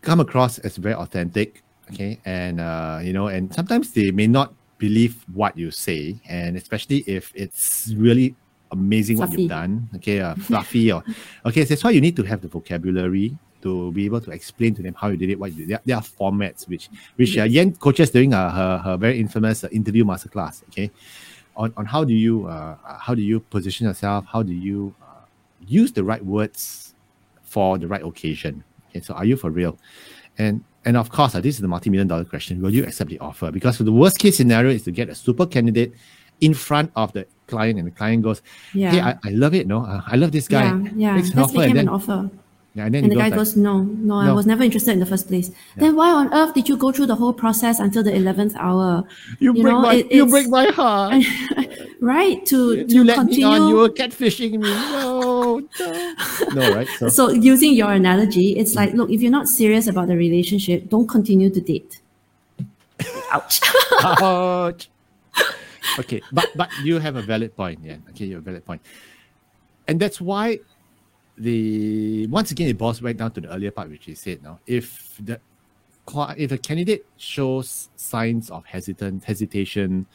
come 0.00 0.20
across 0.20 0.58
as 0.60 0.76
very 0.76 0.94
authentic, 0.94 1.64
okay? 1.90 2.20
And 2.24 2.60
uh, 2.60 3.00
you 3.02 3.12
know, 3.12 3.26
and 3.26 3.52
sometimes 3.52 3.90
they 3.92 4.12
may 4.12 4.28
not 4.28 4.54
believe 4.78 5.24
what 5.34 5.58
you 5.58 5.72
say, 5.72 6.20
and 6.28 6.56
especially 6.56 6.98
if 7.08 7.32
it's 7.34 7.92
really 7.96 8.36
amazing 8.70 9.18
what 9.18 9.32
you've 9.32 9.50
done, 9.50 9.88
okay, 9.96 10.20
uh, 10.20 10.34
fluffy 10.46 10.92
or 10.92 11.02
okay. 11.46 11.64
So 11.64 11.70
that's 11.70 11.82
why 11.82 11.90
you 11.90 12.00
need 12.00 12.14
to 12.14 12.22
have 12.22 12.42
the 12.42 12.48
vocabulary 12.48 13.36
to 13.62 13.92
be 13.92 14.04
able 14.04 14.20
to 14.20 14.30
explain 14.30 14.74
to 14.74 14.82
them 14.82 14.94
how 14.94 15.08
you 15.08 15.16
did 15.16 15.30
it, 15.30 15.38
what 15.38 15.52
you 15.52 15.58
did. 15.58 15.68
There, 15.70 15.80
there 15.86 15.96
are 15.96 16.02
formats 16.02 16.68
which 16.68 16.88
which 17.16 17.36
uh, 17.38 17.44
Yen 17.44 17.72
coaches 17.74 18.10
during 18.10 18.34
uh, 18.34 18.50
her 18.50 18.78
her 18.78 18.96
very 18.96 19.18
infamous 19.18 19.64
uh, 19.64 19.68
interview 19.72 20.04
masterclass, 20.04 20.62
okay, 20.68 20.90
on, 21.56 21.72
on 21.76 21.86
how 21.86 22.04
do 22.04 22.14
you 22.14 22.46
uh, 22.46 22.76
how 22.84 23.14
do 23.14 23.22
you 23.22 23.40
position 23.40 23.86
yourself, 23.86 24.24
how 24.26 24.42
do 24.42 24.52
you 24.52 24.94
uh, 25.02 25.24
use 25.66 25.92
the 25.92 26.04
right 26.04 26.24
words 26.24 26.94
for 27.42 27.76
the 27.78 27.86
right 27.86 28.02
occasion. 28.02 28.64
Okay, 28.90 29.00
so 29.00 29.14
are 29.14 29.24
you 29.24 29.36
for 29.36 29.50
real? 29.50 29.78
And 30.38 30.64
and 30.84 30.96
of 30.96 31.10
course, 31.10 31.34
uh, 31.34 31.40
this 31.40 31.54
is 31.56 31.60
the 31.60 31.68
multi-million 31.68 32.08
dollar 32.08 32.24
question. 32.24 32.60
Will 32.60 32.74
you 32.74 32.84
accept 32.84 33.10
the 33.10 33.18
offer? 33.20 33.52
Because 33.52 33.78
the 33.78 33.92
worst 33.92 34.18
case 34.18 34.36
scenario 34.38 34.70
is 34.72 34.82
to 34.84 34.90
get 34.90 35.08
a 35.08 35.14
super 35.14 35.46
candidate 35.46 35.92
in 36.40 36.54
front 36.54 36.90
of 36.96 37.12
the 37.12 37.26
client, 37.46 37.78
and 37.78 37.86
the 37.86 37.92
client 37.92 38.22
goes, 38.22 38.42
Yeah. 38.74 38.90
"Hey, 38.90 39.00
I, 39.00 39.10
I 39.28 39.30
love 39.30 39.54
it. 39.54 39.66
No, 39.66 39.84
uh, 39.84 40.00
I 40.06 40.16
love 40.16 40.32
this 40.32 40.48
guy. 40.48 40.64
Yeah, 40.64 40.88
yeah. 40.96 41.14
Makes 41.16 41.30
an 41.30 41.36
Let's 41.36 41.50
offer, 41.50 41.58
make 41.58 41.70
and 41.70 41.70
him 41.70 41.76
then, 41.76 41.88
an 41.88 41.94
offer. 41.94 42.30
Yeah, 42.74 42.86
and 42.86 42.96
And 42.96 43.10
the 43.12 43.16
guy 43.16 43.28
like, 43.28 43.34
goes, 43.34 43.54
no, 43.56 43.82
no, 43.82 44.14
I 44.16 44.32
was 44.32 44.46
never 44.46 44.62
interested 44.62 44.92
in 44.92 44.98
the 45.00 45.06
first 45.06 45.28
place. 45.28 45.50
Then 45.76 45.94
why 45.94 46.10
on 46.10 46.32
earth 46.32 46.54
did 46.54 46.68
you 46.68 46.76
go 46.76 46.90
through 46.90 47.06
the 47.06 47.16
whole 47.16 47.32
process 47.34 47.78
until 47.80 48.02
the 48.02 48.14
eleventh 48.14 48.54
hour? 48.56 49.04
"You, 49.40 49.52
break 49.52 49.64
know, 49.64 49.80
my, 49.82 49.94
it- 49.96 50.10
you 50.12 50.26
break 50.26 50.48
my 50.48 50.66
heart. 50.66 51.22
Right 52.02 52.44
to 52.46 52.82
to 52.84 52.94
you 52.94 53.04
let 53.04 53.14
continue. 53.14 53.46
me 53.46 53.54
on. 53.62 53.68
You 53.68 53.76
were 53.76 53.88
catfishing 53.88 54.58
me. 54.58 54.70
No, 54.74 55.60
no, 55.78 55.90
no, 56.54 56.74
right? 56.74 56.88
So, 56.98 57.08
so 57.08 57.30
using 57.30 57.74
your 57.74 57.92
analogy, 57.92 58.56
it's 58.58 58.74
like, 58.74 58.92
look, 58.92 59.08
if 59.08 59.22
you're 59.22 59.30
not 59.30 59.46
serious 59.46 59.86
about 59.86 60.08
the 60.08 60.16
relationship, 60.16 60.88
don't 60.90 61.06
continue 61.06 61.48
to 61.50 61.60
date. 61.60 62.00
Ouch. 63.30 63.60
Ouch. 64.02 64.90
okay, 66.00 66.20
but 66.32 66.50
but 66.56 66.68
you 66.82 66.98
have 66.98 67.14
a 67.14 67.22
valid 67.22 67.54
point. 67.54 67.78
Yeah, 67.84 68.02
okay, 68.10 68.24
you 68.26 68.34
have 68.34 68.42
a 68.42 68.50
valid 68.50 68.66
point, 68.66 68.82
and 69.86 70.00
that's 70.00 70.20
why 70.20 70.58
the 71.42 72.26
once 72.28 72.50
again 72.52 72.68
it 72.68 72.78
boils 72.78 73.02
right 73.02 73.16
down 73.16 73.32
to 73.32 73.40
the 73.40 73.48
earlier 73.52 73.70
part 73.70 73.90
which 73.90 74.06
you 74.06 74.14
said. 74.14 74.42
Now, 74.42 74.60
if 74.66 75.16
the 75.22 75.40
if 76.38 76.52
a 76.52 76.58
candidate 76.58 77.04
shows 77.16 77.88
signs 77.96 78.50
of 78.50 78.64
hesitant 78.64 79.24
hesitation, 79.24 80.06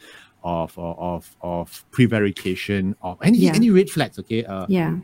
of 0.42 0.72
of 0.78 1.36
of, 1.40 1.84
prevarication, 1.90 2.94
of 3.02 3.18
any 3.22 3.38
Yeah. 3.38 3.54
any 3.54 3.70
red 3.70 3.90
flags, 3.90 4.18
okay, 4.18 4.44
uh, 4.44 4.66
yeah. 4.68 4.96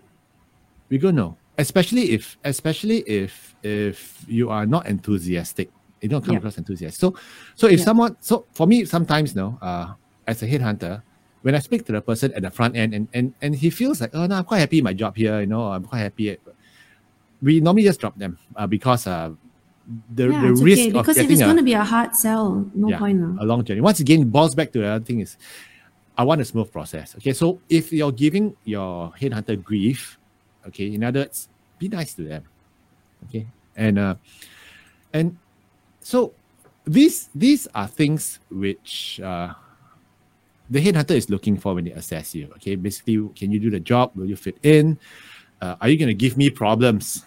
we 0.90 0.98
gonna 0.98 1.12
know. 1.12 1.38
Especially 1.58 2.10
if 2.10 2.36
especially 2.44 2.98
if 3.00 3.54
if 3.62 4.24
you 4.28 4.50
are 4.50 4.66
not 4.66 4.86
enthusiastic. 4.86 5.70
You 6.02 6.08
don't 6.08 6.24
come 6.24 6.34
Yeah. 6.34 6.38
across 6.38 6.58
enthusiastic. 6.58 7.00
So 7.00 7.16
so 7.54 7.66
if 7.66 7.78
Yeah. 7.78 7.84
someone 7.84 8.16
so 8.20 8.46
for 8.54 8.66
me 8.66 8.84
sometimes 8.84 9.34
no, 9.34 9.58
uh 9.62 9.94
as 10.26 10.42
a 10.42 10.46
headhunter, 10.46 11.02
when 11.44 11.54
I 11.54 11.58
speak 11.58 11.84
to 11.84 11.92
the 11.92 12.00
person 12.00 12.32
at 12.32 12.40
the 12.40 12.50
front 12.50 12.74
end 12.74 12.94
and, 12.94 13.06
and, 13.12 13.34
and 13.42 13.54
he 13.54 13.68
feels 13.68 14.00
like, 14.00 14.14
oh, 14.14 14.24
no, 14.24 14.36
I'm 14.36 14.44
quite 14.44 14.60
happy 14.60 14.78
in 14.78 14.84
my 14.84 14.94
job 14.94 15.14
here, 15.14 15.40
you 15.40 15.46
know, 15.46 15.64
I'm 15.72 15.84
quite 15.84 15.98
happy. 16.00 16.38
We 17.42 17.60
normally 17.60 17.82
just 17.82 18.00
drop 18.00 18.16
them 18.16 18.38
uh, 18.56 18.66
because 18.66 19.06
uh, 19.06 19.30
the, 20.14 20.30
yeah, 20.30 20.40
the 20.40 20.52
it's 20.52 20.62
risk 20.62 20.80
okay. 20.80 20.90
Because 20.92 21.18
if 21.18 21.30
it's 21.30 21.42
going 21.42 21.58
to 21.58 21.62
be 21.62 21.74
a 21.74 21.84
hard 21.84 22.16
sell, 22.16 22.64
no 22.74 22.88
yeah, 22.88 22.98
point. 22.98 23.18
No. 23.18 23.42
a 23.42 23.44
long 23.44 23.62
journey. 23.62 23.82
Once 23.82 24.00
again, 24.00 24.22
it 24.22 24.32
boils 24.32 24.54
back 24.54 24.72
to 24.72 24.78
the 24.78 24.86
other 24.86 25.04
thing 25.04 25.20
is, 25.20 25.36
I 26.16 26.24
want 26.24 26.40
a 26.40 26.46
smooth 26.46 26.72
process. 26.72 27.14
Okay, 27.16 27.34
so 27.34 27.60
if 27.68 27.92
you're 27.92 28.12
giving 28.12 28.56
your 28.64 29.12
headhunter 29.20 29.62
grief, 29.62 30.18
okay, 30.68 30.94
in 30.94 31.04
other 31.04 31.20
words, 31.20 31.50
be 31.78 31.88
nice 31.88 32.14
to 32.14 32.22
them. 32.22 32.44
Okay, 33.28 33.46
and 33.76 33.98
uh, 33.98 34.14
and 35.12 35.36
so 36.00 36.32
these 36.86 37.28
these 37.34 37.68
are 37.74 37.86
things 37.86 38.38
which 38.48 39.20
uh, 39.20 39.52
the 40.74 40.82
headhunter 40.82 41.14
is 41.14 41.30
looking 41.30 41.56
for 41.56 41.74
when 41.74 41.84
they 41.84 41.92
assess 41.92 42.34
you. 42.34 42.50
Okay, 42.56 42.74
basically, 42.74 43.14
can 43.38 43.52
you 43.52 43.60
do 43.60 43.70
the 43.70 43.78
job? 43.78 44.10
Will 44.16 44.26
you 44.26 44.34
fit 44.34 44.58
in? 44.64 44.98
Uh, 45.62 45.76
are 45.80 45.88
you 45.88 45.96
going 45.96 46.08
to 46.08 46.18
give 46.18 46.36
me 46.36 46.50
problems? 46.50 47.24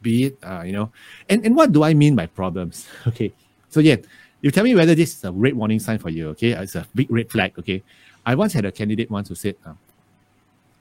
Be 0.00 0.30
it, 0.30 0.38
uh, 0.40 0.62
you 0.62 0.72
know, 0.72 0.92
and 1.28 1.44
and 1.44 1.56
what 1.56 1.72
do 1.72 1.82
I 1.82 1.94
mean 1.94 2.14
by 2.14 2.26
problems? 2.26 2.86
Okay, 3.10 3.34
so 3.68 3.80
yeah, 3.80 3.96
you 4.40 4.52
tell 4.54 4.62
me 4.62 4.74
whether 4.74 4.94
this 4.94 5.18
is 5.18 5.24
a 5.24 5.32
red 5.32 5.54
warning 5.54 5.80
sign 5.80 5.98
for 5.98 6.10
you. 6.10 6.28
Okay, 6.38 6.52
it's 6.52 6.76
a 6.76 6.86
big 6.94 7.10
red 7.10 7.28
flag. 7.28 7.58
Okay, 7.58 7.82
I 8.24 8.36
once 8.36 8.52
had 8.52 8.64
a 8.64 8.70
candidate 8.70 9.10
once 9.10 9.28
who 9.28 9.34
said, 9.34 9.56
uh, 9.66 9.74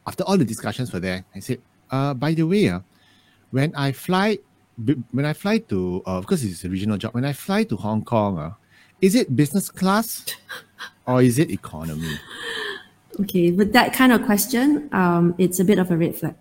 after 0.06 0.24
all 0.24 0.38
the 0.38 0.46
discussions 0.46 0.94
were 0.94 1.00
there, 1.00 1.26
I 1.34 1.40
said, 1.40 1.60
uh, 1.90 2.14
by 2.14 2.36
the 2.38 2.44
way, 2.44 2.70
uh, 2.70 2.82
when 3.50 3.74
I 3.74 3.94
fly, 3.94 4.38
when 5.10 5.26
I 5.26 5.34
fly 5.34 5.58
to, 5.74 6.04
uh, 6.06 6.22
because 6.22 6.44
it's 6.44 6.64
a 6.66 6.70
regional 6.70 6.98
job, 6.98 7.16
when 7.18 7.26
I 7.26 7.34
fly 7.34 7.64
to 7.66 7.76
Hong 7.78 8.04
Kong, 8.06 8.38
uh, 8.38 8.54
is 9.02 9.16
it 9.16 9.36
business 9.36 9.72
class 9.72 10.26
or 11.06 11.22
is 11.22 11.40
it 11.40 11.52
economy? 11.52 12.20
Okay, 13.22 13.52
with 13.52 13.74
that 13.74 13.94
kind 13.94 14.12
of 14.12 14.24
question, 14.26 14.90
um, 14.92 15.36
it's 15.38 15.60
a 15.60 15.64
bit 15.66 15.78
of 15.78 15.92
a 15.92 15.98
red 15.98 16.16
flag. 16.16 16.36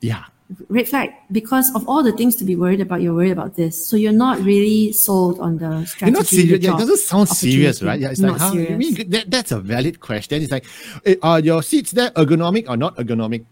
Yeah, 0.00 0.24
Red 0.68 0.88
flag 0.88 1.10
because 1.32 1.74
of 1.74 1.88
all 1.88 2.04
the 2.04 2.12
things 2.12 2.36
to 2.36 2.44
be 2.44 2.54
worried 2.54 2.80
about, 2.80 3.02
you're 3.02 3.14
worried 3.14 3.32
about 3.32 3.56
this. 3.56 3.84
So 3.84 3.96
you're 3.96 4.12
not 4.12 4.38
really 4.42 4.92
sold 4.92 5.40
on 5.40 5.58
the 5.58 5.84
strategy. 5.86 6.12
you're 6.12 6.20
not 6.20 6.26
serious. 6.26 6.62
Yeah, 6.62 6.74
it 6.74 6.78
doesn't 6.78 6.98
sound 6.98 7.28
serious, 7.30 7.82
right? 7.82 7.98
Yeah, 7.98 8.10
it's 8.10 8.20
not 8.20 8.32
like, 8.32 8.40
how, 8.40 8.52
serious. 8.52 8.70
I 8.70 8.76
mean, 8.76 9.10
that, 9.10 9.28
that's 9.28 9.50
a 9.50 9.58
valid 9.58 9.98
question. 9.98 10.42
It's 10.42 10.52
like, 10.52 10.64
eh, 11.04 11.16
are 11.20 11.40
your 11.40 11.64
seats 11.64 11.90
there 11.90 12.10
ergonomic 12.10 12.68
or 12.68 12.76
not 12.76 12.96
ergonomic? 12.96 13.44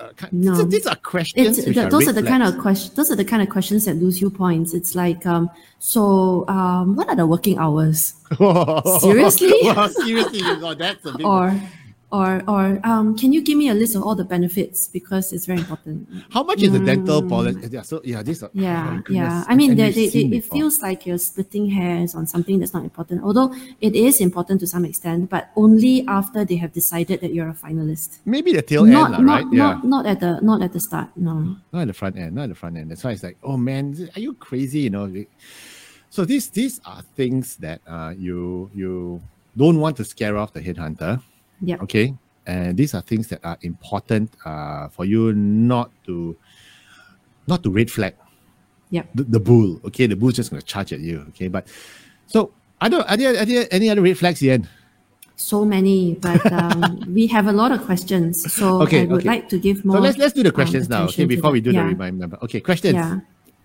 Uh, 0.00 0.10
No. 0.30 0.54
these, 0.62 0.68
these 0.68 0.86
are 0.86 0.94
questions. 0.96 1.58
it's 1.58 1.66
which 1.66 1.74
the, 1.76 1.86
are 1.86 1.90
those 1.90 2.06
are 2.06 2.12
the 2.12 2.22
kind 2.22 2.42
of 2.42 2.56
question 2.58 2.94
those 2.94 3.10
are 3.10 3.16
the 3.16 3.24
kind 3.24 3.42
of 3.42 3.48
questions 3.48 3.84
that 3.86 3.96
lose 3.96 4.20
you 4.20 4.30
points 4.30 4.72
it's 4.72 4.94
like 4.94 5.26
um 5.26 5.50
so 5.80 6.46
um 6.46 6.94
what 6.94 7.08
are 7.08 7.16
the 7.16 7.26
working 7.26 7.58
hours 7.58 8.14
Seriously? 9.00 9.52
well, 9.64 9.88
seriously, 9.88 10.40
oh, 10.44 10.74
that's 10.74 11.04
a 11.06 11.12
big 11.16 11.26
or 11.26 11.50
or 12.10 12.42
or 12.48 12.80
um 12.84 13.16
can 13.16 13.32
you 13.32 13.42
give 13.42 13.58
me 13.58 13.68
a 13.68 13.74
list 13.74 13.94
of 13.94 14.02
all 14.02 14.14
the 14.14 14.24
benefits 14.24 14.88
because 14.88 15.32
it's 15.32 15.44
very 15.44 15.58
important 15.58 16.08
How 16.30 16.42
much 16.42 16.62
is 16.62 16.72
the 16.72 16.80
dental 16.80 17.22
policy? 17.22 17.68
Yeah, 17.70 17.82
so 17.82 18.00
yeah, 18.02 18.22
this. 18.22 18.42
Mm. 18.42 18.50
yeah 18.54 19.00
oh, 19.00 19.12
yeah 19.12 19.44
i 19.46 19.54
mean 19.54 19.76
they, 19.76 19.90
they, 19.90 20.08
they, 20.08 20.36
it 20.38 20.44
feels 20.44 20.80
like 20.80 21.04
you're 21.06 21.18
splitting 21.18 21.68
hairs 21.68 22.14
on 22.14 22.26
something 22.26 22.58
that's 22.58 22.72
not 22.72 22.82
important 22.82 23.22
although 23.22 23.54
it 23.80 23.94
is 23.94 24.20
important 24.20 24.60
to 24.60 24.66
some 24.66 24.84
extent 24.84 25.28
but 25.28 25.50
only 25.56 26.06
after 26.08 26.44
they 26.44 26.56
have 26.56 26.72
decided 26.72 27.20
that 27.20 27.34
you're 27.34 27.50
a 27.50 27.54
finalist 27.54 28.18
maybe 28.24 28.52
the 28.52 28.62
tail 28.62 28.84
not 28.84 29.12
end, 29.12 29.26
not, 29.26 29.34
right? 29.34 29.46
Yeah, 29.52 29.58
not 29.58 29.84
not 29.84 30.06
at 30.06 30.20
the 30.20 30.40
not 30.40 30.62
at 30.62 30.72
the 30.72 30.80
start 30.80 31.08
no 31.16 31.56
not 31.72 31.82
at 31.82 31.88
the 31.88 31.94
front 31.94 32.16
end, 32.16 32.34
not 32.34 32.44
at 32.44 32.48
the 32.50 32.54
front 32.54 32.76
end. 32.76 32.90
That's 32.90 33.04
why 33.04 33.12
it's 33.12 33.22
like, 33.22 33.36
oh 33.42 33.56
man, 33.56 34.08
are 34.16 34.20
you 34.20 34.34
crazy? 34.34 34.80
You 34.80 34.90
know. 34.90 35.24
So 36.10 36.24
these 36.24 36.48
these 36.50 36.80
are 36.84 37.02
things 37.16 37.56
that 37.56 37.80
uh 37.86 38.14
you 38.16 38.70
you 38.74 39.20
don't 39.56 39.78
want 39.80 39.96
to 39.98 40.04
scare 40.04 40.36
off 40.36 40.52
the 40.52 40.60
headhunter. 40.60 41.20
Yeah 41.60 41.82
Okay, 41.82 42.14
and 42.46 42.76
these 42.76 42.94
are 42.94 43.02
things 43.02 43.28
that 43.28 43.40
are 43.44 43.58
important 43.62 44.30
uh 44.44 44.88
for 44.88 45.04
you 45.04 45.32
not 45.32 45.90
to 46.06 46.36
not 47.46 47.62
to 47.62 47.70
red 47.70 47.90
flag 47.90 48.14
yeah 48.90 49.02
the, 49.14 49.24
the 49.24 49.40
bull. 49.40 49.80
Okay, 49.84 50.06
the 50.06 50.16
bull's 50.16 50.34
just 50.34 50.50
gonna 50.50 50.62
charge 50.62 50.92
at 50.92 51.00
you. 51.00 51.24
Okay, 51.30 51.48
but 51.48 51.66
so 52.26 52.52
I 52.80 52.88
don't 52.88 53.08
are 53.08 53.16
there, 53.16 53.36
are 53.36 53.44
there 53.44 53.66
any 53.70 53.90
other 53.90 54.02
red 54.02 54.18
flags, 54.18 54.40
Yen? 54.40 54.68
so 55.38 55.64
many, 55.64 56.14
but 56.20 56.44
um, 56.52 57.00
we 57.14 57.26
have 57.28 57.46
a 57.46 57.52
lot 57.52 57.72
of 57.72 57.84
questions. 57.86 58.52
So 58.52 58.82
Okay, 58.82 59.02
I 59.02 59.04
would 59.04 59.20
okay. 59.20 59.28
like 59.28 59.48
to 59.48 59.58
give 59.58 59.84
more. 59.84 59.96
So 59.96 60.02
let's 60.02 60.18
let's 60.18 60.34
do 60.34 60.42
the 60.42 60.50
um, 60.50 60.54
questions 60.54 60.88
now. 60.88 61.04
Okay, 61.04 61.24
before 61.24 61.52
we 61.52 61.60
do 61.60 61.70
yeah, 61.70 61.82
the 61.82 61.88
reminder. 61.88 62.28
Okay, 62.42 62.60
questions. 62.60 62.94
Yeah. 62.94 63.20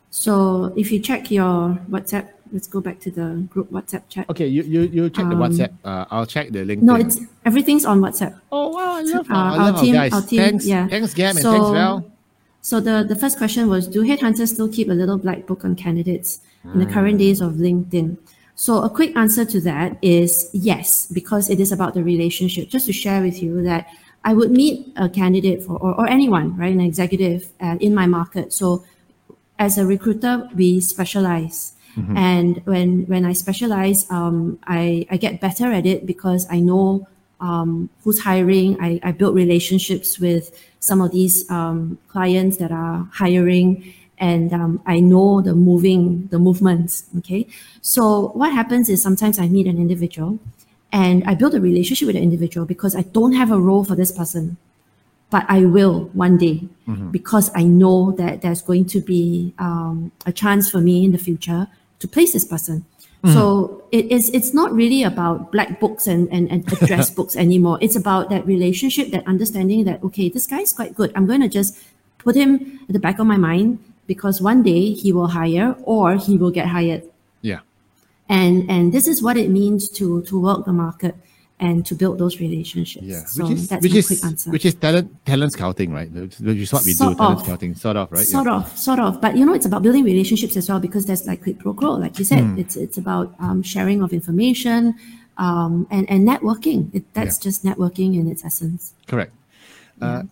So 0.09 0.71
if 0.77 0.91
you 0.91 0.99
check 0.99 1.31
your 1.31 1.81
WhatsApp, 1.89 2.29
let's 2.51 2.67
go 2.67 2.81
back 2.81 2.99
to 3.01 3.11
the 3.11 3.45
group 3.49 3.71
WhatsApp 3.71 4.03
chat. 4.09 4.29
Okay, 4.29 4.47
you 4.47 4.63
you 4.63 4.81
you 4.81 5.09
check 5.09 5.25
the 5.29 5.35
Um, 5.35 5.41
WhatsApp. 5.41 5.71
Uh, 5.83 6.05
I'll 6.11 6.25
check 6.25 6.51
the 6.51 6.63
link. 6.65 6.81
No, 6.81 6.95
it's 6.95 7.19
everything's 7.45 7.85
on 7.85 7.99
WhatsApp. 8.01 8.39
oh 8.51 8.69
wow, 8.69 8.93
I 8.95 9.01
love 9.01 9.29
uh, 9.29 9.33
our, 9.33 9.51
I 9.51 9.57
love 9.57 9.75
our, 9.75 9.81
team- 9.81 9.93
guys. 9.95 10.13
our 10.13 10.21
team, 10.21 10.39
thanks, 10.41 10.65
yeah. 10.65 10.87
thanks, 10.87 11.13
Gam, 11.13 11.35
and 11.35 11.43
So- 11.43 11.51
thanks, 11.51 11.69
Val. 11.71 12.09
So 12.61 12.79
the, 12.79 13.03
the 13.05 13.15
first 13.17 13.37
question 13.37 13.67
was, 13.67 13.87
do 13.87 14.03
headhunters 14.03 14.53
still 14.53 14.69
keep 14.69 14.87
a 14.87 14.93
little 14.93 15.17
black 15.17 15.45
book 15.45 15.65
on 15.65 15.75
candidates 15.75 16.39
in 16.63 16.79
the 16.79 16.85
current 16.85 17.17
days 17.19 17.41
of 17.41 17.55
LinkedIn? 17.59 18.15
So 18.55 18.81
a 18.83 18.89
quick 18.89 19.17
answer 19.17 19.43
to 19.43 19.59
that 19.61 19.97
is 20.01 20.49
yes, 20.53 21.07
because 21.07 21.49
it 21.49 21.59
is 21.59 21.73
about 21.73 21.93
the 21.93 22.03
relationship. 22.05 22.69
Just 22.69 22.85
to 22.85 22.93
share 22.93 23.21
with 23.21 23.43
you 23.43 23.61
that 23.63 23.87
I 24.23 24.31
would 24.33 24.51
meet 24.51 24.93
a 24.95 25.09
candidate 25.09 25.61
for, 25.61 25.73
or, 25.75 25.91
or 25.99 26.07
anyone, 26.07 26.55
right, 26.55 26.71
an 26.71 26.79
executive 26.79 27.51
uh, 27.59 27.75
in 27.81 27.93
my 27.93 28.07
market. 28.07 28.53
So 28.53 28.85
as 29.59 29.77
a 29.77 29.85
recruiter, 29.85 30.47
we 30.55 30.79
specialize. 30.79 31.73
And 31.95 32.61
when 32.65 33.05
when 33.05 33.25
I 33.25 33.33
specialize, 33.33 34.09
um, 34.09 34.59
I, 34.65 35.05
I 35.11 35.17
get 35.17 35.39
better 35.39 35.71
at 35.71 35.85
it 35.85 36.05
because 36.05 36.47
I 36.49 36.59
know 36.59 37.07
um, 37.39 37.89
who's 38.03 38.19
hiring. 38.19 38.77
I, 38.81 38.99
I 39.03 39.11
build 39.11 39.35
relationships 39.35 40.19
with 40.19 40.57
some 40.79 41.01
of 41.01 41.11
these 41.11 41.49
um, 41.51 41.97
clients 42.07 42.57
that 42.57 42.71
are 42.71 43.07
hiring, 43.13 43.93
and 44.17 44.53
um, 44.53 44.81
I 44.85 44.99
know 44.99 45.41
the 45.41 45.53
moving 45.53 46.27
the 46.27 46.39
movements. 46.39 47.05
Okay, 47.19 47.47
so 47.81 48.29
what 48.29 48.51
happens 48.51 48.89
is 48.89 49.01
sometimes 49.01 49.37
I 49.37 49.47
meet 49.47 49.67
an 49.67 49.77
individual, 49.77 50.39
and 50.91 51.23
I 51.25 51.35
build 51.35 51.53
a 51.53 51.61
relationship 51.61 52.07
with 52.07 52.15
the 52.15 52.21
individual 52.21 52.65
because 52.65 52.95
I 52.95 53.03
don't 53.03 53.33
have 53.33 53.51
a 53.51 53.59
role 53.59 53.83
for 53.83 53.95
this 53.95 54.11
person 54.11 54.57
but 55.33 55.47
I 55.49 55.65
will 55.65 56.11
one 56.13 56.37
day 56.37 56.61
because 57.09 57.49
I 57.55 57.63
know 57.63 58.11
that 58.11 58.43
there's 58.43 58.61
going 58.61 58.85
to 58.93 59.01
be 59.01 59.55
um, 59.57 60.11
a 60.27 60.31
chance 60.31 60.69
for 60.69 60.79
me 60.79 61.05
in 61.05 61.11
the 61.11 61.17
future 61.17 61.67
to 62.03 62.07
place 62.15 62.31
this 62.35 62.45
person. 62.45 62.85
So 63.23 63.43
it 63.97 64.11
is 64.11 64.27
it's 64.37 64.51
not 64.53 64.75
really 64.75 65.01
about 65.07 65.47
black 65.55 65.79
books 65.79 66.07
and, 66.11 66.27
and, 66.35 66.51
and 66.51 66.59
address 66.75 67.07
books 67.19 67.37
anymore. 67.39 67.77
It's 67.79 67.95
about 67.95 68.27
that 68.35 68.43
relationship, 68.45 69.11
that 69.15 69.23
understanding 69.33 69.85
that 69.87 70.03
okay, 70.03 70.27
this 70.27 70.45
guy 70.45 70.59
is 70.67 70.73
quite 70.75 70.91
good. 70.99 71.09
I'm 71.15 71.25
going 71.25 71.39
to 71.39 71.47
just 71.47 71.79
put 72.19 72.35
him 72.35 72.83
at 72.87 72.91
the 72.91 72.99
back 72.99 73.19
of 73.23 73.25
my 73.33 73.39
mind 73.39 73.79
because 74.11 74.41
one 74.43 74.59
day 74.61 74.91
he 74.91 75.13
will 75.15 75.31
hire 75.39 75.69
or 75.87 76.15
he 76.19 76.35
will 76.35 76.51
get 76.51 76.67
hired 76.67 77.03
Yeah. 77.41 77.61
and 78.27 78.69
and 78.69 78.91
this 78.91 79.07
is 79.07 79.23
what 79.23 79.37
it 79.43 79.49
means 79.59 79.87
to 79.99 80.21
to 80.27 80.35
work 80.47 80.65
the 80.67 80.75
market 80.85 81.15
and 81.67 81.85
to 81.89 81.93
build 82.01 82.15
those 82.23 82.35
relationships. 82.45 83.05
Yeah, 83.13 83.23
So 83.25 83.43
which 83.43 83.53
is 83.57 83.67
that's 83.71 83.83
which 83.83 83.93
my 83.95 83.99
is 84.01 84.07
quick 84.11 84.23
answer. 84.29 84.47
which 84.55 84.65
is 84.69 84.73
talent 84.85 85.07
talent 85.31 85.51
scouting, 85.57 85.89
right? 85.97 86.09
Which 86.11 86.39
is 86.65 86.73
what 86.75 86.83
we 86.85 86.93
Sort 86.93 87.13
do, 87.13 87.23
talent 87.23 87.39
scouting, 87.45 87.71
sort 87.85 87.97
of, 88.01 88.05
right? 88.11 88.27
Sort 88.37 88.47
of, 88.55 88.63
sort 88.87 88.99
of. 88.99 89.11
But 89.23 89.31
you 89.37 89.45
know, 89.47 89.53
it's 89.57 89.65
about 89.71 89.81
building 89.85 90.03
relationships 90.13 90.55
as 90.61 90.65
well 90.69 90.79
because 90.87 91.03
there's 91.07 91.25
like 91.31 91.39
quid 91.45 91.57
pro 91.63 91.73
quo, 91.79 91.91
like 92.05 92.19
you 92.19 92.25
said. 92.25 92.43
It's 92.61 92.75
it's 92.85 92.97
about 93.03 93.27
um, 93.45 93.59
sharing 93.73 93.99
of 94.05 94.09
information 94.19 94.81
um, 95.45 95.87
and 95.95 96.03
and 96.13 96.27
networking. 96.27 96.79
It, 96.93 97.03
that's 97.17 97.37
just 97.45 97.63
networking 97.69 98.11
in 98.19 98.27
its 98.33 98.43
essence. 98.49 98.93
Correct. 99.07 99.31
Uh, 100.01 100.23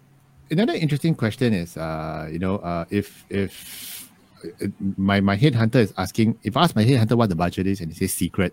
another 0.49 0.73
interesting 0.85 1.15
question 1.15 1.53
is, 1.63 1.77
uh, 1.77 2.27
you 2.33 2.39
know, 2.39 2.55
uh, 2.69 2.85
if 2.89 3.25
if 3.29 3.53
uh, 4.43 4.67
my 4.97 5.17
my 5.21 5.37
headhunter 5.37 5.79
is 5.87 5.93
asking, 5.97 6.37
if 6.43 6.57
I 6.57 6.63
ask 6.65 6.75
my 6.75 6.83
headhunter 6.83 7.15
what 7.15 7.29
the 7.29 7.39
budget 7.45 7.65
is 7.67 7.79
and 7.81 7.87
he 7.93 7.95
says 7.95 8.13
secret, 8.13 8.51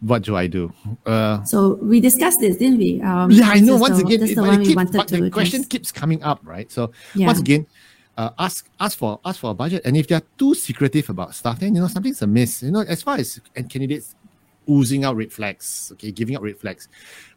what 0.00 0.22
do 0.22 0.36
I 0.36 0.46
do? 0.46 0.72
Uh, 1.06 1.42
So 1.44 1.74
we 1.82 2.00
discussed 2.00 2.40
this, 2.40 2.56
didn't 2.56 2.78
we? 2.78 3.00
Um, 3.02 3.30
yeah, 3.30 3.50
I 3.50 3.60
know. 3.60 3.76
Once 3.76 3.98
the, 3.98 4.04
again, 4.06 4.20
this 4.20 4.30
is 4.30 4.36
the 4.36 4.44
it 4.44 4.58
we 4.58 4.64
keeps- 4.66 4.90
the 4.90 5.00
address. 5.00 5.32
question 5.32 5.64
keeps 5.64 5.92
coming 5.92 6.22
up, 6.22 6.40
right? 6.44 6.70
So 6.72 6.92
Yeah. 7.14 7.26
once 7.26 7.40
again, 7.40 7.66
uh, 8.16 8.30
ask 8.38 8.68
ask 8.80 8.96
for 8.98 9.20
ask 9.24 9.40
for 9.40 9.50
a 9.50 9.54
budget, 9.54 9.82
and 9.84 9.96
if 9.96 10.06
they're 10.08 10.22
too 10.38 10.54
secretive 10.54 11.08
about 11.10 11.34
stuff, 11.34 11.60
then 11.60 11.74
you 11.74 11.80
know 11.80 11.88
something's 11.88 12.22
amiss. 12.22 12.62
You 12.62 12.70
know, 12.70 12.80
as 12.80 13.02
far 13.02 13.16
as 13.16 13.40
and 13.56 13.68
candidates 13.68 14.14
oozing 14.68 15.04
out 15.04 15.16
red 15.16 15.32
flags, 15.32 15.90
okay, 15.94 16.12
giving 16.12 16.36
out 16.36 16.42
red 16.42 16.56
flags. 16.56 16.88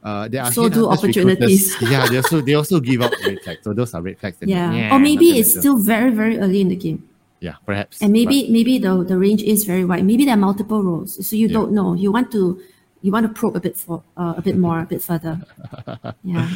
Uh, 0.03 0.27
there 0.27 0.43
are 0.43 0.51
So 0.51 0.69
do 0.69 0.87
opportunities. 0.89 1.75
yeah, 1.81 2.05
they 2.07 2.17
also 2.17 2.41
they 2.41 2.53
also 2.53 2.79
give 2.79 3.01
out 3.01 3.13
red 3.25 3.39
flags. 3.41 3.61
So 3.63 3.73
those 3.73 3.93
are 3.93 4.01
red 4.01 4.19
flags. 4.19 4.37
that- 4.39 4.47
Yeah. 4.49 4.93
or 4.93 4.99
maybe 4.99 5.37
it's 5.39 5.57
still 5.57 5.77
very, 5.77 6.11
very 6.11 6.37
early 6.39 6.61
in 6.61 6.67
the 6.69 6.75
game. 6.75 7.07
Yeah, 7.43 7.55
perhaps. 7.65 8.01
And 8.01 8.11
maybe 8.13 8.47
maybe 8.49 8.79
the, 8.79 9.03
the 9.03 9.17
range 9.19 9.43
is 9.43 9.65
very 9.65 9.83
wide. 9.83 10.05
Maybe 10.05 10.23
there 10.25 10.35
are 10.39 10.43
multiple 10.49 10.81
roles. 10.81 11.11
So 11.27 11.35
you 11.35 11.47
Yeah. 11.47 11.57
don't 11.59 11.71
know. 11.77 11.93
You 11.93 12.09
want 12.17 12.31
to 12.31 12.43
you 13.03 13.11
want 13.11 13.27
to 13.27 13.33
probe 13.39 13.57
a 13.57 13.59
bit 13.59 13.75
for 13.75 14.01
uh, 14.15 14.33
a 14.37 14.41
bit 14.41 14.55
more, 14.57 14.79
a 14.79 14.85
bit 14.87 15.01
further. 15.03 15.35
Yeah. 16.23 16.47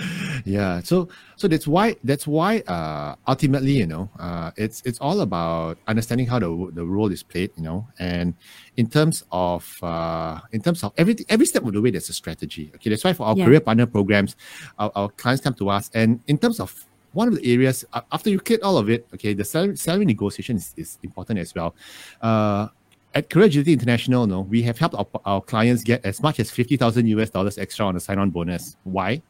yeah. 0.45 0.79
So 0.79 1.09
so 1.35 1.49
that's 1.51 1.67
why 1.67 1.97
that's 2.07 2.25
why 2.25 2.63
uh, 2.71 3.15
ultimately 3.27 3.73
you 3.83 3.85
know 3.85 4.07
uh, 4.17 4.51
it's 4.55 4.79
it's 4.87 4.97
all 5.03 5.19
about 5.19 5.75
understanding 5.91 6.25
how 6.31 6.39
the 6.39 6.47
the 6.71 6.85
role 6.87 7.11
is 7.11 7.21
played. 7.21 7.51
You 7.59 7.63
know, 7.67 7.79
and 7.99 8.31
in 8.79 8.87
terms 8.87 9.27
of 9.29 9.67
uh, 9.83 10.39
in 10.55 10.61
terms 10.63 10.87
of 10.87 10.93
every 10.95 11.17
every 11.27 11.45
step 11.51 11.67
of 11.67 11.73
the 11.75 11.81
way, 11.83 11.91
there's 11.91 12.07
a 12.07 12.15
strategy. 12.15 12.71
Okay, 12.75 12.89
that's 12.89 13.03
why 13.03 13.11
for 13.11 13.27
our 13.27 13.35
Yeah. 13.35 13.43
career 13.45 13.59
partner 13.59 13.85
programs, 13.85 14.39
our, 14.79 14.91
our 14.95 15.09
clients 15.19 15.43
come 15.43 15.53
to 15.59 15.67
us, 15.67 15.91
and 15.93 16.23
in 16.31 16.37
terms 16.39 16.63
of 16.63 16.71
one 17.17 17.27
of 17.27 17.35
the 17.35 17.51
areas 17.51 17.83
after 18.11 18.29
you 18.29 18.39
clear 18.39 18.59
all 18.61 18.77
of 18.77 18.89
it, 18.89 19.07
okay, 19.15 19.33
the 19.33 19.43
salary, 19.43 19.75
salary 19.75 20.05
negotiation 20.05 20.57
is, 20.57 20.73
is 20.77 20.99
important 21.01 21.39
as 21.39 21.53
well. 21.55 21.75
Uh, 22.21 22.67
at 23.15 23.29
Career 23.31 23.47
Agility 23.47 23.73
International, 23.73 24.27
no, 24.27 24.41
we 24.41 24.61
have 24.61 24.77
helped 24.77 24.93
our, 24.93 25.07
our 25.25 25.41
clients 25.41 25.81
get 25.81 26.05
as 26.05 26.21
much 26.21 26.39
as 26.39 26.51
fifty 26.51 26.77
thousand 26.77 27.07
US 27.07 27.31
dollars 27.31 27.57
extra 27.57 27.85
on 27.87 27.95
a 27.95 27.99
sign-on 27.99 28.29
bonus. 28.29 28.77
Why? 28.83 29.23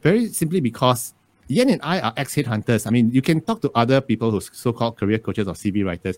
Very 0.00 0.28
simply 0.28 0.60
because 0.60 1.12
Yen 1.48 1.68
and 1.68 1.82
I 1.82 2.00
are 2.00 2.14
ex 2.16 2.34
headhunters. 2.36 2.86
I 2.86 2.90
mean, 2.90 3.10
you 3.10 3.20
can 3.20 3.42
talk 3.42 3.60
to 3.62 3.70
other 3.74 4.00
people 4.00 4.30
who's 4.30 4.48
so-called 4.52 4.96
career 4.96 5.18
coaches 5.18 5.46
or 5.46 5.54
CV 5.54 5.84
writers. 5.84 6.16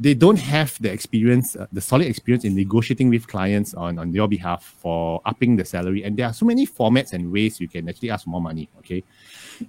They 0.00 0.14
don't 0.14 0.38
have 0.38 0.70
the 0.80 0.92
experience, 0.92 1.56
uh, 1.56 1.66
the 1.72 1.80
solid 1.80 2.06
experience 2.06 2.44
in 2.44 2.54
negotiating 2.54 3.08
with 3.08 3.26
clients 3.26 3.74
on, 3.74 3.98
on 3.98 4.12
your 4.12 4.28
behalf 4.28 4.62
for 4.82 5.20
upping 5.24 5.56
the 5.56 5.64
salary. 5.64 6.04
And 6.04 6.16
there 6.16 6.26
are 6.26 6.32
so 6.32 6.44
many 6.46 6.66
formats 6.66 7.14
and 7.14 7.32
ways 7.32 7.60
you 7.60 7.68
can 7.68 7.88
actually 7.88 8.10
ask 8.10 8.24
for 8.24 8.30
more 8.30 8.42
money. 8.42 8.68
Okay. 8.78 9.02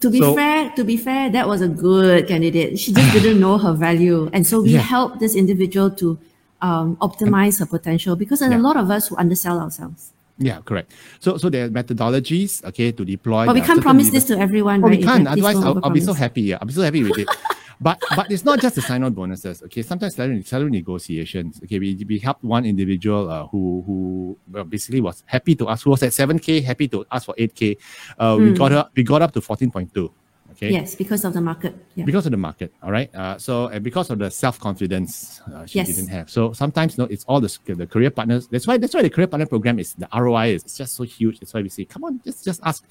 To 0.01 0.09
be 0.09 0.19
So- 0.19 0.35
fair, 0.35 0.69
to 0.75 0.83
be 0.83 0.97
fair, 0.97 1.29
that 1.31 1.47
was 1.47 1.61
a 1.61 1.67
good 1.67 2.27
candidate. 2.27 2.77
She 2.79 2.93
just 2.93 3.11
didn't 3.13 3.39
know 3.39 3.57
her 3.57 3.73
value, 3.73 4.29
and 4.33 4.45
so 4.45 4.61
we 4.61 4.73
Yeah. 4.77 4.81
helped 4.85 5.19
this 5.19 5.35
individual 5.35 5.89
to 6.01 6.17
um, 6.61 6.97
optimize 6.97 7.57
her 7.59 7.65
potential 7.65 8.15
because 8.17 8.39
there's 8.39 8.51
Yeah. 8.51 8.59
a 8.59 8.65
lot 8.69 8.75
of 8.75 8.91
us 8.91 9.07
who 9.07 9.15
undersell 9.15 9.59
ourselves. 9.59 10.11
Yeah, 10.37 10.59
correct. 10.63 10.91
So 11.19 11.37
so 11.37 11.49
there 11.49 11.65
are 11.65 11.69
methodologies, 11.69 12.63
okay, 12.65 12.91
to 12.91 13.03
deploy. 13.05 13.45
But 13.45 13.55
we 13.55 13.61
can't 13.61 13.81
promise 13.81 14.09
this 14.11 14.25
to 14.25 14.37
everyone, 14.37 14.83
Oh, 14.83 14.87
right? 14.87 14.99
we 14.99 15.03
can't. 15.03 15.25
Otherwise, 15.27 15.55
I'll, 15.55 15.79
I'll 15.83 15.89
be 15.89 16.01
so 16.03 16.11
happy. 16.13 16.41
Yeah, 16.51 16.57
I'll 16.61 16.67
be 16.67 16.73
so 16.73 16.81
happy 16.83 17.03
with 17.03 17.17
it. 17.17 17.27
But 17.81 18.01
but 18.15 18.29
it's 18.29 18.43
not 18.43 18.59
just 18.59 18.75
the 18.75 18.81
sign-on 18.81 19.13
bonuses. 19.13 19.63
Okay, 19.63 19.81
sometimes 19.81 20.15
salary 20.15 20.43
salary 20.43 20.69
negotiations. 20.71 21.61
Okay, 21.63 21.79
we, 21.79 21.95
we 22.07 22.19
helped 22.19 22.43
one 22.43 22.65
individual 22.65 23.29
uh, 23.31 23.47
who 23.47 23.83
who 23.87 24.37
well, 24.51 24.65
basically 24.65 24.99
was 24.99 25.23
happy 25.25 25.55
to 25.55 25.69
ask 25.69 25.85
who 25.85 25.91
was 25.91 26.03
at 26.03 26.13
seven 26.13 26.39
k, 26.39 26.59
happy 26.59 26.89
to 26.89 27.05
ask 27.11 27.25
for 27.25 27.35
eight 27.37 27.55
k. 27.55 27.77
Uh, 28.17 28.35
we 28.39 28.51
got 28.51 28.73
up 28.73 28.91
we 28.95 29.03
got 29.03 29.21
up 29.21 29.31
to 29.31 29.39
fourteen 29.39 29.71
point 29.71 29.93
two. 29.93 30.11
Okay. 30.51 30.71
Yes, 30.71 30.95
because 30.95 31.23
of 31.23 31.31
the 31.33 31.39
market. 31.39 31.73
Yeah. 31.95 32.03
Because 32.03 32.25
of 32.25 32.31
the 32.31 32.37
market, 32.37 32.73
all 32.83 32.91
right. 32.91 33.13
Uh, 33.15 33.37
so 33.37 33.67
and 33.67 33.81
because 33.81 34.09
of 34.09 34.19
the 34.19 34.29
self 34.29 34.59
confidence 34.59 35.39
uh, 35.47 35.65
she 35.65 35.77
Yes. 35.79 35.87
didn't 35.87 36.09
have. 36.09 36.29
So 36.29 36.51
sometimes 36.51 36.97
no, 36.97 37.05
it's 37.05 37.23
all 37.25 37.39
the 37.39 37.47
the 37.65 37.87
career 37.87 38.09
partners. 38.09 38.47
That's 38.47 38.67
why 38.67 38.75
that's 38.77 38.93
why 38.93 39.01
the 39.01 39.09
career 39.09 39.27
partner 39.27 39.45
program 39.45 39.79
is 39.79 39.93
the 39.93 40.09
ROI 40.13 40.55
is 40.55 40.63
it's 40.65 40.75
just 40.75 40.97
so 40.97 41.03
huge. 41.03 41.39
That's 41.39 41.53
why 41.53 41.61
we 41.61 41.69
say, 41.69 41.85
come 41.85 42.03
on, 42.03 42.19
just 42.25 42.43
just 42.43 42.59
ask, 42.65 42.83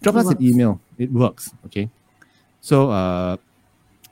drop 0.00 0.14
It 0.14 0.18
us 0.20 0.26
an 0.28 0.38
email. 0.40 0.80
It 0.96 1.10
works. 1.10 1.50
Okay. 1.66 1.90
So 2.60 2.90
uh, 2.90 3.36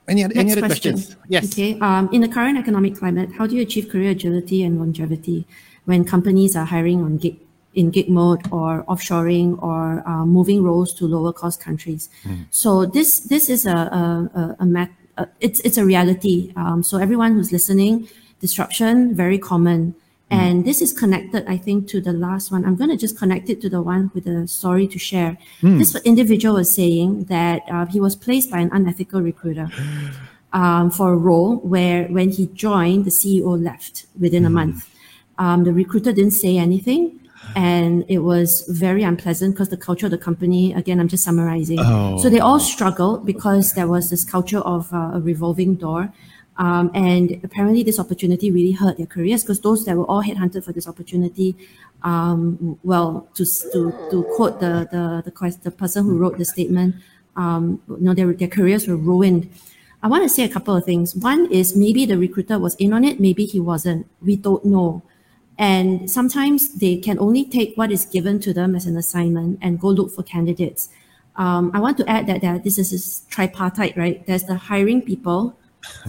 any 0.09 0.25
other 0.25 0.35
any 0.35 0.45
Next 0.45 0.59
other 0.59 0.67
question. 0.67 0.95
questions? 0.95 1.17
Yes. 1.29 1.53
Okay. 1.53 1.79
Um, 1.81 2.09
in 2.13 2.21
the 2.21 2.29
current 2.29 2.59
economic 2.59 2.97
climate, 2.97 3.31
how 3.37 3.47
do 3.47 3.57
you 3.57 3.63
achieve 3.63 3.89
career 3.89 4.11
agility 4.11 4.63
and 4.63 4.79
longevity 4.79 5.47
when 5.85 6.05
companies 6.05 6.57
are 6.57 6.65
hiring 6.65 7.03
on 7.03 7.17
gig 7.17 7.39
in 7.75 7.91
gig 7.91 8.09
mode 8.09 8.41
or 8.51 8.85
offshoring 8.85 9.63
or 9.63 10.03
uh, 10.07 10.25
moving 10.25 10.63
roles 10.63 10.95
to 10.95 11.07
lower 11.07 11.33
cost 11.33 11.61
countries? 11.61 12.09
So 12.51 12.87
this 12.87 13.21
this 13.21 13.49
is 13.51 13.67
a 13.67 13.77
a, 13.77 14.41
a, 14.41 14.57
a, 14.61 14.67
mat, 14.67 14.91
uh, 15.19 15.27
it's 15.41 15.61
it's 15.61 15.77
a 15.77 15.85
reality. 15.85 16.53
Um, 16.57 16.83
so 16.83 16.99
everyone 16.99 17.35
who's 17.35 17.53
listening, 17.53 18.09
disruption 18.41 19.15
very 19.15 19.39
common. 19.39 19.95
And 20.31 20.65
this 20.65 20.83
is 20.83 20.93
connected, 20.93 21.45
I 21.47 21.57
think, 21.57 21.87
to 21.89 22.01
the 22.01 22.13
last 22.13 22.51
one. 22.51 22.65
I'm 22.65 22.75
going 22.75 22.91
to 22.91 22.97
just 22.97 23.17
connect 23.17 23.49
it 23.49 23.61
to 23.61 23.69
the 23.69 23.81
one 23.81 24.11
with 24.13 24.25
the 24.25 24.49
story 24.49 24.89
to 24.89 24.99
share. 24.99 25.39
This 25.79 25.95
individual 26.05 26.57
was 26.57 26.75
saying 26.75 27.25
that 27.25 27.63
uh, 27.71 27.87
he 27.87 28.01
was 28.01 28.17
placed 28.17 28.51
by 28.51 28.59
an 28.59 28.71
unethical 28.73 29.23
recruiter 29.23 29.69
um, 30.53 30.91
for 30.91 31.13
a 31.13 31.17
role 31.17 31.59
where 31.59 32.07
when 32.09 32.31
he 32.31 32.47
joined, 32.49 33.05
the 33.05 33.11
CEO 33.11 33.63
left 33.63 34.07
within 34.19 34.45
a 34.45 34.51
month. 34.51 34.89
Um, 35.39 35.63
the 35.65 35.73
recruiter 35.73 36.13
didn't 36.13 36.33
say 36.33 36.59
anything. 36.59 37.21
And 37.55 38.05
it 38.09 38.19
was 38.19 38.67
very 38.69 39.05
unpleasant 39.05 39.55
because 39.55 39.69
the 39.69 39.77
culture 39.77 40.07
of 40.07 40.11
the 40.11 40.19
company, 40.19 40.73
again, 40.73 40.99
I'm 40.99 41.07
just 41.07 41.23
summarizing. 41.23 41.79
So 42.19 42.29
they 42.29 42.41
all 42.41 42.59
struggled 42.59 43.25
because 43.25 43.75
there 43.75 43.87
was 43.87 44.11
this 44.11 44.25
culture 44.25 44.59
of 44.59 44.93
uh, 44.93 45.13
a 45.15 45.21
revolving 45.21 45.77
door. 45.77 46.13
Um, 46.59 46.91
and 46.95 47.39
apparently, 47.45 47.83
this 47.83 47.99
opportunity 47.99 48.51
really 48.51 48.73
hurt 48.73 48.97
their 48.97 49.07
careers 49.07 49.43
because 49.43 49.61
those 49.61 49.85
that 49.85 49.97
were 49.97 50.07
all 50.07 50.23
headhunted 50.23 50.65
for 50.65 50.73
this 50.73 50.89
opportunity, 50.89 51.55
um, 52.03 52.79
well, 52.83 53.29
to, 53.35 53.45
to, 53.45 53.93
to 54.11 54.25
quote 54.37 54.61
the, 54.61 54.89
the, 54.91 55.31
the, 55.31 55.59
the 55.63 55.71
person 55.71 56.05
who 56.05 56.17
wrote 56.17 56.39
the 56.39 56.45
statement, 56.45 56.97
um, 57.37 57.83
you 57.89 57.99
know, 58.01 58.15
their, 58.15 58.33
their 58.33 58.49
careers 58.49 58.89
were 58.89 58.97
ruined. 58.97 59.51
I 60.03 60.09
want 60.09 60.23
to 60.23 60.29
say 60.29 60.45
a 60.45 60.49
couple 60.49 60.75
of 60.75 60.85
things. 60.85 61.15
One 61.15 61.51
is 61.51 61.77
maybe 61.77 62.07
the 62.07 62.17
recruiter 62.17 62.59
was 62.59 62.75
in 62.77 62.93
on 62.93 63.05
it, 63.05 63.21
maybe 63.21 63.45
he 63.45 63.61
wasn't. 63.61 64.07
We 64.23 64.37
don't 64.37 64.65
know. 64.65 65.03
And 65.59 66.11
sometimes 66.11 66.75
they 66.75 66.97
can 66.97 67.19
only 67.19 67.45
take 67.45 67.77
what 67.77 67.91
is 67.91 68.05
given 68.05 68.41
to 68.41 68.53
them 68.53 68.75
as 68.75 68.87
an 68.87 68.97
assignment 68.97 69.59
and 69.63 69.81
go 69.81 69.89
look 69.89 70.15
for 70.15 70.23
candidates. 70.23 70.91
Um, 71.37 71.71
I 71.75 71.81
want 71.81 71.97
to 71.99 72.09
add 72.09 72.27
that, 72.29 72.41
that 72.43 72.65
this 72.65 72.79
is 72.79 73.27
tripartite, 73.31 73.97
right? 73.97 74.27
There's 74.27 74.45
the 74.45 74.57
hiring 74.57 75.03
people 75.03 75.59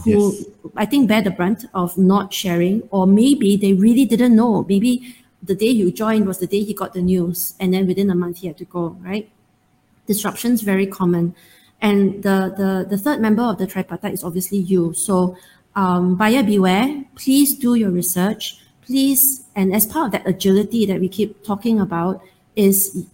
who 0.04 0.34
Yes. 0.34 0.46
I 0.76 0.86
think 0.86 1.08
bear 1.08 1.22
the 1.22 1.32
brunt 1.32 1.66
of 1.74 1.98
not 1.98 2.34
sharing, 2.34 2.82
or 2.92 3.08
maybe 3.08 3.58
they 3.58 3.74
really 3.74 4.06
didn't 4.06 4.36
know. 4.36 4.66
Maybe 4.68 5.16
the 5.42 5.56
day 5.56 5.70
you 5.70 5.92
joined 5.92 6.28
was 6.28 6.40
the 6.40 6.48
day 6.48 6.64
he 6.64 6.74
got 6.74 6.94
the 6.94 7.02
news, 7.02 7.56
and 7.60 7.74
then 7.74 7.88
within 7.88 8.10
a 8.10 8.16
month 8.16 8.40
he 8.40 8.48
had 8.48 8.58
to 8.58 8.66
go, 8.66 8.98
right? 9.02 9.30
disruptions 10.08 10.62
very 10.62 10.88
common. 10.88 11.36
And 11.80 12.24
the, 12.24 12.56
the, 12.58 12.88
the 12.90 12.98
third 12.98 13.20
member 13.20 13.44
of 13.44 13.60
the 13.60 13.68
tripartite 13.68 14.14
is 14.14 14.24
obviously 14.24 14.58
you. 14.58 14.94
So 14.94 15.38
um, 15.76 16.16
buyer 16.16 16.42
beware, 16.42 17.04
please 17.16 17.56
do 17.56 17.76
your 17.76 17.92
research. 17.92 18.58
Please, 18.82 19.44
and 19.56 19.76
as 19.76 19.86
part 19.86 20.08
of 20.08 20.12
that 20.14 20.28
agility 20.28 20.86
that 20.88 21.00
we 21.00 21.10
keep 21.10 21.44
talking 21.44 21.80
about 21.80 22.24
is, 22.56 23.06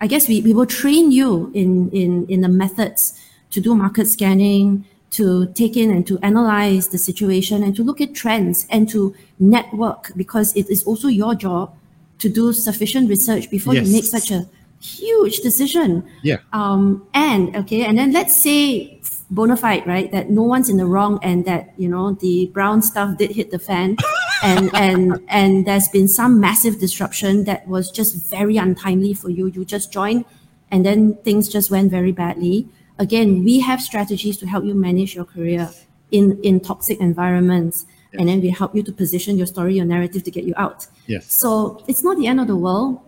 I 0.00 0.08
guess 0.08 0.26
we, 0.26 0.40
we 0.40 0.52
will 0.52 0.66
train 0.66 1.12
you 1.12 1.52
in, 1.54 1.90
in, 1.90 2.26
in 2.28 2.40
the 2.40 2.48
methods 2.48 3.20
to 3.50 3.60
do 3.60 3.76
market 3.76 4.08
scanning, 4.08 4.84
to 5.10 5.46
take 5.54 5.76
in 5.76 5.90
and 5.90 6.06
to 6.06 6.18
analyze 6.22 6.88
the 6.88 6.98
situation 6.98 7.62
and 7.62 7.74
to 7.76 7.82
look 7.82 8.00
at 8.00 8.14
trends 8.14 8.66
and 8.70 8.88
to 8.90 9.14
network 9.38 10.12
because 10.16 10.54
it 10.54 10.68
is 10.68 10.84
also 10.84 11.08
your 11.08 11.34
job 11.34 11.74
to 12.18 12.28
do 12.28 12.52
sufficient 12.52 13.08
research 13.08 13.50
before 13.50 13.74
you 13.74 13.82
make 13.92 14.04
such 14.04 14.30
a 14.30 14.46
huge 14.80 15.40
decision. 15.40 16.04
Yeah. 16.22 16.38
Um, 16.52 17.06
and 17.14 17.54
okay, 17.56 17.84
and 17.84 17.98
then 17.98 18.12
let's 18.12 18.40
say 18.40 19.00
bona 19.30 19.56
fide, 19.56 19.86
right? 19.86 20.10
That 20.12 20.30
no 20.30 20.42
one's 20.42 20.68
in 20.68 20.76
the 20.76 20.86
wrong 20.86 21.18
and 21.22 21.44
that 21.44 21.72
you 21.76 21.88
know 21.88 22.12
the 22.14 22.46
brown 22.46 22.82
stuff 22.82 23.18
did 23.18 23.32
hit 23.32 23.50
the 23.50 23.58
fan, 23.58 23.96
and 24.42 24.74
and 24.74 25.20
and 25.28 25.66
there's 25.66 25.88
been 25.88 26.08
some 26.08 26.40
massive 26.40 26.80
disruption 26.80 27.44
that 27.44 27.66
was 27.66 27.90
just 27.90 28.30
very 28.30 28.56
untimely 28.56 29.14
for 29.14 29.30
you. 29.30 29.46
You 29.46 29.64
just 29.64 29.92
joined, 29.92 30.24
and 30.70 30.84
then 30.84 31.14
things 31.24 31.48
just 31.48 31.70
went 31.70 31.90
very 31.90 32.12
badly. 32.12 32.68
Again, 32.98 33.44
we 33.44 33.60
have 33.60 33.80
strategies 33.80 34.36
to 34.38 34.46
help 34.46 34.64
you 34.64 34.74
manage 34.74 35.14
your 35.14 35.24
career 35.24 35.70
in 36.10 36.38
in 36.42 36.58
toxic 36.60 36.98
environments, 37.00 37.86
and 38.18 38.28
then 38.28 38.40
we 38.40 38.50
help 38.50 38.74
you 38.74 38.82
to 38.82 38.92
position 38.92 39.36
your 39.36 39.46
story, 39.46 39.74
your 39.76 39.84
narrative 39.84 40.22
to 40.24 40.30
get 40.30 40.44
you 40.44 40.54
out. 40.56 40.86
Yes. 41.06 41.32
So 41.32 41.82
it's 41.86 42.02
not 42.02 42.16
the 42.18 42.26
end 42.26 42.40
of 42.40 42.46
the 42.46 42.56
world. 42.56 43.00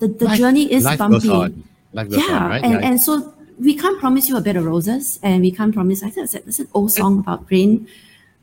The, 0.00 0.08
the 0.08 0.24
Life- 0.26 0.38
journey 0.38 0.64
is 0.72 0.84
life 0.84 0.98
bumpy. 0.98 1.28
goes 1.28 1.28
on. 1.28 1.64
Life 1.92 2.08
goes 2.10 2.18
yeah, 2.28 2.36
on, 2.44 2.50
right? 2.50 2.64
and, 2.64 2.72
Yeah. 2.74 2.86
and 2.88 3.00
so 3.00 3.32
we 3.58 3.74
can't 3.74 3.98
promise 4.00 4.28
you 4.28 4.36
a 4.36 4.40
bed 4.40 4.56
of 4.56 4.64
roses, 4.66 5.18
and 5.22 5.40
we 5.42 5.50
can't 5.50 5.72
promise. 5.72 6.02
I 6.02 6.10
think 6.10 6.34
it's 6.34 6.58
an 6.58 6.68
old 6.74 6.90
song 6.92 7.20
about 7.20 7.46
rain, 7.50 7.86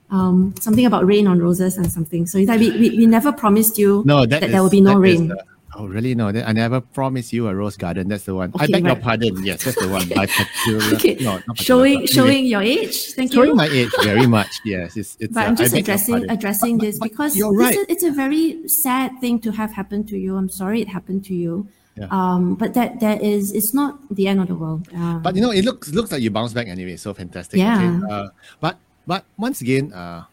um, 0.10 0.56
something 0.60 0.86
about 0.86 1.06
rain 1.06 1.28
on 1.28 1.38
roses 1.40 1.78
and 1.78 1.92
something. 1.92 2.26
So 2.26 2.38
it's 2.40 2.48
like 2.50 2.60
we, 2.60 2.72
we, 2.72 2.90
we 3.02 3.06
never 3.06 3.32
promised 3.32 3.78
you 3.78 4.04
No, 4.06 4.22
that, 4.22 4.30
that 4.30 4.44
is- 4.46 4.52
there 4.54 4.64
will 4.64 4.70
be 4.70 4.82
no 4.82 4.96
rain. 4.96 5.28
the- 5.30 5.44
oh, 5.78 5.88
really? 5.88 6.16
No, 6.16 6.28
I 6.30 6.52
never 6.54 6.82
promised 6.82 7.34
you 7.34 7.48
a 7.48 7.56
rose 7.56 7.78
garden. 7.78 8.08
That's 8.08 8.24
the 8.26 8.36
one. 8.36 8.52
I 8.60 8.64
Okay, 8.64 8.74
beg 8.74 8.86
your 8.86 8.96
pardon. 8.96 9.44
Yes, 9.44 9.64
that's 9.64 9.80
the 9.80 9.88
one. 9.90 10.08
By 10.10 10.26
particular, 10.38 10.96
okay, 10.96 11.16
no, 11.22 11.40
showing 11.56 11.94
anyway. 11.94 12.08
showing 12.08 12.46
your 12.46 12.62
age. 12.62 13.14
Thank 13.14 13.34
showing 13.34 13.50
you. 13.50 13.56
Showing 13.56 13.58
my 13.58 13.68
age 13.68 13.92
very 14.04 14.28
much. 14.28 14.52
Yes, 14.66 14.98
it's 14.98 15.18
it's. 15.20 15.34
but 15.34 15.46
uh, 15.46 15.48
I'm 15.50 15.56
just 15.56 15.74
addressing 15.76 16.30
addressing 16.30 16.78
But- 16.78 16.86
this 16.86 17.00
but 17.00 17.10
because 17.10 17.36
you're 17.36 17.54
right. 17.54 17.76
is, 17.76 17.86
it's 17.90 18.04
a 18.04 18.12
very 18.12 18.68
sad 18.68 19.20
thing 19.22 19.40
to 19.42 19.52
have 19.52 19.72
happened 19.74 20.08
to 20.10 20.18
you. 20.18 20.36
I'm 20.38 20.50
sorry 20.50 20.82
it 20.82 20.88
happened 20.90 21.26
to 21.26 21.34
you. 21.36 21.68
Yeah. 21.96 22.08
Um, 22.10 22.56
but 22.56 22.74
that 22.74 23.00
that 23.02 23.22
is 23.22 23.52
it's 23.54 23.74
not 23.74 24.02
the 24.10 24.28
end 24.28 24.42
of 24.42 24.48
the 24.48 24.56
world. 24.56 24.90
Um, 24.96 25.22
But 25.22 25.36
you 25.36 25.42
know, 25.42 25.52
it 25.52 25.64
looks 25.64 25.94
looks 25.94 26.12
like 26.12 26.22
you 26.26 26.32
bounce 26.32 26.54
back 26.54 26.66
anyway. 26.68 26.98
So 26.98 27.14
fantastic. 27.14 27.60
Yeah. 27.62 27.78
Okay? 27.78 28.14
Uh, 28.14 28.28
but 28.60 28.78
but 29.06 29.26
once 29.38 29.62
again, 29.62 29.94
uh, 29.94 30.26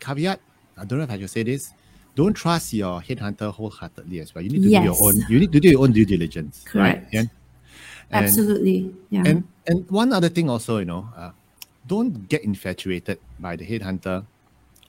caveat. 0.00 0.40
I 0.76 0.84
don't 0.84 0.98
know 0.98 1.04
if 1.04 1.10
I 1.10 1.18
should 1.18 1.30
say 1.30 1.42
this. 1.44 1.70
Don't 2.14 2.34
trust 2.34 2.72
your 2.74 3.00
headhunter 3.00 3.52
wholeheartedly 3.52 4.20
as 4.20 4.34
well. 4.34 4.44
You 4.44 4.50
need 4.50 4.62
to 4.64 4.68
do 4.68 4.84
your 4.84 4.96
own. 5.00 5.16
You 5.28 5.40
need 5.40 5.52
to 5.52 5.60
do 5.60 5.68
your 5.70 5.82
own 5.82 5.92
due 5.92 6.04
diligence. 6.04 6.62
Correct. 6.66 7.04
Right? 7.04 7.12
Yeah? 7.12 7.24
And- 8.10 8.26
absolutely, 8.26 8.94
yeah. 9.10 9.24
And 9.26 9.44
and 9.66 9.88
one 9.90 10.12
other 10.12 10.28
thing 10.28 10.50
also, 10.50 10.78
you 10.78 10.84
know, 10.84 11.08
uh, 11.16 11.30
don't 11.86 12.28
get 12.28 12.44
infatuated 12.44 13.18
by 13.40 13.56
the 13.56 13.64
headhunter 13.64 14.26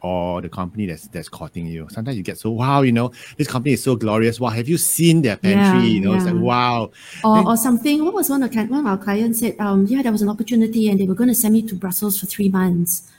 or 0.02 0.42
the 0.42 0.50
company 0.50 0.86
that's 0.86 1.08
that's 1.08 1.30
courting 1.30 1.66
you. 1.66 1.88
Sometimes 1.90 2.18
you 2.18 2.24
get 2.24 2.38
so 2.38 2.52
wow, 2.52 2.82
you 2.82 2.92
know, 2.92 3.14
this 3.38 3.48
company 3.48 3.74
is 3.74 3.82
so 3.84 3.96
glorious. 3.96 4.40
Wow, 4.40 4.50
have 4.50 4.68
you 4.68 4.78
seen 4.78 5.22
their 5.22 5.38
pantry? 5.38 5.88
Yeah, 5.88 5.94
you 5.94 6.02
know, 6.02 6.14
it's 6.14 6.26
like 6.26 6.36
wow. 6.36 6.92
Or, 7.24 7.36
Then- 7.38 7.48
or 7.48 7.56
something. 7.56 8.04
What 8.04 8.14
was 8.14 8.30
one 8.30 8.44
of, 8.44 8.54
one 8.54 8.82
of 8.82 8.86
our 8.86 8.98
clients 8.98 9.40
said? 9.40 9.56
Um, 9.60 9.86
yeah, 9.86 10.02
there 10.02 10.12
was 10.12 10.22
an 10.22 10.30
opportunity, 10.30 10.90
and 10.90 11.00
they 11.00 11.06
were 11.08 11.16
going 11.16 11.30
to 11.30 11.36
send 11.36 11.54
me 11.54 11.62
to 11.64 11.76
Brussels 11.76 12.20
for 12.20 12.26
three 12.26 12.50
months, 12.50 13.10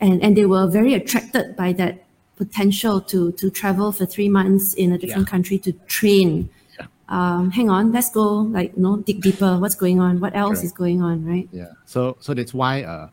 and 0.00 0.22
and 0.22 0.36
they 0.36 0.44
were 0.44 0.66
very 0.66 0.92
attracted 0.92 1.56
by 1.56 1.72
that 1.72 2.04
potential 2.42 3.00
to 3.12 3.32
to 3.40 3.50
travel 3.50 3.92
for 3.92 4.06
three 4.14 4.28
months 4.38 4.74
in 4.82 4.92
a 4.92 4.98
different 5.02 5.26
Yeah. 5.28 5.34
country 5.34 5.58
to 5.66 5.70
train. 5.96 6.48
Yeah. 6.78 6.86
Um, 7.16 7.50
hang 7.50 7.68
on, 7.76 7.92
let's 7.92 8.10
go 8.10 8.26
like 8.56 8.70
you 8.76 8.82
know 8.84 8.94
dig 9.08 9.20
deeper. 9.20 9.58
What's 9.62 9.74
going 9.84 9.98
on? 10.00 10.20
What 10.24 10.32
else 10.34 10.58
Correct. 10.60 10.64
is 10.66 10.72
going 10.82 11.02
on? 11.02 11.16
Right? 11.26 11.48
Yeah. 11.52 11.72
So 11.84 12.16
so 12.20 12.32
that's 12.38 12.54
why 12.54 12.82
uh, 12.92 13.08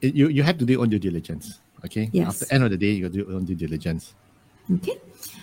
it, 0.00 0.14
you 0.18 0.28
you 0.28 0.42
have 0.42 0.56
to 0.58 0.64
do 0.64 0.72
your 0.74 0.82
own 0.82 0.90
due 0.90 0.98
diligence. 1.08 1.60
Okay. 1.84 2.08
Yes. 2.12 2.28
After 2.28 2.44
the 2.46 2.54
end 2.54 2.62
of 2.64 2.70
the 2.74 2.80
day, 2.84 2.92
you 2.98 3.08
do 3.08 3.18
your 3.22 3.32
own 3.36 3.44
due 3.44 3.54
diligence. 3.64 4.14
Okay. 4.76 4.96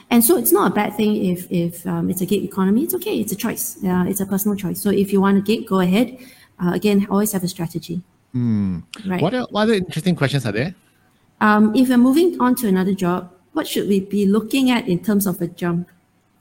And 0.10 0.24
so 0.24 0.38
it's 0.38 0.54
not 0.54 0.72
a 0.72 0.74
bad 0.74 0.96
thing 0.96 1.14
if 1.34 1.48
if 1.52 1.86
um, 1.86 2.10
it's 2.12 2.22
a 2.22 2.26
gig 2.26 2.44
economy. 2.44 2.84
It's 2.86 2.96
okay. 2.96 3.16
It's 3.20 3.34
a 3.34 3.40
choice. 3.46 3.78
Uh, 3.84 4.06
it's 4.08 4.22
a 4.22 4.26
personal 4.26 4.56
choice. 4.56 4.80
So 4.82 4.90
if 4.90 5.12
you 5.12 5.20
want 5.22 5.38
a 5.38 5.42
gig, 5.42 5.68
go 5.68 5.80
ahead. 5.82 6.18
Uh, 6.62 6.72
again, 6.80 7.06
always 7.10 7.32
have 7.34 7.44
a 7.44 7.48
strategy. 7.48 8.02
Right. 8.34 9.22
What, 9.22 9.34
are- 9.34 9.48
what 9.52 9.62
other 9.64 9.74
interesting 9.74 10.16
questions 10.16 10.46
are 10.46 10.52
there? 10.52 10.74
Um, 11.42 11.76
if 11.76 11.90
we're 11.90 11.98
moving 11.98 12.40
on 12.40 12.56
to 12.56 12.68
another 12.68 12.94
job, 12.94 13.32
what 13.54 13.68
should 13.68 13.88
we 13.88 14.00
be 14.00 14.26
looking 14.26 14.72
at 14.72 14.88
in 14.88 15.00
terms 15.04 15.26
of 15.28 15.42
a 15.42 15.48
jump? 15.48 15.90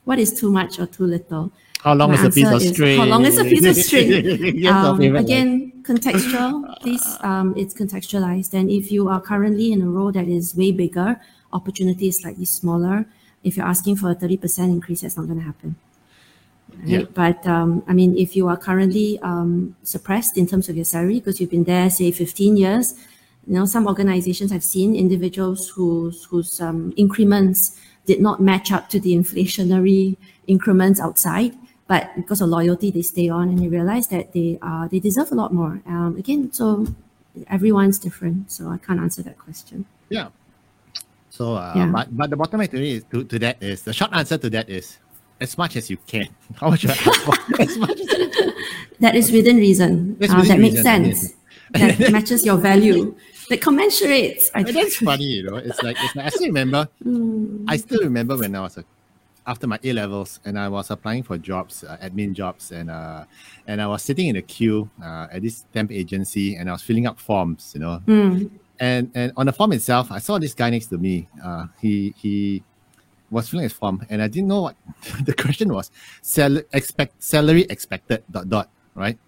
What 0.05 0.19
is 0.19 0.39
too 0.39 0.51
much 0.51 0.79
or 0.79 0.87
too 0.87 1.05
little? 1.05 1.53
How 1.81 1.95
long 1.95 2.11
My 2.11 2.17
is 2.17 2.25
a 2.25 2.31
piece 2.31 2.51
of 2.51 2.63
string? 2.63 2.99
How 2.99 3.05
long 3.05 3.25
is 3.25 3.39
a 3.39 3.45
piece 3.45 3.65
of 3.65 3.77
string? 3.77 4.11
Yes, 4.57 4.75
Um, 4.75 4.99
right? 4.99 5.17
again, 5.17 5.73
contextual. 5.83 6.81
Please, 6.81 7.05
um, 7.21 7.55
it's 7.57 7.75
contextualized. 7.75 8.55
And 8.55 8.71
if 8.71 8.91
you 8.91 9.09
are 9.09 9.21
currently 9.21 9.73
in 9.73 9.83
a 9.83 9.89
role 9.89 10.13
that 10.13 10.27
is 10.29 10.57
way 10.57 10.73
bigger, 10.73 11.21
opportunity 11.53 12.09
is 12.09 12.19
slightly 12.19 12.45
smaller. 12.45 13.07
If 13.45 13.57
you're 13.57 13.67
asking 13.67 13.97
for 13.97 14.11
a 14.11 14.15
thirty 14.15 14.37
percent 14.37 14.73
increase, 14.73 15.03
that's 15.03 15.17
not 15.17 15.27
going 15.27 15.39
to 15.39 15.45
happen. 15.45 15.77
Yeah. 16.85 17.03
But 17.15 17.47
um, 17.47 17.85
I 17.87 17.93
mean, 17.93 18.17
if 18.19 18.35
you 18.37 18.49
are 18.49 18.57
currently 18.57 19.19
um, 19.21 19.77
suppressed 19.83 20.37
in 20.37 20.47
terms 20.47 20.69
of 20.69 20.77
your 20.77 20.85
salary 20.85 21.15
because 21.21 21.41
you've 21.41 21.51
been 21.51 21.65
there, 21.65 21.89
say, 21.89 22.11
15 22.11 22.57
years, 22.57 22.95
you 23.47 23.55
know, 23.55 23.65
some 23.65 23.87
organizations 23.87 24.51
have 24.51 24.65
seen 24.65 24.95
individuals 24.97 25.69
whose 25.71 26.25
whose 26.25 26.61
um, 26.61 26.93
increments 26.97 27.79
did 28.07 28.21
not 28.21 28.41
match 28.41 28.73
up 28.73 28.89
to 28.91 29.01
the 29.01 29.15
inflationary 29.15 30.17
increments 30.47 31.01
outside, 31.01 31.55
but 31.87 32.11
because 32.17 32.41
of 32.41 32.49
loyalty, 32.49 32.91
they 32.91 33.03
stay 33.03 33.29
on 33.29 33.49
and 33.49 33.59
they 33.59 33.69
realize 33.69 34.09
that 34.09 34.33
they 34.33 34.59
uh, 34.63 34.89
they 34.89 34.99
deserve 34.99 35.31
a 35.33 35.35
lot 35.35 35.53
more. 35.55 35.81
Um, 35.87 36.17
again, 36.19 36.53
so 36.53 36.87
everyone's 37.49 37.99
different, 37.99 38.51
so 38.51 38.69
I 38.69 38.79
can't 38.79 39.01
answer 39.01 39.23
that 39.23 39.39
question. 39.39 39.85
Yeah. 40.09 40.29
So, 41.31 41.55
uh, 41.55 41.73
Yeah. 41.77 41.87
but 41.93 42.17
but 42.17 42.31
the 42.31 42.37
bottom 42.37 42.59
line 42.61 42.69
to, 42.69 42.77
me 42.79 42.97
is, 42.97 43.05
to 43.13 43.25
to 43.25 43.39
that 43.39 43.63
is 43.63 43.83
the 43.83 43.93
short 43.93 44.11
answer 44.13 44.39
to 44.39 44.51
that 44.51 44.69
is 44.71 44.99
as 45.41 45.57
much 45.59 45.77
as 45.77 45.91
you 45.91 45.99
can. 46.07 46.29
How 46.57 46.71
much 46.71 46.83
you 46.85 46.91
ask 46.91 47.21
for? 47.23 47.35
as 47.61 47.77
much 47.79 48.01
as. 48.01 48.09
That 49.01 49.15
is 49.15 49.31
within 49.31 49.59
reason. 49.59 50.17
Uh, 50.17 50.25
within 50.25 50.49
that 50.49 50.59
makes 50.59 50.77
reason, 50.81 51.15
sense. 51.15 51.35
that 51.73 52.11
matches 52.11 52.47
your 52.47 52.57
value. 52.57 53.15
That 53.49 53.61
commensurates. 53.61 54.51
I 54.55 54.63
that's 54.63 54.97
funny, 54.97 55.25
you 55.25 55.43
know. 55.45 55.57
It's 55.57 55.83
like 55.83 55.97
it's 56.01 56.17
like 56.17 56.27
I 56.27 56.29
still 56.31 56.47
remember. 56.47 56.89
I 57.69 57.77
still 57.77 58.01
remember 58.03 58.37
when 58.37 58.55
I 58.55 58.61
was 58.61 58.79
a, 58.79 58.85
after 59.47 59.67
my 59.67 59.79
A 59.85 59.93
levels 59.93 60.41
and 60.45 60.59
I 60.59 60.69
was 60.69 60.91
applying 60.91 61.23
for 61.23 61.39
jobs, 61.39 61.85
uh, 61.85 61.97
admin 62.03 62.33
jobs, 62.33 62.73
and 62.73 62.91
uh, 62.91 63.25
and 63.67 63.81
I 63.81 63.87
was 63.87 64.03
sitting 64.03 64.29
in 64.29 64.37
a 64.37 64.43
queue 64.43 64.91
uh, 65.03 65.29
at 65.31 65.43
this 65.43 65.65
temp 65.73 65.93
agency 65.93 66.57
and 66.57 66.69
I 66.69 66.73
was 66.73 66.83
filling 66.83 67.07
up 67.07 67.19
forms, 67.19 67.73
you 67.75 67.81
know. 67.81 68.03
Mm. 68.07 68.51
And 68.81 69.11
and 69.15 69.33
on 69.37 69.47
the 69.47 69.53
form 69.53 69.73
itself, 69.73 70.11
I 70.11 70.19
saw 70.19 70.39
this 70.39 70.55
guy 70.55 70.71
next 70.71 70.87
to 70.89 70.99
me. 70.99 71.29
Uh, 71.43 71.67
he 71.81 72.15
he 72.19 72.63
was 73.31 73.49
filling 73.49 73.65
his 73.65 73.73
form, 73.73 74.05
and 74.11 74.23
I 74.23 74.29
didn't 74.29 74.49
know 74.49 74.63
what 74.63 74.77
the 75.25 75.35
question 75.35 75.73
was. 75.73 75.91
Sal- 76.23 76.63
expect 76.73 77.23
salary 77.23 77.67
expected 77.71 78.25
dot 78.31 78.49
dot 78.49 78.71
right. 78.95 79.19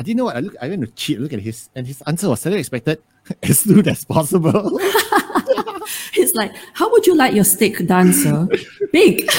I 0.00 0.02
didn't 0.02 0.16
know 0.16 0.24
what 0.24 0.36
I 0.36 0.40
look. 0.40 0.56
I 0.62 0.68
went 0.70 0.80
to 0.80 0.86
cheat. 0.92 1.20
Look 1.20 1.34
at 1.34 1.40
his, 1.40 1.68
and 1.76 1.86
his 1.86 2.00
answer 2.06 2.30
was 2.30 2.40
salary 2.40 2.60
expected 2.60 3.02
as 3.42 3.58
soon 3.60 3.86
as 3.86 4.02
possible. 4.06 4.80
It's 6.14 6.34
like, 6.34 6.52
how 6.74 6.90
would 6.90 7.06
you 7.06 7.14
like 7.16 7.34
your 7.34 7.44
steak 7.44 7.86
done, 7.86 8.12
sir? 8.12 8.46
Big. 8.92 9.28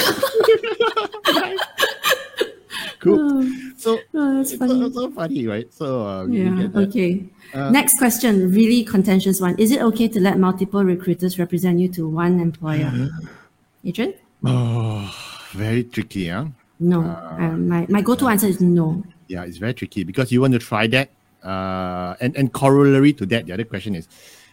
cool. 2.99 3.47
So 3.77 3.97
Oh, 4.13 4.37
that's 4.37 4.53
funny. 4.55 4.79
so, 4.81 4.89
so 4.91 5.11
funny, 5.11 5.47
right? 5.47 5.73
So 5.73 6.05
uh, 6.05 6.25
Yeah. 6.27 6.67
Okay. 6.75 7.25
Uh, 7.53 7.69
Next 7.71 7.97
question, 7.97 8.51
really 8.51 8.83
contentious 8.83 9.39
one. 9.41 9.55
Is 9.57 9.71
it 9.71 9.81
okay 9.81 10.07
to 10.09 10.19
let 10.19 10.37
multiple 10.39 10.83
recruiters 10.83 11.39
represent 11.39 11.79
you 11.79 11.87
to 11.93 12.07
one 12.07 12.39
employer? 12.39 13.09
Adrian? 13.85 14.13
Oh, 14.45 15.09
very 15.53 15.83
tricky, 15.85 16.27
huh? 16.27 16.45
No. 16.79 17.01
um, 17.39 17.67
my, 17.69 17.85
my 17.89 18.01
go-to 18.01 18.27
answer 18.27 18.47
is 18.47 18.59
no. 18.61 19.03
Yeah, 19.31 19.43
it's 19.47 19.57
very 19.57 19.73
tricky 19.73 20.03
because 20.03 20.27
you 20.33 20.41
want 20.43 20.53
to 20.53 20.59
try 20.59 20.87
that. 20.87 21.07
Uh, 21.41 22.13
and, 22.19 22.35
and 22.35 22.51
corollary 22.51 23.13
to 23.13 23.25
that, 23.27 23.45
the 23.47 23.53
other 23.53 23.63
question 23.63 23.95
is, 23.95 24.07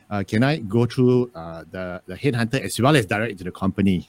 uh, 0.09 0.23
can 0.27 0.43
I 0.45 0.59
go 0.59 0.87
through 0.87 1.31
uh, 1.35 1.65
the, 1.71 2.01
the 2.07 2.15
headhunter 2.15 2.61
as 2.63 2.81
well 2.81 2.95
as 2.97 3.05
direct 3.07 3.39
to 3.39 3.45
the 3.45 3.51
company? 3.51 4.09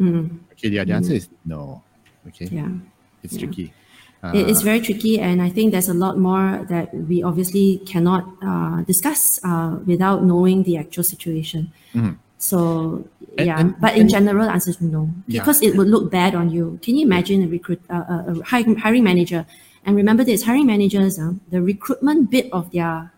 Mm, 0.00 0.40
Okay, 0.52 0.68
the, 0.70 0.84
the 0.84 0.92
answer 0.94 1.12
is 1.12 1.28
no. 1.44 1.82
Okay, 2.28 2.48
yeah. 2.50 2.68
it's 3.22 3.34
yeah. 3.34 3.40
tricky. 3.40 3.72
Uh, 4.24 4.32
It 4.34 4.48
is 4.48 4.62
very 4.62 4.80
tricky, 4.80 5.20
and 5.20 5.40
I 5.42 5.50
think 5.50 5.70
there's 5.72 5.88
a 5.88 5.94
lot 5.94 6.18
more 6.18 6.64
that 6.68 6.92
we 6.94 7.22
obviously 7.22 7.78
cannot 7.86 8.24
uh, 8.42 8.82
discuss 8.82 9.38
uh, 9.44 9.78
without 9.86 10.24
knowing 10.24 10.64
the 10.64 10.76
actual 10.78 11.04
situation. 11.04 11.70
So 12.38 13.04
And- 13.36 13.46
yeah, 13.46 13.58
and- 13.60 13.74
but 13.80 13.94
in 13.94 14.02
and- 14.02 14.10
general, 14.10 14.46
the 14.46 14.52
answer 14.56 14.70
is 14.70 14.80
no 14.80 15.10
Yeah. 15.26 15.42
because 15.42 15.58
it 15.62 15.76
would 15.76 15.88
look 15.88 16.10
bad 16.10 16.34
on 16.34 16.50
you. 16.50 16.78
Can 16.82 16.96
you 16.96 17.04
imagine 17.06 17.42
a 17.44 17.48
recruit, 17.48 17.80
uh, 17.90 18.32
a, 18.32 18.42
hiring 18.82 19.04
manager? 19.04 19.44
And 19.88 19.96
remember 19.96 20.22
this: 20.22 20.42
hiring 20.42 20.66
managers, 20.66 21.18
uh, 21.18 21.32
the 21.48 21.62
recruitment 21.62 22.30
bit 22.30 22.52
of 22.52 22.70
their 22.72 23.10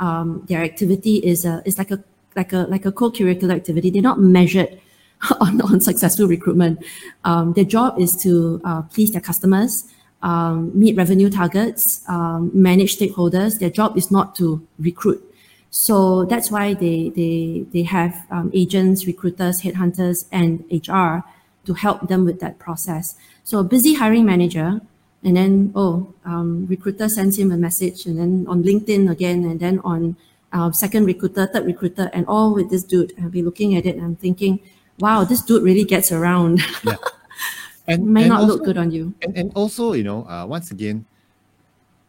um, 0.00 0.42
their 0.48 0.64
activity 0.64 1.18
is 1.18 1.44
a 1.44 1.62
is 1.64 1.78
like 1.78 1.92
a 1.92 2.02
like 2.34 2.52
a 2.52 2.66
like 2.68 2.84
a 2.84 2.90
co-curricular 2.90 3.54
activity. 3.54 3.90
They're 3.90 4.02
not 4.02 4.18
measured 4.18 4.80
on, 5.40 5.60
on 5.60 5.80
successful 5.80 6.26
recruitment. 6.26 6.84
Um, 7.22 7.52
their 7.52 7.64
job 7.64 8.00
is 8.00 8.16
to 8.24 8.60
uh, 8.64 8.82
please 8.82 9.12
their 9.12 9.20
customers, 9.20 9.84
um, 10.22 10.76
meet 10.76 10.96
revenue 10.96 11.30
targets, 11.30 12.02
um, 12.08 12.50
manage 12.52 12.98
stakeholders. 12.98 13.60
Their 13.60 13.70
job 13.70 13.96
is 13.96 14.10
not 14.10 14.34
to 14.38 14.66
recruit. 14.80 15.22
So 15.70 16.24
that's 16.24 16.50
why 16.50 16.74
they 16.74 17.10
they 17.10 17.66
they 17.72 17.84
have 17.84 18.26
um, 18.32 18.50
agents, 18.52 19.06
recruiters, 19.06 19.60
headhunters, 19.60 20.26
and 20.32 20.64
HR 20.72 21.22
to 21.66 21.74
help 21.74 22.08
them 22.08 22.24
with 22.24 22.40
that 22.40 22.58
process. 22.58 23.14
So 23.44 23.60
a 23.60 23.64
busy 23.64 23.94
hiring 23.94 24.26
manager, 24.26 24.80
and 25.24 25.36
then 25.36 25.72
oh, 25.74 26.12
um, 26.24 26.66
recruiter 26.66 27.08
sends 27.08 27.38
him 27.38 27.50
a 27.50 27.56
message, 27.56 28.06
and 28.06 28.18
then 28.18 28.46
on 28.48 28.62
LinkedIn 28.62 29.10
again, 29.10 29.44
and 29.44 29.60
then 29.60 29.80
on 29.80 30.16
uh, 30.52 30.72
second 30.72 31.04
recruiter, 31.04 31.46
third 31.46 31.66
recruiter, 31.66 32.10
and 32.12 32.26
all 32.26 32.54
with 32.54 32.70
this 32.70 32.82
dude. 32.82 33.12
I'll 33.20 33.28
be 33.28 33.42
looking 33.42 33.76
at 33.76 33.86
it 33.86 33.96
and 33.96 34.04
I'm 34.04 34.16
thinking, 34.16 34.60
wow, 34.98 35.24
this 35.24 35.42
dude 35.42 35.62
really 35.62 35.84
gets 35.84 36.12
around. 36.12 36.62
Yeah. 36.84 36.96
And, 37.88 38.04
May 38.04 38.22
and 38.22 38.30
not 38.30 38.40
also, 38.40 38.54
look 38.54 38.64
good 38.64 38.78
on 38.78 38.90
you. 38.90 39.14
And, 39.22 39.36
and 39.38 39.52
also, 39.54 39.92
you 39.92 40.02
know, 40.02 40.26
uh, 40.26 40.44
once 40.44 40.72
again, 40.72 41.06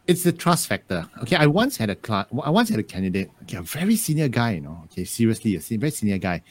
it's 0.08 0.24
the 0.24 0.32
trust 0.32 0.66
factor. 0.66 1.08
Okay, 1.22 1.36
I 1.36 1.46
once 1.46 1.78
had 1.78 1.92
a 1.92 1.96
client, 1.96 2.30
I 2.44 2.50
once 2.50 2.70
had 2.70 2.80
a 2.80 2.84
candidate, 2.84 3.30
okay, 3.44 3.58
a 3.58 3.62
very 3.62 3.96
senior 3.96 4.28
guy, 4.28 4.54
you 4.54 4.62
know, 4.62 4.82
okay, 4.86 5.04
seriously, 5.04 5.56
a 5.56 5.60
very 5.60 5.92
senior 5.92 6.18
guy, 6.18 6.42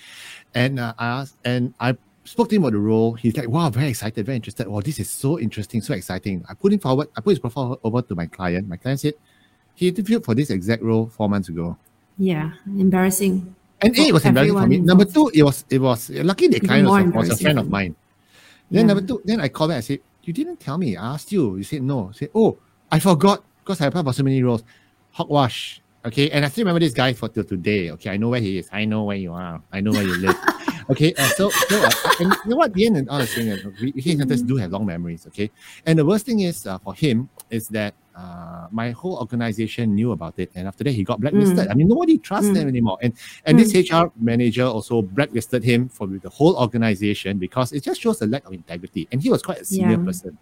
and 0.55 0.79
uh, 0.79 0.95
I 0.97 1.07
asked, 1.09 1.35
and 1.45 1.75
I 1.81 1.97
spoke 2.27 2.49
to 2.51 2.57
him 2.57 2.63
about 2.65 2.73
the 2.73 2.79
role. 2.79 3.15
He's 3.15 3.37
like, 3.37 3.49
wow, 3.49 3.71
very 3.71 3.89
excited, 3.89 4.27
very 4.27 4.37
interested. 4.37 4.67
Wow, 4.69 4.81
this 4.81 4.99
is 4.99 5.09
so 5.09 5.39
interesting, 5.39 5.81
so 5.81 5.95
exciting. 5.95 6.45
I 6.49 6.55
put 6.55 6.73
him 6.73 6.81
forward. 6.81 7.09
I 7.17 7.21
put 7.21 7.31
his 7.31 7.39
profile 7.39 7.79
over 7.83 8.03
to 8.03 8.15
my 8.15 8.27
client. 8.27 8.69
My 8.69 8.77
client 8.77 9.01
said 9.01 9.15
he 9.75 9.89
interviewed 9.89 10.25
for 10.25 10.35
this 10.35 10.51
exact 10.51 10.83
role 10.83 11.07
four 11.09 11.29
months 11.29 11.49
ago. 11.49 11.77
Yeah, 12.19 12.53
embarrassing. 12.67 13.55
And 13.81 13.97
A, 13.99 14.03
it 14.03 14.13
was 14.13 14.25
embarrassing 14.25 14.59
for 14.59 14.67
me. 14.67 14.79
Number 14.79 15.05
two, 15.05 15.31
it 15.35 15.43
was 15.43 15.65
it 15.69 15.81
was 15.81 16.11
lucky 16.11 16.49
the 16.49 16.61
client 16.61 16.89
was, 16.89 17.05
a- 17.05 17.11
was 17.11 17.29
a 17.31 17.37
friend 17.37 17.59
of 17.59 17.69
mine. 17.69 17.95
Then 18.71 18.89
Yeah. 18.89 18.95
number 18.95 19.07
two, 19.07 19.21
then 19.25 19.41
I 19.41 19.49
called 19.49 19.71
back. 19.71 19.79
I 19.79 19.81
said, 19.81 20.01
"You 20.25 20.33
didn't 20.33 20.59
tell 20.59 20.79
me. 20.79 20.97
I 20.97 21.15
asked 21.15 21.31
you. 21.31 21.57
You 21.59 21.63
said 21.63 21.83
no." 21.83 22.09
I 22.09 22.13
said, 22.13 22.31
"Oh, 22.35 22.59
I 22.91 22.99
forgot 23.01 23.45
because 23.63 23.81
I 23.81 23.87
applied 23.87 24.05
for 24.07 24.13
so 24.15 24.23
many 24.25 24.43
roles." 24.43 24.65
Hogwash. 25.13 25.81
Okay, 26.07 26.31
and 26.31 26.45
I 26.45 26.49
still 26.49 26.63
remember 26.65 26.81
this 26.81 26.93
guy 26.95 27.13
for 27.13 27.29
till 27.29 27.45
today. 27.45 27.91
Okay, 27.93 28.11
I 28.11 28.17
know 28.17 28.29
where 28.31 28.41
he 28.41 28.59
is. 28.59 28.69
I 28.73 28.85
know 28.87 29.05
where 29.05 29.17
you 29.17 29.33
are. 29.33 29.61
I 29.73 29.81
know 29.81 29.91
where 29.93 30.03
you 30.05 30.17
live. 30.17 30.37
okay, 30.91 31.13
uh, 31.15 31.29
so 31.37 31.51
so 31.51 31.77
uh, 31.83 31.91
and 32.21 32.33
you 32.45 32.51
know 32.51 32.57
what? 32.57 32.73
The 32.75 32.87
end 32.87 32.97
and 32.97 33.09
all 33.09 33.19
the 33.19 33.27
thing, 33.27 33.51
uh, 33.51 33.57
we 33.81 33.93
we 33.95 34.03
headhunters 34.03 34.47
do 34.47 34.57
have 34.57 34.71
long 34.73 34.87
memories. 34.87 35.27
Okay, 35.29 35.51
and 35.87 35.99
the 35.99 36.05
worst 36.05 36.27
thing 36.27 36.41
is 36.41 36.67
uh, 36.67 36.79
for 36.79 36.95
him 36.95 37.29
is 37.51 37.69
that 37.69 37.95
uh, 38.17 38.67
my 38.71 38.91
whole 38.93 39.19
organization 39.19 39.95
knew 39.95 40.13
about 40.13 40.39
it, 40.39 40.51
and 40.55 40.67
after 40.67 40.85
that 40.85 40.93
he 40.93 41.05
got 41.05 41.21
blacklisted. 41.21 41.69
I 41.69 41.75
mean, 41.75 41.89
nobody 41.89 42.19
trusts 42.19 42.51
Mm. 42.51 42.57
him 42.57 42.69
anymore. 42.69 42.99
And 43.03 43.13
and 43.45 43.59
this 43.59 43.75
HR 43.75 44.11
manager 44.19 44.65
also 44.65 45.03
blacklisted 45.03 45.63
him 45.65 45.89
for 45.89 46.07
the 46.07 46.29
whole 46.31 46.57
organization 46.57 47.39
because 47.39 47.73
it 47.73 47.83
just 47.85 48.01
shows 48.01 48.23
a 48.23 48.27
lack 48.27 48.47
of 48.47 48.53
integrity. 48.53 49.07
And 49.13 49.21
he 49.23 49.29
was 49.31 49.43
quite 49.43 49.59
a 49.61 49.65
senior 49.65 49.99
Yeah. 49.99 50.05
person. 50.05 50.39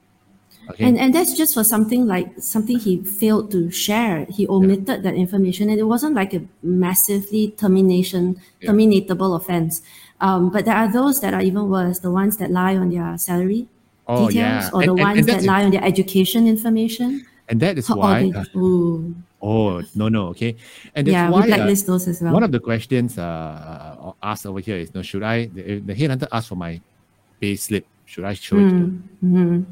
Okay. 0.70 0.84
And 0.86 0.96
and 0.98 1.12
that's 1.14 1.36
just 1.36 1.52
for 1.52 1.64
something 1.64 2.06
like 2.06 2.40
something 2.40 2.78
he 2.78 3.02
failed 3.04 3.50
to 3.50 3.70
share. 3.70 4.24
He 4.30 4.46
omitted 4.48 5.02
that 5.02 5.14
information, 5.14 5.68
and 5.68 5.78
it 5.78 5.84
wasn't 5.84 6.14
like 6.14 6.32
a 6.32 6.40
massively 6.62 7.50
termination 7.58 8.40
Yeah. 8.60 8.70
terminatable 8.70 9.36
offense. 9.36 9.82
Um, 10.20 10.50
but 10.50 10.64
there 10.64 10.76
are 10.76 10.90
those 10.90 11.20
that 11.20 11.34
are 11.34 11.42
even 11.42 11.68
worse, 11.68 11.98
the 11.98 12.10
ones 12.10 12.36
that 12.38 12.50
lie 12.50 12.76
on 12.76 12.90
their 12.90 13.18
salary 13.18 13.66
Oh, 14.06 14.28
details 14.28 14.34
yeah. 14.34 14.70
or 14.72 14.80
And- 14.82 14.88
the 14.88 14.92
and- 14.94 15.00
ones 15.00 15.18
and 15.18 15.28
that 15.28 15.42
lie 15.44 15.64
on 15.64 15.70
their 15.70 15.84
education 15.84 16.46
information. 16.46 17.24
And 17.48 17.60
that 17.60 17.76
is 17.78 17.88
why. 17.90 18.30
they- 18.30 18.38
uh, 18.38 18.44
ooh, 18.56 19.14
oh 19.42 19.82
no 19.94 20.08
no 20.08 20.28
okay, 20.32 20.56
and 20.94 21.06
that's 21.06 21.12
yeah, 21.12 21.28
why 21.28 21.44
we 21.44 21.52
uh, 21.52 21.66
those 21.66 22.08
as 22.08 22.22
well. 22.22 22.32
one 22.32 22.42
of 22.42 22.52
the 22.52 22.60
questions 22.60 23.18
uh, 23.18 23.22
uh, 23.22 24.12
asked 24.22 24.46
over 24.46 24.60
here 24.60 24.76
is, 24.78 24.94
no, 24.94 25.02
should 25.02 25.22
I? 25.22 25.46
The, 25.52 25.80
the 25.80 25.92
headhunter 25.94 26.28
asked 26.32 26.48
for 26.48 26.56
my 26.56 26.80
pay 27.40 27.56
slip. 27.56 27.84
Should 28.06 28.24
I 28.24 28.32
show 28.32 28.56
it? 28.56 28.68
to? 28.70 28.76
Mm-hmm. 29.24 29.62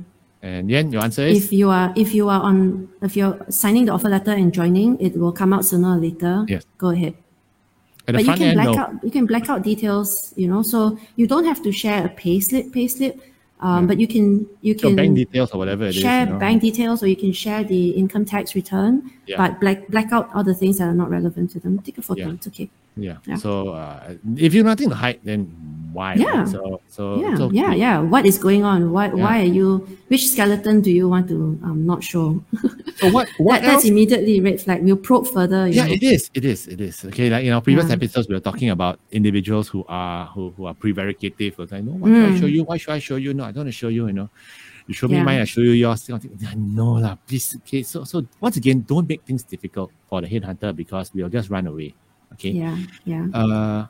And 0.42 0.68
Yen, 0.70 0.90
your 0.92 1.02
answer 1.02 1.22
is 1.22 1.44
if 1.46 1.52
you 1.52 1.70
are 1.70 1.92
if 1.96 2.12
you 2.12 2.28
are 2.28 2.42
on 2.42 2.88
if 3.00 3.16
you're 3.16 3.38
signing 3.48 3.86
the 3.86 3.92
offer 3.92 4.08
letter 4.10 4.32
and 4.32 4.52
joining, 4.52 4.98
it 5.00 5.16
will 5.16 5.32
come 5.32 5.52
out 5.54 5.64
sooner 5.64 5.96
or 5.96 6.00
later. 6.00 6.44
Yes. 6.48 6.66
Go 6.76 6.90
ahead. 6.90 7.14
At 8.08 8.14
but 8.14 8.24
you 8.24 8.32
can 8.34 8.42
end. 8.42 8.54
black 8.60 8.76
No. 8.76 8.82
out 8.82 9.04
you 9.04 9.10
can 9.10 9.26
black 9.26 9.48
out 9.50 9.62
details, 9.62 10.32
you 10.36 10.48
know, 10.48 10.62
so 10.62 10.98
you 11.16 11.26
don't 11.26 11.44
have 11.44 11.62
to 11.62 11.72
share 11.72 12.04
a 12.06 12.08
pay 12.08 12.40
slip, 12.40 12.72
pay 12.72 12.88
slip. 12.88 13.20
Um, 13.62 13.86
but 13.86 14.00
you 14.00 14.08
can 14.08 14.44
you 14.60 14.74
can 14.74 14.96
bank 14.96 15.14
details 15.14 15.52
or 15.52 15.58
whatever 15.58 15.84
it 15.84 15.90
is. 15.94 16.02
share 16.02 16.26
you 16.26 16.32
know. 16.32 16.38
bank 16.40 16.62
details 16.62 17.00
or 17.00 17.06
you 17.06 17.14
can 17.14 17.30
share 17.32 17.62
the 17.62 17.90
income 17.90 18.24
tax 18.24 18.56
return, 18.56 19.08
Yeah. 19.26 19.36
but 19.36 19.60
black 19.60 19.86
black 19.86 20.10
out 20.10 20.28
all 20.34 20.42
the 20.42 20.52
things 20.54 20.78
that 20.78 20.88
are 20.88 20.94
not 20.94 21.10
relevant 21.10 21.52
to 21.52 21.60
them. 21.60 21.78
Take 21.78 21.96
a 21.98 22.02
photo, 22.02 22.26
Yeah. 22.26 22.32
it's 22.34 22.46
okay. 22.48 22.68
Yeah. 22.96 23.18
Yeah. 23.24 23.36
So 23.36 23.68
uh, 23.68 24.14
if 24.36 24.52
you've 24.52 24.66
nothing 24.66 24.88
to 24.90 24.96
hide, 24.96 25.20
then 25.22 25.46
why? 25.92 26.14
Yeah. 26.14 26.42
So 26.44 26.80
so 26.88 27.20
Yeah, 27.22 27.38
okay. 27.38 27.54
yeah, 27.56 27.72
yeah. 27.72 28.00
What 28.00 28.26
is 28.26 28.36
going 28.36 28.64
on? 28.64 28.90
Why 28.90 29.06
Yeah. 29.06 29.22
why 29.22 29.34
are 29.42 29.52
you 29.58 29.86
which 30.08 30.26
skeleton 30.26 30.80
do 30.82 30.90
you 30.90 31.08
want 31.08 31.28
to 31.28 31.56
um, 31.62 31.86
not 31.86 32.02
show? 32.02 32.42
So 32.96 33.10
what 33.10 33.28
what 33.38 33.60
that, 33.60 33.66
that's 33.66 33.84
immediately 33.84 34.40
red 34.40 34.60
flag. 34.60 34.82
We'll 34.82 34.96
probe 34.96 35.26
further. 35.26 35.68
Yeah, 35.68 35.86
know. 35.86 35.92
it 35.92 36.02
is. 36.02 36.30
It 36.34 36.44
is. 36.44 36.66
It 36.68 36.80
is. 36.80 37.04
Okay, 37.06 37.30
like 37.30 37.44
in 37.44 37.52
our 37.52 37.60
previous 37.60 37.88
Yeah. 37.88 37.94
episodes, 37.94 38.28
we 38.28 38.34
were 38.34 38.40
talking 38.40 38.70
about 38.70 39.00
individuals 39.10 39.68
who 39.68 39.84
are 39.88 40.26
who, 40.26 40.50
who 40.56 40.66
are 40.66 40.74
prevaricative. 40.74 41.54
Who 41.54 41.62
are 41.62 41.66
like, 41.66 41.84
no, 41.84 41.92
why 41.92 42.08
should 42.08 42.34
I 42.34 42.40
show 42.40 42.46
you? 42.46 42.64
Why 42.64 42.76
should 42.76 42.92
I 42.94 42.98
show 42.98 43.16
you? 43.16 43.34
No, 43.34 43.44
I 43.44 43.52
don't 43.52 43.64
want 43.64 43.68
to 43.68 43.72
show 43.72 43.88
you. 43.88 44.06
You 44.06 44.12
know, 44.12 44.30
you 44.86 44.94
show 44.94 45.08
me 45.08 45.18
Mm. 45.18 45.24
Mine, 45.24 45.40
I 45.40 45.44
show 45.44 45.60
you 45.60 45.72
yours. 45.72 46.08
You 46.08 46.14
know, 46.14 46.20
I 46.48 46.54
know 46.54 46.92
lah. 46.98 47.16
Please. 47.26 47.56
Okay. 47.62 47.82
So 47.82 48.04
so 48.04 48.26
once 48.40 48.56
again, 48.56 48.84
don't 48.86 49.08
make 49.08 49.22
things 49.22 49.42
difficult 49.44 49.90
for 50.08 50.20
the 50.20 50.28
headhunter 50.28 50.74
because 50.74 51.12
we'll 51.14 51.28
just 51.28 51.50
run 51.50 51.66
away. 51.66 51.94
Okay. 52.34 52.50
Yeah, 52.50 52.76
yeah. 53.04 53.26
Uh, 53.34 53.86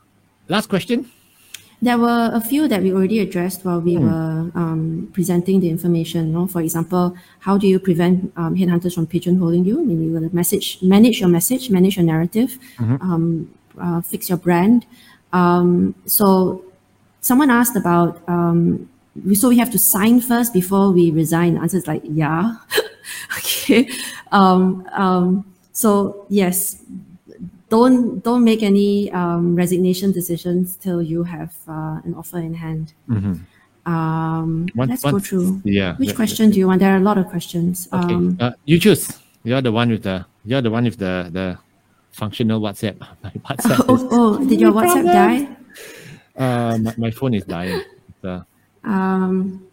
last 0.47 0.67
question. 0.67 1.09
There 1.83 1.97
were 1.97 2.31
a 2.33 2.39
few 2.39 2.69
that 2.69 2.81
we 2.81 2.93
already 2.93 3.19
addressed 3.19 3.65
while 3.65 3.81
we 3.81 3.97
were 3.97 4.49
um, 4.55 5.09
presenting 5.11 5.59
the 5.59 5.69
information. 5.69 6.27
You 6.27 6.33
know? 6.33 6.47
For 6.47 6.61
example, 6.61 7.13
how 7.39 7.57
do 7.57 7.67
you 7.67 7.77
prevent 7.77 8.31
um, 8.37 8.55
headhunters 8.55 8.95
from 8.95 9.05
pigeonholing 9.05 9.65
you? 9.65 9.81
I 9.81 9.83
mean, 9.83 10.01
you 10.01 10.17
to 10.17 10.33
message, 10.33 10.81
manage 10.81 11.19
your 11.19 11.27
message, 11.27 11.69
manage 11.69 11.97
your 11.97 12.05
narrative, 12.05 12.57
um, 12.79 13.53
uh, 13.77 13.99
fix 13.99 14.29
your 14.29 14.37
brand. 14.37 14.85
Um, 15.33 15.93
so, 16.05 16.63
someone 17.19 17.51
asked 17.51 17.75
about. 17.75 18.21
Um, 18.29 18.89
we, 19.25 19.35
so 19.35 19.49
we 19.49 19.57
have 19.57 19.71
to 19.71 19.77
sign 19.77 20.21
first 20.21 20.53
before 20.53 20.91
we 20.91 21.11
resign. 21.11 21.55
The 21.55 21.61
answer 21.61 21.77
is 21.77 21.87
like, 21.87 22.01
yeah. 22.05 22.55
okay. 23.37 23.89
Um, 24.31 24.87
um, 24.93 25.53
so 25.73 26.25
yes, 26.29 26.81
don't 27.73 28.21
don't 28.27 28.43
make 28.51 28.61
any 28.61 29.11
um, 29.19 29.55
resignation 29.63 30.11
decisions 30.19 30.75
till 30.83 31.01
you 31.01 31.23
have 31.35 31.53
uh, 31.67 31.97
an 32.07 32.13
offer 32.21 32.37
in 32.37 32.53
hand. 32.53 32.93
Um, 33.85 34.67
Once- 34.75 34.89
let's 34.89 35.03
go 35.03 35.19
through. 35.19 35.61
yeah, 35.65 35.95
Which 35.97 36.09
yeah, 36.09 36.15
question 36.21 36.51
do 36.51 36.57
you 36.59 36.67
want? 36.69 36.79
There 36.79 36.93
are 36.93 37.01
a 37.01 37.07
lot 37.09 37.17
of 37.17 37.25
questions. 37.27 37.89
Okay. 37.91 38.13
Um, 38.13 38.37
uh, 38.39 38.51
you 38.65 38.77
choose. 38.79 39.03
You're 39.43 39.61
the 39.61 39.71
one 39.71 39.89
with 39.89 40.03
the. 40.03 40.25
You're 40.45 40.61
the 40.61 40.71
one 40.71 40.83
with 40.85 40.97
the 40.97 41.13
the 41.37 41.57
functional 42.11 42.61
WhatsApp. 42.61 42.95
My 43.23 43.31
WhatsApp 43.47 43.79
is 43.95 44.01
oh, 44.05 44.07
oh, 44.17 44.45
did 44.49 44.59
your 44.61 44.71
WhatsApp 44.77 45.05
die? 45.21 45.37
Uh, 46.37 46.77
my, 46.85 46.93
my 46.97 47.11
phone 47.11 47.33
is 47.33 47.43
dying. 47.45 47.81
So, 48.21 48.45
Um, 48.83 49.65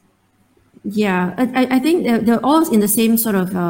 yeah, 0.85 1.35
I, 1.37 1.45
I- 1.63 1.77
I 1.77 1.79
think 1.79 2.05
they're, 2.05 2.19
they're 2.21 2.45
all 2.45 2.67
in 2.73 2.81
the 2.81 2.89
same 2.89 3.17
sort 3.19 3.35
of 3.35 3.55
uh, 3.55 3.61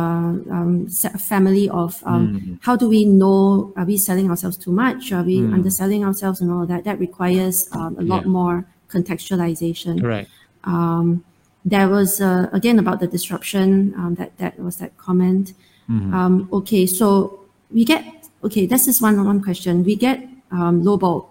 um, 0.57 0.87
family 1.19 1.69
of 1.69 2.03
um, 2.07 2.59
how 2.63 2.77
do 2.77 2.89
we 2.89 3.05
know 3.05 3.73
are 3.77 3.85
we 3.85 3.97
selling 3.97 4.31
ourselves 4.31 4.57
too 4.57 4.71
much? 4.73 5.11
Are 5.13 5.23
we 5.25 5.39
underselling 5.39 6.05
ourselves 6.05 6.41
and 6.41 6.51
all 6.53 6.67
that? 6.67 6.85
That 6.85 6.99
requires 7.01 7.69
um, 7.73 7.97
a 7.99 8.03
lot 8.03 8.23
Yeah. 8.23 8.29
more 8.29 8.65
contextualization. 8.89 10.01
correct. 10.01 10.31
Um, 10.65 11.25
there 11.65 11.89
was 11.89 12.21
uh, 12.21 12.49
again 12.53 12.79
about 12.79 13.01
the 13.01 13.07
disruption. 13.07 13.93
Um, 13.97 14.15
that 14.15 14.37
that 14.39 14.59
was 14.59 14.77
that 14.77 14.97
comment. 14.97 15.53
Um, 15.89 16.49
okay, 16.53 16.87
so 16.87 17.41
we 17.73 17.85
get 17.85 18.05
okay. 18.45 18.65
This 18.67 18.87
is 18.87 19.03
one 19.03 19.23
one 19.25 19.43
question. 19.43 19.83
We 19.85 19.97
get 19.97 20.23
um, 20.53 20.83
lowball 20.85 21.27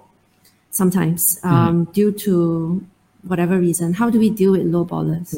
sometimes 0.72 1.40
um, 1.44 1.86
due 1.94 2.12
to 2.12 2.84
whatever 3.24 3.58
reason. 3.58 3.94
How 3.94 4.10
do 4.10 4.20
we 4.20 4.30
deal 4.30 4.52
with 4.52 4.66
lowballers? 4.70 5.34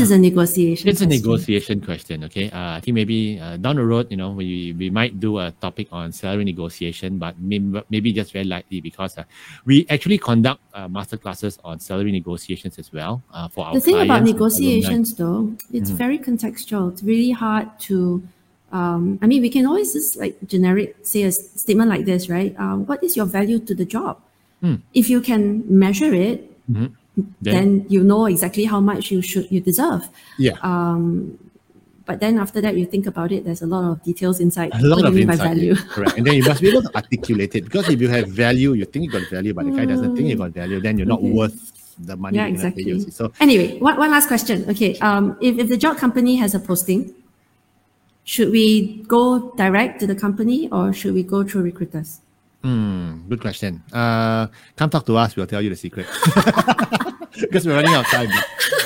I 0.00 0.06
think 0.06 0.08
this 0.08 0.10
Uh, 0.10 0.14
is 0.14 0.18
a 0.18 0.18
negotiation. 0.18 0.88
It's 0.88 1.00
a 1.02 1.06
negotiation 1.06 1.80
question, 1.80 2.24
okay? 2.24 2.50
Uh, 2.50 2.76
I 2.76 2.80
think 2.80 2.94
maybe 2.94 3.38
uh, 3.38 3.56
down 3.58 3.76
the 3.76 3.84
road, 3.84 4.06
you 4.10 4.16
know, 4.16 4.30
we, 4.32 4.72
we 4.78 4.88
might 4.90 5.20
do 5.20 5.38
a 5.38 5.52
topic 5.60 5.88
on 5.92 6.12
salary 6.12 6.44
negotiation, 6.44 7.18
but 7.18 7.34
maybe, 7.38 7.82
maybe 7.90 8.12
just 8.12 8.32
very 8.32 8.44
lightly 8.44 8.80
because 8.80 9.18
uh, 9.18 9.24
we 9.66 9.86
actually 9.90 10.18
conduct 10.18 10.60
uh, 10.74 10.88
master 10.88 11.16
classes 11.16 11.58
on 11.64 11.78
salary 11.80 12.12
negotiations 12.12 12.78
as 12.78 12.92
well 12.92 13.22
uh, 13.32 13.48
for 13.48 13.66
our 13.66 13.74
The 13.74 13.80
thing 13.80 13.94
about 13.96 14.06
clients 14.06 14.30
and 14.30 14.38
alumni. 14.40 14.72
negotiations, 14.72 15.14
though, 15.14 15.52
it's 15.72 15.90
very 15.90 16.18
contextual. 16.18 16.92
It's 16.92 17.02
really 17.02 17.32
hard 17.32 17.68
to. 17.90 18.22
Um, 18.72 19.18
I 19.20 19.26
mean, 19.26 19.42
we 19.42 19.50
can 19.50 19.66
always 19.66 19.92
just 19.92 20.16
like 20.16 20.36
generic 20.46 20.96
say 21.02 21.24
a 21.24 21.32
statement 21.32 21.90
like 21.90 22.04
this, 22.06 22.28
right? 22.30 22.54
Um, 22.56 22.86
what 22.86 23.02
is 23.02 23.16
your 23.18 23.26
value 23.26 23.58
to 23.58 23.74
the 23.74 23.84
job? 23.84 24.18
If 24.92 25.08
you 25.08 25.20
can 25.22 25.64
measure 25.66 26.12
it, 26.14 26.46
Then, 27.40 27.54
then 27.54 27.86
you 27.88 28.02
know 28.04 28.26
exactly 28.26 28.64
how 28.64 28.80
much 28.80 29.10
you 29.10 29.20
should 29.22 29.46
you 29.50 29.60
deserve. 29.60 30.08
yeah, 30.38 30.56
But 32.06 32.18
then 32.18 32.38
after 32.38 32.60
that, 32.60 32.74
you 32.76 32.86
think 32.86 33.06
about 33.06 33.30
it. 33.30 33.44
There's 33.46 33.62
a 33.62 33.66
lot 33.70 33.84
of 33.90 34.02
details 34.02 34.40
inside. 34.40 34.70
a 34.74 34.82
lot 34.82 35.04
of 35.06 35.12
do 35.14 35.20
you 35.20 35.26
mean 35.26 35.26
by 35.30 35.34
insight. 35.38 35.54
value? 35.54 35.74
Correct. 35.94 36.16
And 36.18 36.26
then 36.26 36.34
you 36.34 36.44
must 36.44 36.60
be 36.60 36.68
able 36.70 36.82
to 36.82 36.92
articulate 36.96 37.54
it 37.54 37.62
because 37.68 37.86
if 37.88 38.00
you 38.00 38.08
have 38.08 38.26
value, 38.28 38.72
you 38.74 38.84
think 38.84 39.04
you 39.06 39.10
got 39.12 39.28
value, 39.30 39.54
but 39.54 39.64
the 39.66 39.70
guy 39.78 39.84
doesn't 39.86 40.16
think 40.16 40.26
you 40.28 40.36
got 40.36 40.50
value, 40.50 40.80
then 40.80 40.98
you're 40.98 41.06
not 41.14 41.20
Okay. 41.20 41.30
worth 41.30 41.58
the 42.08 42.16
money. 42.16 42.36
Yeah, 42.38 42.46
you're 42.48 42.56
gonna 42.56 42.72
pay, 42.72 42.82
you 42.82 42.94
exactly. 42.96 43.12
So 43.14 43.32
anyway, 43.38 43.78
one, 43.78 43.96
one 43.96 44.10
last 44.10 44.26
question. 44.26 44.64
Okay, 44.72 44.98
um, 44.98 45.36
if, 45.40 45.58
if 45.62 45.68
the 45.68 45.76
job 45.76 45.98
company 45.98 46.34
has 46.42 46.54
a 46.54 46.58
posting, 46.58 47.14
should 48.24 48.50
we 48.50 49.04
go 49.06 49.52
direct 49.54 50.00
to 50.00 50.06
the 50.06 50.14
company 50.16 50.68
or 50.72 50.92
should 50.92 51.14
we 51.14 51.22
go 51.22 51.44
through 51.44 51.62
recruiters? 51.62 52.20
Hmm, 52.62 53.28
good 53.28 53.40
question. 53.40 53.82
Uh, 53.92 54.46
come 54.76 54.90
talk 54.90 55.06
to 55.06 55.16
us. 55.16 55.36
We'll 55.36 55.46
tell 55.46 55.62
you 55.62 55.70
the 55.70 55.76
secret. 55.76 56.06
because 57.38 57.66
we're 57.66 57.74
running 57.76 57.94
out 57.94 58.04
of 58.04 58.10
time. 58.10 58.28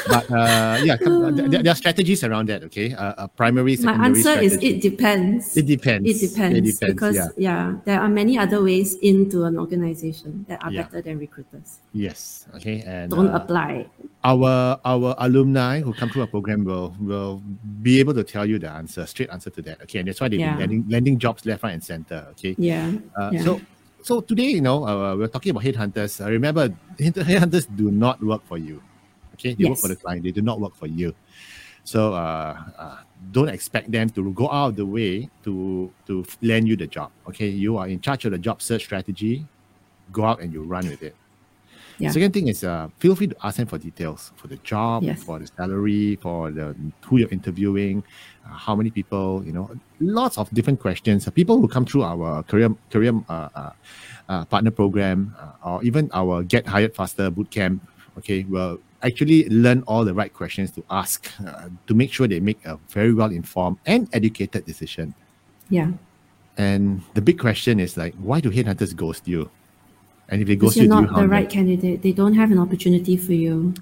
But 0.06 0.30
uh, 0.30 0.78
yeah, 0.84 0.96
there, 1.00 1.62
there 1.62 1.72
are 1.72 1.74
strategies 1.74 2.22
around 2.24 2.48
that. 2.48 2.62
Okay, 2.64 2.92
uh, 2.92 3.24
a 3.24 3.28
primary, 3.28 3.76
My 3.76 3.92
secondary 3.96 4.06
answer 4.20 4.40
is 4.40 4.52
it 4.60 4.80
depends. 4.82 5.56
It 5.56 5.66
depends. 5.66 6.04
It 6.08 6.28
depends, 6.28 6.58
It 6.58 6.64
depends, 6.64 6.92
because 6.92 7.16
yeah. 7.16 7.28
yeah. 7.38 7.74
there 7.84 8.00
are 8.00 8.08
many 8.08 8.36
other 8.38 8.62
ways 8.62 8.94
into 9.00 9.44
an 9.44 9.58
organization 9.58 10.44
that 10.48 10.62
are 10.62 10.70
Yeah. 10.70 10.82
better 10.84 11.00
than 11.02 11.18
recruiters. 11.18 11.78
Yes. 11.92 12.46
Okay. 12.56 12.82
And 12.86 13.10
Don't 13.10 13.28
uh, 13.32 13.40
apply. 13.40 13.86
our 14.24 14.78
our 14.84 15.14
alumni 15.18 15.80
who 15.80 15.92
come 15.94 16.10
through 16.10 16.22
our 16.22 16.32
program 16.32 16.64
will 16.64 16.94
will 17.00 17.40
be 17.82 17.98
able 18.00 18.12
to 18.14 18.24
tell 18.24 18.44
you 18.44 18.58
the 18.58 18.68
answer, 18.70 19.06
straight 19.06 19.30
answer 19.30 19.50
to 19.50 19.62
that. 19.62 19.80
Okay, 19.82 20.00
and 20.00 20.08
that's 20.08 20.20
why 20.20 20.28
they've 20.28 20.40
Yeah. 20.40 20.52
been 20.52 20.60
landing, 20.60 20.84
landing 20.88 21.16
jobs 21.18 21.44
left, 21.46 21.62
right, 21.64 21.72
and 21.72 21.82
center. 21.84 22.26
Okay. 22.32 22.54
Yeah. 22.58 22.92
Uh, 23.16 23.30
yeah. 23.32 23.42
So, 23.44 23.60
so 24.04 24.20
today, 24.20 24.52
you 24.52 24.60
know, 24.60 24.86
uh, 24.86 25.16
we're 25.16 25.28
talking 25.28 25.50
about 25.50 25.64
headhunters. 25.64 26.20
Uh, 26.20 26.28
remember, 26.28 26.68
headhunters 26.98 27.66
do 27.74 27.90
not 27.90 28.22
work 28.22 28.44
for 28.44 28.58
you. 28.58 28.82
Okay, 29.32 29.54
they 29.54 29.64
work 29.64 29.78
for 29.78 29.88
the 29.88 29.96
client. 29.96 30.22
They 30.22 30.30
do 30.30 30.42
not 30.42 30.60
work 30.60 30.76
for 30.76 30.86
you. 30.86 31.14
So, 31.84 32.12
uh, 32.12 32.54
uh, 32.76 32.98
don't 33.32 33.48
expect 33.48 33.90
them 33.90 34.10
to 34.10 34.32
go 34.32 34.50
out 34.50 34.68
of 34.68 34.76
the 34.76 34.86
way 34.86 35.28
to 35.44 35.90
to 36.06 36.24
land 36.42 36.68
you 36.68 36.76
the 36.76 36.86
job. 36.86 37.10
Okay, 37.28 37.48
you 37.48 37.78
are 37.78 37.88
in 37.88 38.00
charge 38.00 38.26
of 38.26 38.32
the 38.32 38.38
job 38.38 38.60
search 38.60 38.84
strategy. 38.84 39.44
Go 40.12 40.24
out 40.24 40.40
and 40.40 40.52
you 40.52 40.62
run 40.62 40.86
with 40.86 41.02
it. 41.02 41.16
Yeah. 41.98 42.10
Second 42.10 42.32
thing 42.32 42.48
is, 42.48 42.64
uh, 42.64 42.88
feel 42.98 43.14
free 43.14 43.28
to 43.28 43.36
ask 43.44 43.56
them 43.56 43.66
for 43.66 43.78
details 43.78 44.32
for 44.36 44.48
the 44.48 44.56
job, 44.64 45.02
Yes. 45.04 45.22
for 45.22 45.38
the 45.38 45.46
salary, 45.46 46.16
for 46.20 46.50
the 46.50 46.74
who 47.06 47.18
you're 47.18 47.28
interviewing, 47.30 48.02
uh, 48.44 48.48
how 48.50 48.74
many 48.74 48.90
people, 48.90 49.42
you 49.46 49.52
know, 49.52 49.70
lots 50.00 50.36
of 50.36 50.50
different 50.50 50.80
questions. 50.80 51.28
People 51.30 51.60
who 51.60 51.68
come 51.68 51.84
through 51.84 52.02
our 52.02 52.42
career 52.42 52.70
career 52.90 53.12
uh, 53.28 53.48
uh, 53.54 53.70
uh, 54.28 54.44
partner 54.46 54.70
program 54.72 55.34
uh, 55.38 55.68
or 55.70 55.84
even 55.84 56.10
our 56.12 56.42
Get 56.42 56.66
Hired 56.66 56.94
Faster 56.94 57.30
bootcamp, 57.30 57.78
okay, 58.18 58.42
will 58.44 58.78
actually 59.02 59.48
learn 59.50 59.84
all 59.86 60.04
the 60.04 60.14
right 60.14 60.32
questions 60.32 60.70
to 60.72 60.82
ask 60.90 61.30
uh, 61.46 61.68
to 61.86 61.94
make 61.94 62.10
sure 62.12 62.26
they 62.26 62.40
make 62.40 62.58
a 62.64 62.78
very 62.88 63.12
well 63.14 63.30
informed 63.30 63.76
and 63.86 64.08
educated 64.12 64.64
decision. 64.66 65.14
yeah. 65.70 65.90
And 66.56 67.02
the 67.14 67.20
big 67.20 67.38
question 67.40 67.80
is 67.80 67.96
like, 67.96 68.14
why 68.14 68.38
do 68.40 68.48
headhunters 68.50 68.94
ghost 68.94 69.26
you? 69.26 69.50
And 70.28 70.40
if 70.42 70.48
they 70.48 70.56
ghost 70.56 70.76
you, 70.76 70.84
you're 70.84 71.00
not 71.02 71.14
the 71.14 71.28
right 71.28 71.48
candidate. 71.48 72.02
They 72.02 72.12
don't 72.12 72.34
have 72.34 72.50
an 72.50 72.58
opportunity 72.58 73.16
for 73.16 73.32
you. 73.34 73.74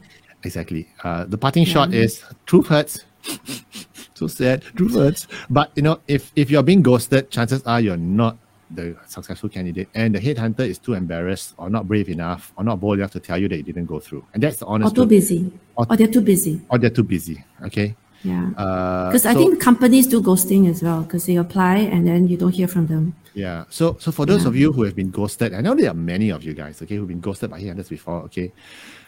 Exactly. 0.44 0.88
Uh, 1.04 1.24
the 1.24 1.38
parting 1.38 1.64
shot 1.64 1.94
is 1.94 2.22
truth 2.46 2.66
hurts. 2.66 3.04
so 4.14 4.26
sad. 4.26 4.62
Truth 4.76 4.94
hurts. 4.94 5.26
But 5.50 5.70
you 5.76 5.82
know, 5.82 6.00
if 6.08 6.32
if 6.36 6.50
you're 6.50 6.62
being 6.64 6.82
ghosted, 6.82 7.30
chances 7.30 7.62
are 7.62 7.80
you're 7.80 7.96
not 7.96 8.36
the 8.70 8.96
successful 9.06 9.48
candidate, 9.48 9.88
and 9.94 10.14
the 10.14 10.18
headhunter 10.18 10.66
is 10.66 10.78
too 10.78 10.94
embarrassed 10.94 11.54
or 11.58 11.68
not 11.70 11.86
brave 11.86 12.08
enough 12.08 12.52
or 12.56 12.64
not 12.64 12.80
bold 12.80 12.98
enough 12.98 13.12
to 13.12 13.20
tell 13.20 13.38
you 13.38 13.46
that 13.48 13.58
it 13.58 13.66
didn't 13.66 13.86
go 13.86 14.00
through. 14.00 14.24
And 14.34 14.42
that's 14.42 14.56
the 14.56 14.66
honest. 14.66 14.92
Or 14.92 15.04
too 15.04 15.06
busy. 15.06 15.52
Or- 15.76 15.86
Or 15.90 15.96
they're 15.96 16.08
too 16.08 16.22
busy. 16.22 16.60
Or 16.70 16.78
they're 16.78 16.90
too 16.90 17.04
busy. 17.04 17.44
Okay. 17.64 17.94
Yeah. 18.24 18.50
Uh, 18.56 19.08
Because 19.10 19.26
I 19.26 19.34
so- 19.34 19.40
think 19.40 19.60
companies 19.60 20.06
do 20.06 20.22
ghosting 20.22 20.68
as 20.70 20.82
well 20.82 21.02
because 21.02 21.26
they 21.26 21.36
apply 21.36 21.76
and 21.78 22.06
then 22.06 22.28
you 22.28 22.36
don't 22.36 22.54
hear 22.54 22.68
from 22.68 22.86
them. 22.86 23.14
Yeah. 23.34 23.64
So 23.70 23.96
so 23.98 24.12
for 24.12 24.26
those 24.26 24.42
Yeah. 24.42 24.48
of 24.48 24.56
you 24.56 24.72
who 24.72 24.82
have 24.82 24.94
been 24.94 25.10
ghosted, 25.10 25.54
I 25.54 25.60
know 25.60 25.74
there 25.74 25.90
are 25.90 25.94
many 25.94 26.30
of 26.30 26.42
you 26.44 26.52
guys, 26.54 26.82
okay, 26.82 26.96
who've 26.96 27.08
been 27.08 27.20
ghosted 27.20 27.50
by 27.50 27.60
headhunters 27.60 27.88
before, 27.88 28.22
okay. 28.24 28.52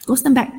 Ghost 0.05 0.23
them 0.23 0.33
back. 0.33 0.51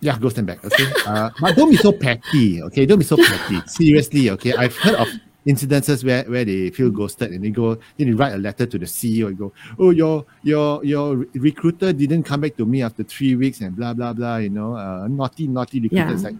Yeah, 0.00 0.18
ghost 0.18 0.36
them 0.36 0.46
back. 0.46 0.64
Okay. 0.64 0.86
Uh, 1.06 1.30
but 1.40 1.56
don't 1.56 1.70
be 1.70 1.76
so 1.76 1.92
petty. 1.92 2.62
Okay. 2.62 2.86
Don't 2.86 2.98
be 2.98 3.04
so 3.04 3.16
petty. 3.16 3.60
Seriously. 3.66 4.30
Okay. 4.30 4.54
I've 4.54 4.76
heard 4.76 4.94
of 4.94 5.08
incidences 5.46 6.04
where, 6.04 6.24
where 6.24 6.44
they 6.44 6.70
feel 6.70 6.90
ghosted 6.90 7.32
and 7.32 7.44
they 7.44 7.50
go, 7.50 7.74
then 7.96 8.08
you 8.08 8.16
write 8.16 8.34
a 8.34 8.38
letter 8.38 8.66
to 8.66 8.78
the 8.78 8.86
CEO 8.86 9.28
and 9.28 9.38
go, 9.38 9.52
oh, 9.78 9.90
your 9.90 10.24
your 10.42 10.84
your 10.84 11.26
recruiter 11.34 11.92
didn't 11.92 12.22
come 12.24 12.40
back 12.42 12.56
to 12.56 12.64
me 12.66 12.82
after 12.82 13.02
three 13.02 13.36
weeks 13.36 13.60
and 13.60 13.76
blah 13.76 13.92
blah 13.94 14.12
blah. 14.12 14.36
You 14.38 14.50
know, 14.50 14.74
uh, 14.76 15.06
naughty 15.08 15.46
naughty 15.48 15.80
recruiter. 15.80 16.04
Yeah. 16.06 16.12
It's 16.12 16.22
like, 16.24 16.36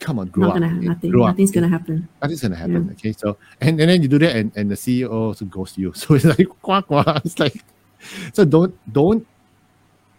come 0.00 0.18
on, 0.18 0.26
grow 0.28 0.48
Not 0.48 0.56
up. 0.56 0.62
gonna 0.62 0.76
okay? 0.78 0.86
nothing. 0.86 1.10
Grow 1.12 1.22
up. 1.24 1.28
Nothing's 1.36 1.50
gonna 1.52 1.68
happen. 1.68 2.08
Nothing's 2.20 2.42
gonna 2.42 2.56
happen. 2.56 2.90
Okay, 2.98 3.12
so 3.12 3.36
and, 3.60 3.78
and 3.80 3.88
then 3.88 4.02
you 4.02 4.08
do 4.08 4.18
that, 4.18 4.34
and, 4.34 4.50
and 4.56 4.70
the 4.70 4.74
CEO 4.74 5.10
also 5.12 5.44
ghosts 5.44 5.78
you. 5.78 5.92
So 6.00 6.14
it's 6.14 6.24
like 6.24 6.48
quack 6.62 6.86
quack. 6.88 7.22
It's 7.24 7.38
like 7.38 7.62
so 8.32 8.44
don't 8.44 8.74
don't 8.92 9.26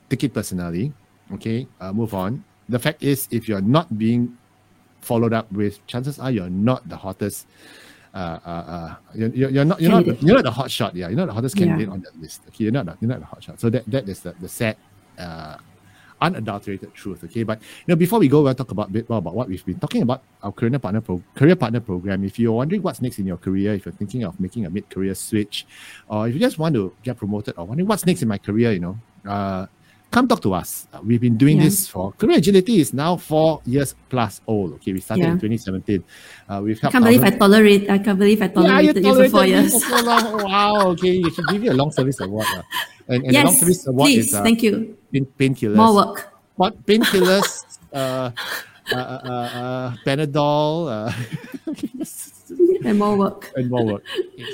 take 0.09 0.23
it 0.23 0.33
personally. 0.33 0.93
Okay, 1.33 1.67
uh, 1.81 1.91
move 1.91 2.13
on. 2.13 2.43
The 2.69 2.79
fact 2.79 3.03
is, 3.03 3.27
if 3.31 3.49
you're 3.49 3.61
not 3.61 3.97
being 3.97 4.37
followed 5.01 5.33
up 5.33 5.51
with, 5.51 5.85
chances 5.87 6.19
are 6.19 6.31
you're 6.31 6.49
not 6.49 6.87
the 6.87 6.95
hottest. 6.95 7.47
Uh, 8.13 8.39
uh, 8.45 8.49
uh, 8.49 8.95
you're, 9.15 9.49
you're 9.49 9.65
not 9.65 9.81
you're 9.81 9.89
not 9.91 10.05
you're 10.21 10.35
not 10.35 10.43
the 10.43 10.51
hot 10.51 10.69
shot. 10.69 10.95
Yeah, 10.95 11.07
you're 11.07 11.17
not 11.17 11.27
the 11.27 11.33
hottest 11.33 11.57
Yeah. 11.57 11.65
candidate 11.67 11.89
on 11.89 12.01
that 12.01 12.19
list. 12.21 12.41
Okay, 12.49 12.65
you're 12.65 12.73
not 12.73 12.85
the, 12.85 12.97
you're 13.01 13.09
not 13.09 13.19
the 13.19 13.25
hot 13.25 13.43
shot. 13.43 13.59
So 13.59 13.69
that 13.69 13.83
that 13.89 14.07
is 14.07 14.19
the 14.21 14.35
the 14.39 14.49
sad. 14.49 14.77
Uh, 15.17 15.57
unadulterated 16.21 16.93
truth. 16.93 17.23
Okay, 17.23 17.43
but 17.43 17.59
you 17.61 17.85
know, 17.87 17.95
before 17.95 18.19
we 18.19 18.27
go, 18.27 18.41
we'll 18.41 18.55
talk 18.55 18.71
about 18.71 18.89
a 18.89 18.91
bit 18.91 19.09
more 19.09 19.19
about 19.19 19.35
what 19.35 19.47
we've 19.47 19.65
been 19.65 19.79
talking 19.79 20.01
about 20.01 20.23
our 20.43 20.51
career 20.51 20.79
partner 20.79 21.01
pro- 21.01 21.23
career 21.35 21.55
partner 21.55 21.79
program. 21.79 22.23
If 22.23 22.39
you're 22.39 22.53
wondering 22.53 22.81
what's 22.81 23.01
next 23.01 23.19
in 23.19 23.27
your 23.27 23.37
career, 23.37 23.73
if 23.73 23.85
you're 23.85 23.93
thinking 23.93 24.23
of 24.23 24.39
making 24.39 24.65
a 24.65 24.69
mid 24.69 24.89
career 24.89 25.15
switch, 25.15 25.65
or 26.07 26.27
if 26.27 26.33
you 26.33 26.39
just 26.39 26.59
want 26.59 26.75
to 26.75 26.93
get 27.03 27.17
promoted, 27.17 27.55
or 27.57 27.65
wondering 27.65 27.87
what's 27.87 28.05
next 28.05 28.21
in 28.21 28.27
my 28.27 28.37
career, 28.37 28.71
you 28.71 28.79
know, 28.79 28.97
uh, 29.25 29.65
come 30.11 30.27
talk 30.27 30.41
to 30.43 30.53
us. 30.53 30.87
Uh, 30.93 30.99
we've 31.03 31.21
been 31.21 31.37
doing 31.37 31.57
Yeah. 31.57 31.63
this 31.71 31.87
for 31.87 32.11
career 32.19 32.37
agility 32.37 32.79
is 32.83 32.93
now 32.93 33.15
four 33.17 33.61
years 33.65 33.95
plus 34.09 34.41
old. 34.45 34.73
Okay, 34.75 34.93
we 34.93 34.99
started 34.99 35.23
Yeah. 35.23 35.31
in 35.31 35.39
2017. 35.39 36.03
Uh, 36.49 36.61
we've 36.63 36.77
I 36.77 36.81
helped 36.81 36.91
can't 36.93 37.05
believe 37.05 37.23
I 37.23 37.29
tolerate. 37.31 37.89
I 37.89 37.97
can't 37.97 38.19
believe 38.19 38.41
I 38.41 38.45
yeah, 38.51 38.79
you 38.79 38.93
tolerated 38.93 39.05
you 39.05 39.13
for 39.15 39.29
four 39.29 39.45
years. 39.47 39.71
for 39.73 39.97
so 39.97 40.03
long. 40.05 40.25
Wow. 40.43 40.87
Okay, 40.93 41.13
you 41.23 41.29
should 41.31 41.47
give 41.49 41.63
you 41.63 41.71
a 41.71 41.77
long 41.81 41.91
service 41.91 42.19
award. 42.19 42.45
uh. 42.55 42.61
And, 43.07 43.23
and 43.25 43.35
the 43.35 43.43
long 43.43 43.55
service 43.55 43.87
award 43.87 44.07
please. 44.07 44.27
is 44.27 44.33
uh, 44.35 44.43
Thank 44.43 44.61
you. 44.63 44.95
pain, 45.11 45.25
painkillers. 45.39 45.75
More 45.75 45.95
work. 45.95 46.31
What 46.55 46.75
painkillers? 46.85 47.47
uh, 47.93 48.31
uh, 48.91 48.95
uh, 48.95 49.49
uh, 49.61 49.95
Panadol, 50.05 50.87
uh, 50.91 51.11
and 52.85 52.99
more 52.99 53.15
work. 53.17 53.51
and 53.55 53.69
more 53.69 53.85
work. 53.85 54.03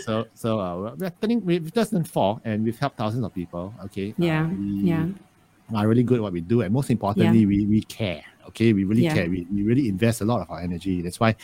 So, 0.06 0.28
so 0.34 0.60
uh, 0.60 0.94
we're 0.98 1.10
turning. 1.22 1.44
We've 1.46 1.74
just 1.74 1.92
done 1.92 2.04
four, 2.04 2.40
and 2.46 2.64
we've 2.64 2.78
helped 2.78 2.98
thousands 2.98 3.26
of 3.26 3.34
people. 3.34 3.74
Okay. 3.86 4.14
Yeah, 4.18 4.46
Uh, 4.46 4.50
we 4.50 4.90
yeah. 4.94 5.08
Are 5.76 5.88
really 5.88 6.04
good 6.04 6.18
at 6.18 6.22
what 6.24 6.32
we 6.32 6.40
do, 6.40 6.62
and 6.62 6.74
most 6.74 6.90
importantly, 6.90 7.46
we 7.46 7.66
we 7.66 7.82
care. 7.82 8.24
Okay, 8.48 8.72
we 8.72 8.86
really 8.86 9.04
Yeah. 9.04 9.14
care. 9.14 9.30
We, 9.30 9.46
we 9.52 9.64
really 9.64 9.90
invest 9.90 10.22
a 10.22 10.26
lot 10.26 10.40
of 10.40 10.50
our 10.50 10.62
energy. 10.62 11.02
That's 11.02 11.20
why, 11.20 11.36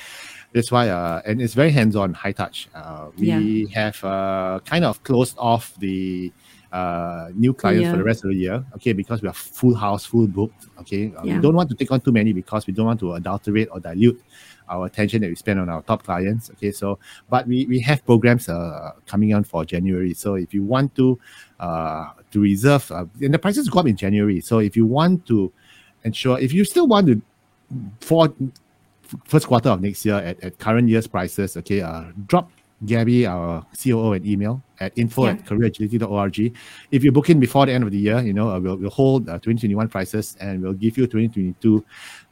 that's 0.53 0.71
why. 0.71 0.87
Uh, 0.87 1.21
and 1.25 1.41
it's 1.41 1.53
very 1.53 1.71
hands-on, 1.71 2.13
high 2.13 2.31
touch. 2.31 2.69
Uh, 2.73 3.09
we 3.17 3.67
have 3.73 4.01
uh, 4.05 4.61
kind 4.63 4.85
of 4.85 5.03
closed 5.03 5.35
off 5.37 5.75
the 5.79 6.31
uh, 6.71 7.27
new 7.35 7.53
clients 7.53 7.89
for 7.91 7.97
the 7.97 8.03
rest 8.03 8.23
of 8.23 8.29
the 8.29 8.37
year. 8.37 8.63
Okay, 8.75 8.93
because 8.93 9.21
we 9.21 9.27
are 9.27 9.33
full 9.33 9.75
house, 9.75 10.05
full 10.05 10.27
booked. 10.27 10.67
Okay, 10.79 11.11
Uh, 11.17 11.23
we 11.23 11.37
don't 11.41 11.55
want 11.55 11.69
to 11.69 11.75
take 11.75 11.91
on 11.91 11.99
too 11.99 12.13
many 12.13 12.31
because 12.31 12.65
we 12.65 12.71
don't 12.71 12.85
want 12.85 13.01
to 13.01 13.13
adulterate 13.15 13.67
or 13.71 13.81
dilute 13.81 14.23
our 14.69 14.85
attention 14.85 15.19
that 15.21 15.27
we 15.27 15.35
spend 15.35 15.59
on 15.59 15.67
our 15.67 15.81
top 15.83 16.03
clients. 16.03 16.49
Okay, 16.51 16.71
so 16.71 16.97
but 17.29 17.45
we 17.45 17.65
we 17.65 17.81
have 17.81 17.99
programs 18.05 18.47
uh, 18.47 18.91
coming 19.05 19.33
on 19.35 19.43
for 19.43 19.65
January. 19.65 20.13
So 20.13 20.35
if 20.35 20.53
you 20.53 20.63
want 20.63 20.95
to 20.95 21.19
uh, 21.59 22.13
to 22.33 22.41
reserve, 22.41 22.91
uh, 22.91 23.05
and 23.21 23.33
the 23.33 23.39
prices 23.39 23.69
go 23.69 23.79
up 23.79 23.87
in 23.87 23.95
January. 23.95 24.41
So 24.41 24.59
if 24.59 24.75
you 24.75 24.85
want 24.85 25.25
to 25.27 25.51
ensure, 26.03 26.39
if 26.39 26.51
you 26.53 26.65
still 26.65 26.87
want 26.87 27.07
to 27.07 27.21
for 28.01 28.33
first 29.25 29.47
quarter 29.47 29.69
of 29.69 29.81
next 29.81 30.05
year 30.05 30.15
at, 30.15 30.43
at 30.43 30.59
current 30.59 30.89
year's 30.89 31.07
prices, 31.07 31.55
okay, 31.57 31.81
uh, 31.81 32.03
drop 32.27 32.51
Gabby, 32.85 33.25
our 33.25 33.65
COO, 33.81 34.13
an 34.13 34.25
email 34.25 34.61
at 34.79 34.91
info 34.97 35.25
Yeah. 35.25 35.31
at 35.31 35.45
careeragility.org. 35.45 36.53
If 36.91 37.03
you 37.03 37.11
book 37.11 37.29
in 37.29 37.39
before 37.39 37.65
the 37.65 37.71
end 37.71 37.83
of 37.83 37.91
the 37.91 37.97
year, 37.97 38.19
you 38.21 38.33
know, 38.33 38.49
uh, 38.49 38.59
we'll, 38.59 38.75
we'll 38.75 38.89
hold 38.89 39.29
uh, 39.29 39.33
2021 39.39 39.87
prices 39.87 40.35
and 40.41 40.61
we'll 40.61 40.73
give 40.73 40.97
you 40.97 41.05
2022 41.07 41.85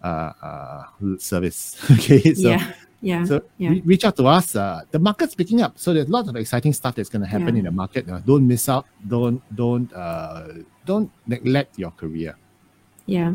uh, 0.04 0.08
uh, 0.08 0.84
service. 1.18 1.78
Okay, 1.92 2.34
so 2.34 2.50
yeah. 2.50 2.74
Yeah. 3.02 3.26
so 3.26 3.42
yeah. 3.58 3.70
re- 3.70 3.82
reach 3.86 4.06
out 4.06 4.16
to 4.18 4.28
us. 4.28 4.56
Uh, 4.56 4.82
the 4.92 5.00
market's 5.00 5.34
picking 5.34 5.62
up, 5.62 5.78
so 5.78 5.94
there's 5.94 6.10
lots 6.10 6.30
of 6.30 6.36
exciting 6.36 6.74
stuff 6.74 6.96
that's 6.96 7.10
going 7.10 7.24
to 7.24 7.28
happen 7.28 7.56
Yeah. 7.56 7.60
in 7.60 7.66
the 7.66 7.72
market. 7.72 8.08
Uh, 8.10 8.20
don't 8.20 8.48
miss 8.48 8.70
out. 8.70 8.86
Don't 9.08 9.42
don't 9.56 9.92
uh, 9.94 10.62
don't 10.86 11.10
neglect 11.26 11.80
your 11.80 11.92
career. 11.92 12.38
Yeah. 13.08 13.34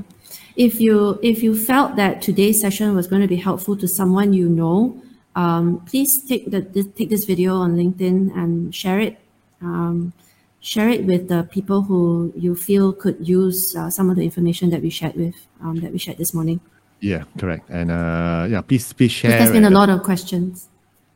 If 0.57 0.81
you 0.81 1.19
if 1.23 1.43
you 1.43 1.57
felt 1.59 1.97
that 1.97 2.23
today's 2.23 2.61
session 2.61 2.95
was 2.95 3.07
going 3.07 3.23
to 3.23 3.29
be 3.29 3.37
helpful 3.37 3.77
to 3.77 3.89
someone 3.89 4.33
you 4.33 4.49
know, 4.49 5.03
um, 5.35 5.83
please 5.87 6.23
take 6.23 6.51
the 6.51 6.61
this, 6.61 6.87
take 6.95 7.11
this 7.11 7.25
video 7.25 7.57
on 7.57 7.77
LinkedIn 7.77 8.35
and 8.37 8.75
share 8.75 9.01
it. 9.01 9.19
Um, 9.61 10.13
share 10.61 10.89
it 10.89 11.05
with 11.05 11.29
the 11.29 11.45
people 11.51 11.83
who 11.83 12.33
you 12.37 12.55
feel 12.55 12.93
could 12.93 13.17
use 13.27 13.75
uh, 13.77 13.89
some 13.91 14.11
of 14.11 14.17
the 14.17 14.23
information 14.23 14.71
that 14.71 14.83
we 14.83 14.91
shared 14.91 15.15
with 15.15 15.35
um, 15.63 15.81
that 15.81 15.93
we 15.93 15.99
shared 15.99 16.19
this 16.19 16.35
morning. 16.35 16.61
Yeah, 17.01 17.25
correct. 17.39 17.69
And 17.69 17.91
uh, 17.91 18.47
yeah, 18.49 18.61
please 18.63 18.93
please 18.93 19.13
share. 19.13 19.31
There's 19.39 19.53
been 19.53 19.65
a 19.65 19.71
lot 19.71 19.91
of 19.91 20.03
questions. 20.03 20.69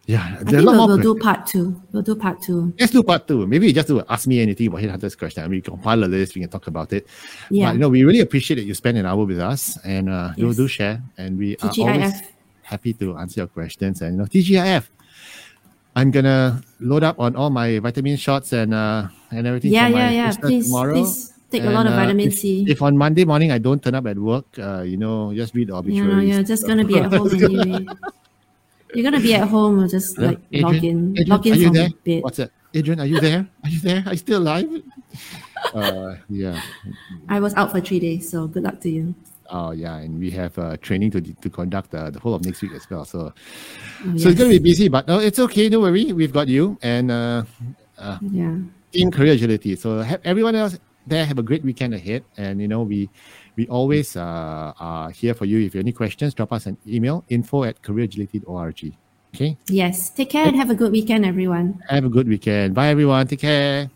Yeah, 0.07 0.39
I 0.41 0.45
think 0.45 0.59
a 0.59 0.63
lot 0.63 0.75
we'll, 0.75 0.99
we'll 0.99 1.15
do 1.15 1.15
part 1.15 1.47
two. 1.47 1.81
We'll 1.93 2.03
do 2.03 2.17
part 2.17 2.43
two. 2.43 2.75
Let's 2.81 2.91
do 2.91 3.03
part 3.03 3.29
two. 3.29 3.47
Maybe 3.47 3.73
just 3.73 3.87
do 3.89 4.03
ask 4.09 4.27
me 4.27 4.41
anything 4.41 4.67
about 4.67 4.81
Headhunters 4.83 5.17
question. 5.17 5.45
I 5.45 5.49
mean, 5.49 5.63
compile 5.63 6.03
a 6.03 6.07
list. 6.07 6.35
We 6.35 6.41
can 6.41 6.51
talk 6.51 6.67
about 6.67 6.93
it. 6.93 7.07
Yeah. 7.49 7.67
But 7.67 7.73
you 7.75 7.79
know, 7.79 7.89
we 7.89 8.03
really 8.05 8.21
appreciate 8.21 8.57
that 8.57 8.65
you 8.65 8.75
spend 8.75 8.99
an 8.99 9.07
hour 9.07 9.25
with 9.25 9.39
us, 9.39 9.79
and 9.85 10.11
uh, 10.11 10.33
you 10.37 10.49
Yes. 10.49 10.57
do 10.57 10.67
share, 10.69 11.03
and 11.17 11.39
we 11.39 11.57
are 11.63 11.71
always 11.79 12.15
happy 12.63 12.93
to 12.95 13.17
answer 13.19 13.41
your 13.41 13.47
questions. 13.47 14.03
And 14.03 14.15
you 14.15 14.19
know, 14.19 14.27
TGIF. 14.27 14.89
I'm 15.95 16.11
gonna 16.11 16.63
load 16.79 17.03
up 17.03 17.19
on 17.19 17.35
all 17.35 17.51
my 17.51 17.79
vitamin 17.79 18.17
shots 18.17 18.53
and 18.53 18.75
uh, 18.75 19.09
and 19.31 19.47
everything. 19.47 19.73
Yeah, 19.73 19.89
yeah, 19.89 20.11
yeah. 20.11 20.33
Please, 20.41 20.67
tomorrow. 20.67 20.95
please 20.95 21.35
take 21.51 21.65
a 21.65 21.71
lot 21.71 21.87
of 21.87 21.93
And, 21.93 22.01
uh, 22.01 22.05
vitamin 22.05 22.29
if, 22.29 22.39
C. 22.39 22.65
If 22.69 22.83
on 22.83 22.97
Monday 22.97 23.25
morning 23.25 23.51
I 23.51 23.59
don't 23.59 23.83
turn 23.83 23.95
up 23.95 24.07
at 24.07 24.19
work, 24.19 24.47
uh, 24.59 24.83
you 24.83 24.97
know, 24.97 25.35
just 25.35 25.55
read 25.55 25.69
the 25.69 25.75
obituaries. 25.75 26.15
know, 26.15 26.21
you're 26.21 26.43
just 26.43 26.67
gonna 26.67 26.85
be 26.85 26.99
at 26.99 27.13
home 27.13 27.31
anyway. 27.35 27.87
You're 28.95 29.05
gonna 29.05 29.21
be 29.21 29.35
at 29.35 29.49
home 29.49 29.81
or 29.81 29.89
just 29.89 30.17
Hello? 30.17 30.29
like 30.29 30.39
log 30.53 30.85
in, 30.85 31.13
Adrian, 31.19 31.29
log 31.29 31.47
in 31.47 31.53
are 31.53 31.57
you 31.57 31.71
there? 31.71 31.89
bed. 32.05 32.23
What's 32.23 32.37
that? 32.39 32.51
Adrian, 32.75 33.01
are 33.01 33.07
you 33.07 33.21
there? 33.21 33.47
Are 33.65 33.71
you 33.71 33.81
there? 33.81 34.03
Are 34.07 34.13
you 34.13 34.19
still 34.19 34.41
alive? 34.41 34.83
uh, 35.75 36.15
yeah. 36.29 36.61
I 37.29 37.41
was 37.41 37.55
out 37.55 37.73
for 37.73 37.81
three 37.81 37.99
days, 37.99 38.31
so 38.31 38.47
good 38.47 38.63
luck 38.63 38.81
to 38.83 38.91
you. 38.91 39.15
Oh, 39.51 39.73
yeah. 39.73 39.97
And 39.97 40.19
we 40.21 40.31
have 40.31 40.57
uh, 40.59 40.77
training 40.77 41.11
to 41.13 41.21
to 41.21 41.51
conduct 41.51 41.95
uh, 41.95 42.11
the 42.11 42.21
whole 42.21 42.35
of 42.35 42.45
next 42.45 42.63
week 42.63 42.73
as 42.73 42.89
well. 42.89 43.05
So, 43.05 43.33
Oh, 44.07 44.17
so 44.17 44.29
it's 44.29 44.39
going 44.39 44.51
to 44.51 44.59
be 44.59 44.63
busy, 44.63 44.89
but 44.89 45.07
no, 45.09 45.19
it's 45.19 45.39
okay. 45.39 45.69
Don't 45.69 45.83
worry. 45.83 46.13
We've 46.13 46.33
got 46.33 46.49
you 46.49 46.79
and 46.83 47.11
uh, 47.11 47.43
yeah. 48.31 48.57
Team 48.93 49.11
Career 49.11 49.35
Agility. 49.35 49.77
So, 49.77 50.01
have 50.01 50.21
everyone 50.25 50.55
else 50.55 50.79
there 51.11 51.27
have 51.27 51.39
a 51.39 51.43
great 51.43 51.63
weekend 51.63 51.93
ahead. 51.93 52.25
And, 52.39 52.61
you 52.63 52.69
know, 52.69 52.83
we 52.83 53.11
we 53.57 53.67
always 53.69 54.17
uh, 54.17 54.73
are 54.79 55.11
here 55.11 55.35
for 55.35 55.45
you. 55.45 55.59
If 55.59 55.75
you 55.75 55.79
have 55.79 55.85
any 55.85 55.93
questions, 55.93 56.33
drop 56.33 56.53
us 56.53 56.65
an 56.65 56.79
email 56.87 57.25
info 57.29 57.65
at 57.65 57.83
careeragility.org. 57.83 58.95
Okay. 59.35 59.57
Yes. 59.69 60.11
Take 60.11 60.31
care 60.31 60.47
and 60.47 60.57
have 60.57 60.71
a 60.71 60.75
good 60.75 60.91
weekend, 60.91 61.27
everyone. 61.27 61.83
Have 61.89 62.05
a 62.05 62.09
good 62.09 62.27
weekend. 62.27 62.75
Bye, 62.75 62.89
everyone. 62.89 63.27
Take 63.27 63.41
care. 63.41 63.91